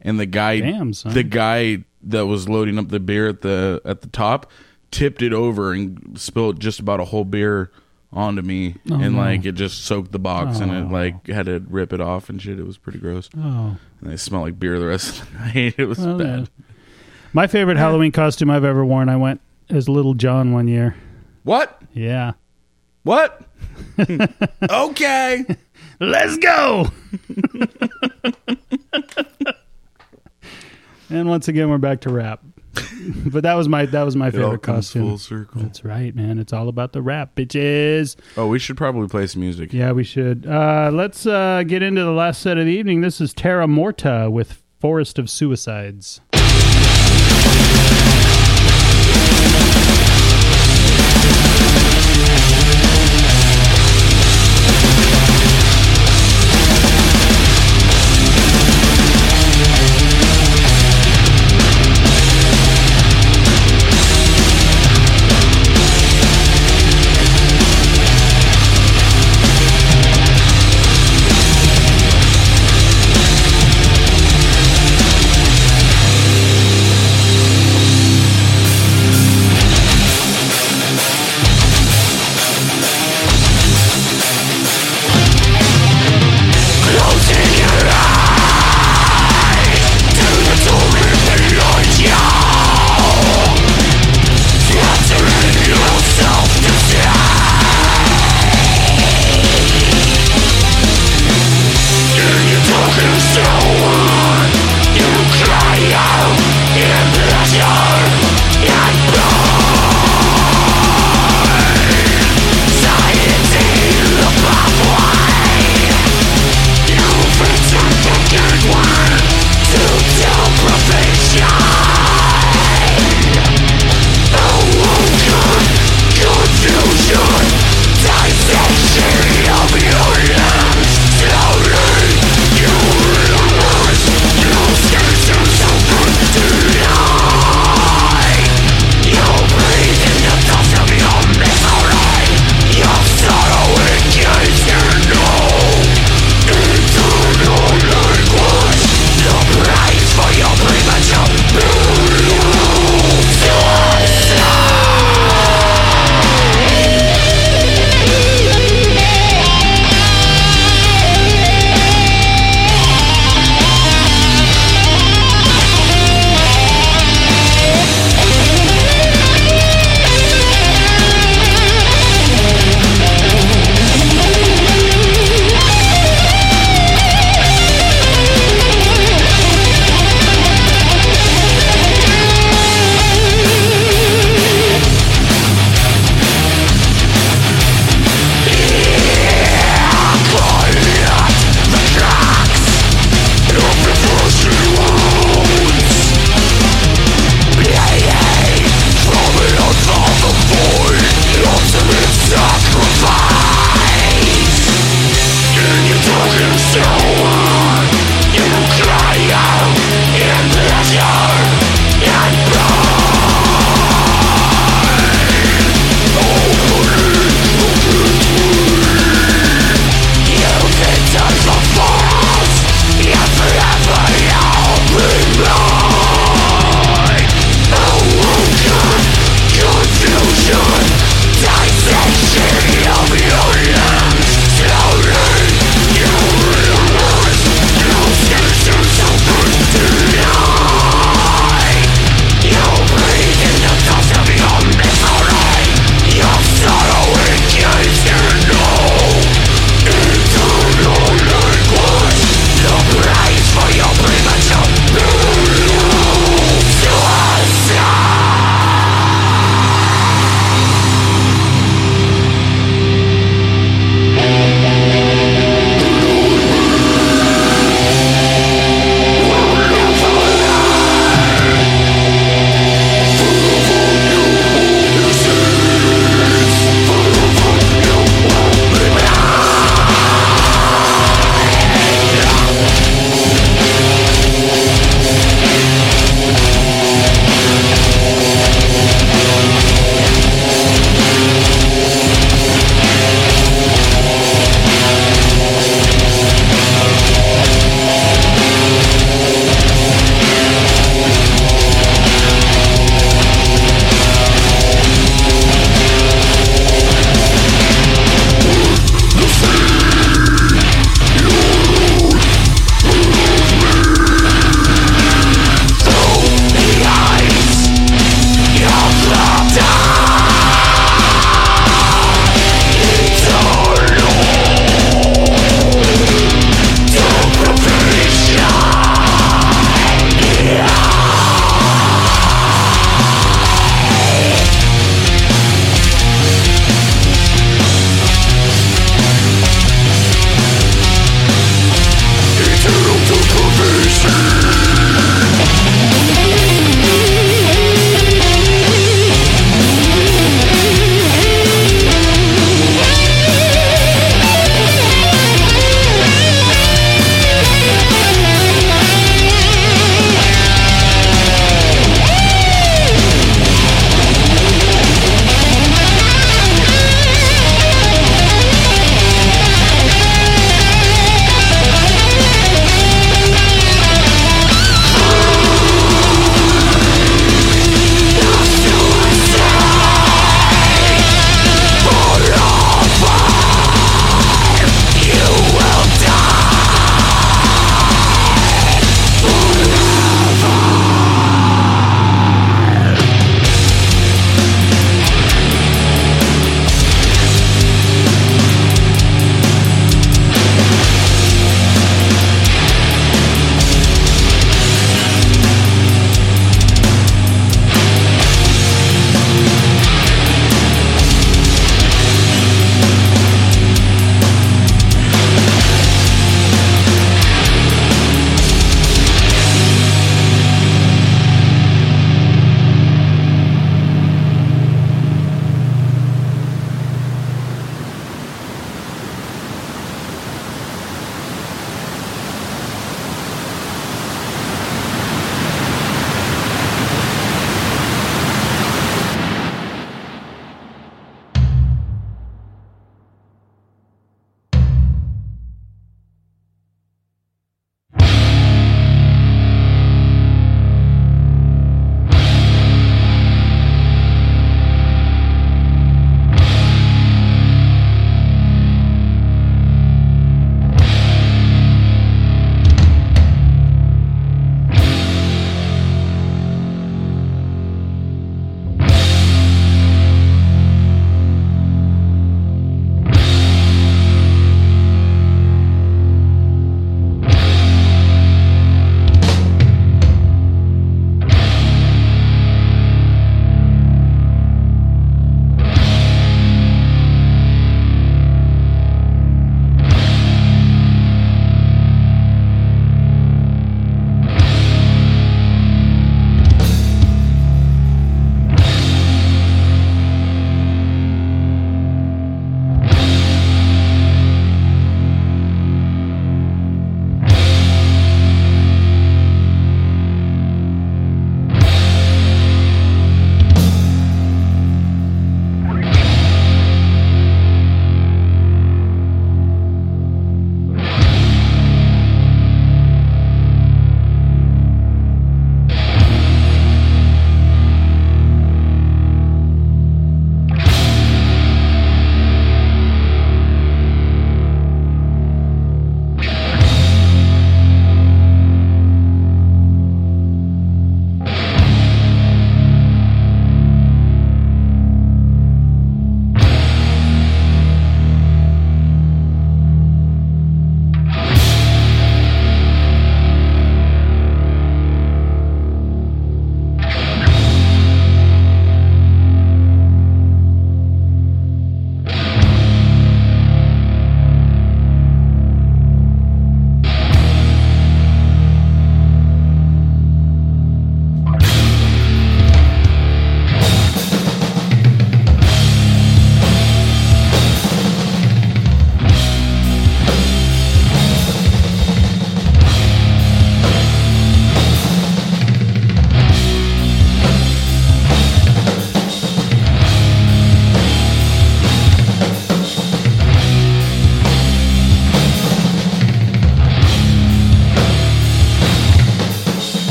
and 0.00 0.20
the 0.20 0.26
guy, 0.26 0.60
Damn, 0.60 0.92
son. 0.92 1.14
the 1.14 1.22
guy 1.22 1.84
that 2.02 2.26
was 2.26 2.48
loading 2.48 2.78
up 2.78 2.88
the 2.88 3.00
beer 3.00 3.28
at 3.28 3.40
the 3.40 3.80
at 3.84 4.02
the 4.02 4.08
top, 4.08 4.50
tipped 4.94 5.22
it 5.22 5.32
over 5.32 5.72
and 5.72 6.18
spilled 6.18 6.60
just 6.60 6.78
about 6.78 7.00
a 7.00 7.04
whole 7.04 7.24
beer 7.24 7.70
onto 8.12 8.42
me, 8.42 8.76
oh, 8.92 8.94
and 9.00 9.14
no. 9.16 9.20
like 9.22 9.44
it 9.44 9.52
just 9.56 9.84
soaked 9.84 10.12
the 10.12 10.20
box, 10.20 10.60
and 10.60 10.70
it 10.70 10.84
Oh. 10.84 10.92
like 10.92 11.26
had 11.26 11.46
to 11.46 11.58
rip 11.68 11.92
it 11.92 12.00
off 12.00 12.28
and 12.28 12.40
shit. 12.40 12.60
It 12.60 12.64
was 12.66 12.78
pretty 12.78 13.00
gross, 13.00 13.28
Oh, 13.36 13.76
and 14.00 14.10
I 14.10 14.14
smelled 14.14 14.44
like 14.44 14.58
beer 14.60 14.78
the 14.78 14.86
rest 14.86 15.20
of 15.22 15.32
the 15.32 15.38
night. 15.54 15.74
It 15.78 15.86
was 15.86 15.98
well, 15.98 16.16
bad. 16.18 16.38
yeah. 16.40 16.46
My 17.32 17.48
favorite 17.48 17.76
Halloween 17.76 18.12
costume 18.12 18.50
I've 18.50 18.62
ever 18.64 18.84
worn. 18.84 19.08
I 19.08 19.16
went 19.16 19.40
as 19.68 19.88
Lil 19.88 20.14
Jon 20.14 20.52
one 20.52 20.68
year. 20.68 20.94
What? 21.42 21.82
Yeah. 21.92 22.34
What? 23.02 23.42
okay. 24.70 25.44
Let's 25.98 26.36
go. 26.38 26.86
and 31.10 31.28
once 31.28 31.48
again, 31.48 31.68
we're 31.70 31.78
back 31.78 32.00
to 32.02 32.10
rap. 32.10 32.40
but 33.26 33.42
that 33.42 33.54
was 33.54 33.68
my 33.68 33.86
that 33.86 34.02
was 34.02 34.16
my 34.16 34.28
It 34.28 34.32
favorite 34.34 34.62
costume. 34.62 35.02
full 35.02 35.18
circle. 35.18 35.60
That's 35.62 35.84
right, 35.84 36.14
man. 36.14 36.38
It's 36.38 36.52
all 36.52 36.68
about 36.68 36.92
the 36.92 37.02
rap, 37.02 37.34
bitches. 37.34 38.16
Oh, 38.36 38.46
we 38.46 38.58
should 38.58 38.76
probably 38.76 39.08
play 39.08 39.26
some 39.26 39.40
music. 39.42 39.72
Yeah, 39.72 39.92
we 39.92 40.04
should. 40.04 40.46
Uh, 40.46 40.90
let's 40.92 41.26
uh, 41.26 41.62
get 41.66 41.82
into 41.82 42.02
the 42.02 42.10
last 42.12 42.40
set 42.42 42.58
of 42.58 42.66
the 42.66 42.72
evening. 42.72 43.00
This 43.00 43.20
is 43.20 43.32
Terra 43.34 43.66
Morta 43.68 44.28
with 44.30 44.62
Forest 44.80 45.18
of 45.18 45.30
Suicides. 45.30 46.20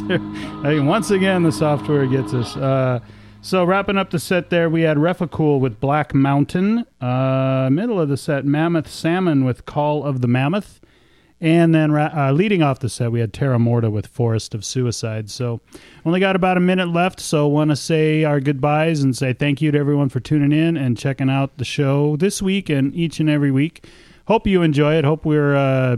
Hey, 0.62 0.78
once 0.78 1.10
again, 1.10 1.42
the 1.42 1.50
software 1.50 2.06
gets 2.06 2.32
us. 2.32 2.56
Uh, 2.56 3.00
so 3.40 3.64
wrapping 3.64 3.98
up 3.98 4.10
the 4.10 4.18
set 4.18 4.48
there, 4.48 4.70
we 4.70 4.82
had 4.82 4.96
Refacool 4.96 5.58
with 5.58 5.80
Black 5.80 6.14
Mountain. 6.14 6.86
Uh, 7.00 7.68
middle 7.72 8.00
of 8.00 8.08
the 8.08 8.16
set, 8.16 8.44
Mammoth 8.44 8.88
Salmon 8.88 9.44
with 9.44 9.66
Call 9.66 10.04
of 10.04 10.20
the 10.20 10.28
Mammoth. 10.28 10.80
And 11.40 11.74
then 11.74 11.92
uh, 11.92 12.30
leading 12.32 12.62
off 12.62 12.78
the 12.78 12.88
set, 12.88 13.10
we 13.10 13.18
had 13.18 13.32
Terra 13.32 13.58
Morta 13.58 13.90
with 13.90 14.06
Forest 14.06 14.54
of 14.54 14.64
Suicide. 14.64 15.28
So 15.28 15.60
only 16.06 16.20
got 16.20 16.36
about 16.36 16.56
a 16.56 16.60
minute 16.60 16.88
left, 16.88 17.18
so 17.18 17.48
want 17.48 17.70
to 17.70 17.76
say 17.76 18.22
our 18.22 18.38
goodbyes 18.38 19.02
and 19.02 19.16
say 19.16 19.32
thank 19.32 19.60
you 19.60 19.72
to 19.72 19.78
everyone 19.78 20.08
for 20.08 20.20
tuning 20.20 20.52
in 20.52 20.76
and 20.76 20.96
checking 20.96 21.28
out 21.28 21.58
the 21.58 21.64
show 21.64 22.16
this 22.16 22.40
week 22.40 22.70
and 22.70 22.94
each 22.94 23.18
and 23.18 23.28
every 23.28 23.50
week. 23.50 23.88
Hope 24.28 24.46
you 24.46 24.62
enjoy 24.62 24.94
it. 24.94 25.04
Hope 25.04 25.24
we're 25.24 25.56
uh, 25.56 25.96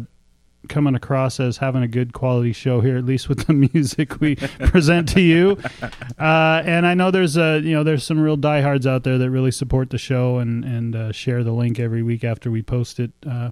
coming 0.69 0.95
across 0.95 1.41
as 1.41 1.59
having 1.59 1.83
a 1.83 1.89
good 1.89 2.13
quality 2.13 2.53
show 2.53 2.81
here, 2.81 2.97
at 2.97 3.05
least 3.05 3.29
with 3.29 3.47
the 3.47 3.53
music 3.75 4.21
we 4.21 4.37
present 4.37 5.09
to 5.11 5.21
you. 5.21 5.59
Uh, 6.17 6.63
and 6.65 6.87
I 6.87 6.95
know 6.95 7.11
there's 7.11 7.37
a 7.37 7.61
you 7.61 7.73
know 7.73 7.83
there's 7.83 8.05
some 8.05 8.21
real 8.21 8.37
diehards 8.37 8.87
out 8.87 9.03
there 9.03 9.19
that 9.19 9.31
really 9.31 9.51
support 9.51 9.91
the 9.91 9.99
show 9.99 10.39
and 10.39 10.65
and 10.65 10.95
uh, 10.95 11.13
share 11.13 11.43
the 11.43 11.53
link 11.53 11.79
every 11.79 12.03
week 12.03 12.25
after 12.25 12.51
we 12.51 12.63
post 12.63 13.01
it. 13.01 13.11
Uh, 13.29 13.51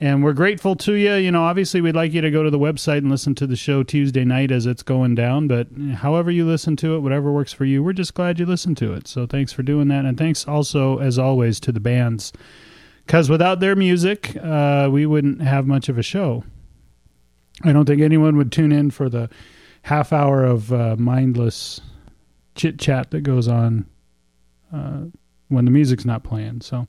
and 0.00 0.24
we're 0.24 0.32
grateful 0.32 0.74
to 0.76 0.94
you. 0.94 1.14
You 1.14 1.30
know, 1.30 1.44
obviously, 1.44 1.82
we'd 1.82 1.94
like 1.94 2.12
you 2.12 2.22
to 2.22 2.30
go 2.30 2.42
to 2.42 2.50
the 2.50 2.58
website 2.58 2.98
and 2.98 3.10
listen 3.10 3.34
to 3.36 3.46
the 3.46 3.56
show 3.56 3.82
Tuesday 3.82 4.24
night 4.24 4.50
as 4.50 4.64
it's 4.64 4.82
going 4.82 5.14
down. 5.14 5.46
But 5.46 5.68
however 5.96 6.30
you 6.30 6.46
listen 6.46 6.74
to 6.76 6.96
it, 6.96 7.00
whatever 7.00 7.30
works 7.30 7.52
for 7.52 7.66
you, 7.66 7.82
we're 7.82 7.92
just 7.92 8.14
glad 8.14 8.38
you 8.40 8.46
listened 8.46 8.78
to 8.78 8.94
it. 8.94 9.06
So 9.06 9.26
thanks 9.26 9.52
for 9.52 9.62
doing 9.62 9.88
that. 9.88 10.06
And 10.06 10.16
thanks 10.16 10.48
also, 10.48 10.98
as 10.98 11.18
always, 11.18 11.60
to 11.60 11.72
the 11.72 11.80
bands. 11.80 12.32
Because 13.10 13.28
without 13.28 13.58
their 13.58 13.74
music, 13.74 14.36
uh, 14.40 14.88
we 14.88 15.04
wouldn't 15.04 15.42
have 15.42 15.66
much 15.66 15.88
of 15.88 15.98
a 15.98 16.02
show. 16.02 16.44
I 17.64 17.72
don't 17.72 17.84
think 17.84 18.00
anyone 18.00 18.36
would 18.36 18.52
tune 18.52 18.70
in 18.70 18.92
for 18.92 19.08
the 19.08 19.28
half 19.82 20.12
hour 20.12 20.44
of 20.44 20.72
uh, 20.72 20.94
mindless 20.96 21.80
chit 22.54 22.78
chat 22.78 23.10
that 23.10 23.22
goes 23.22 23.48
on 23.48 23.84
uh, 24.72 25.06
when 25.48 25.64
the 25.64 25.72
music's 25.72 26.04
not 26.04 26.22
playing. 26.22 26.60
So 26.60 26.86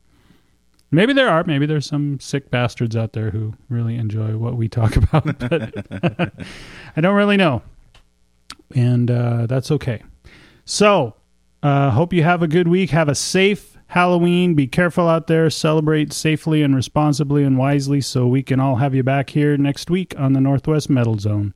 maybe 0.91 1.11
there 1.11 1.27
are, 1.27 1.43
maybe 1.43 1.65
there's 1.65 1.87
some 1.87 2.19
sick 2.19 2.51
bastards 2.51 2.95
out 2.95 3.13
there 3.13 3.31
who 3.31 3.55
really 3.67 3.95
enjoy 3.95 4.37
what 4.37 4.57
we 4.57 4.69
talk 4.69 4.95
about, 4.97 5.39
but 5.39 5.73
I 6.95 7.01
don't 7.01 7.15
really 7.15 7.37
know, 7.37 7.63
and 8.75 9.09
uh, 9.09 9.47
that's 9.47 9.71
okay. 9.71 10.03
So 10.65 11.15
uh, 11.63 11.89
hope 11.89 12.13
you 12.13 12.21
have 12.21 12.43
a 12.43 12.47
good 12.47 12.67
week. 12.67 12.91
Have 12.91 13.09
a 13.09 13.15
safe 13.15 13.70
Halloween. 13.91 14.53
Be 14.53 14.67
careful 14.67 15.09
out 15.09 15.27
there. 15.27 15.49
Celebrate 15.49 16.13
safely 16.13 16.63
and 16.63 16.73
responsibly 16.73 17.43
and 17.43 17.57
wisely 17.57 17.99
so 17.99 18.25
we 18.25 18.41
can 18.41 18.57
all 18.57 18.77
have 18.77 18.95
you 18.95 19.03
back 19.03 19.31
here 19.31 19.57
next 19.57 19.89
week 19.89 20.17
on 20.17 20.31
the 20.31 20.39
Northwest 20.39 20.89
Metal 20.89 21.19
Zone. 21.19 21.53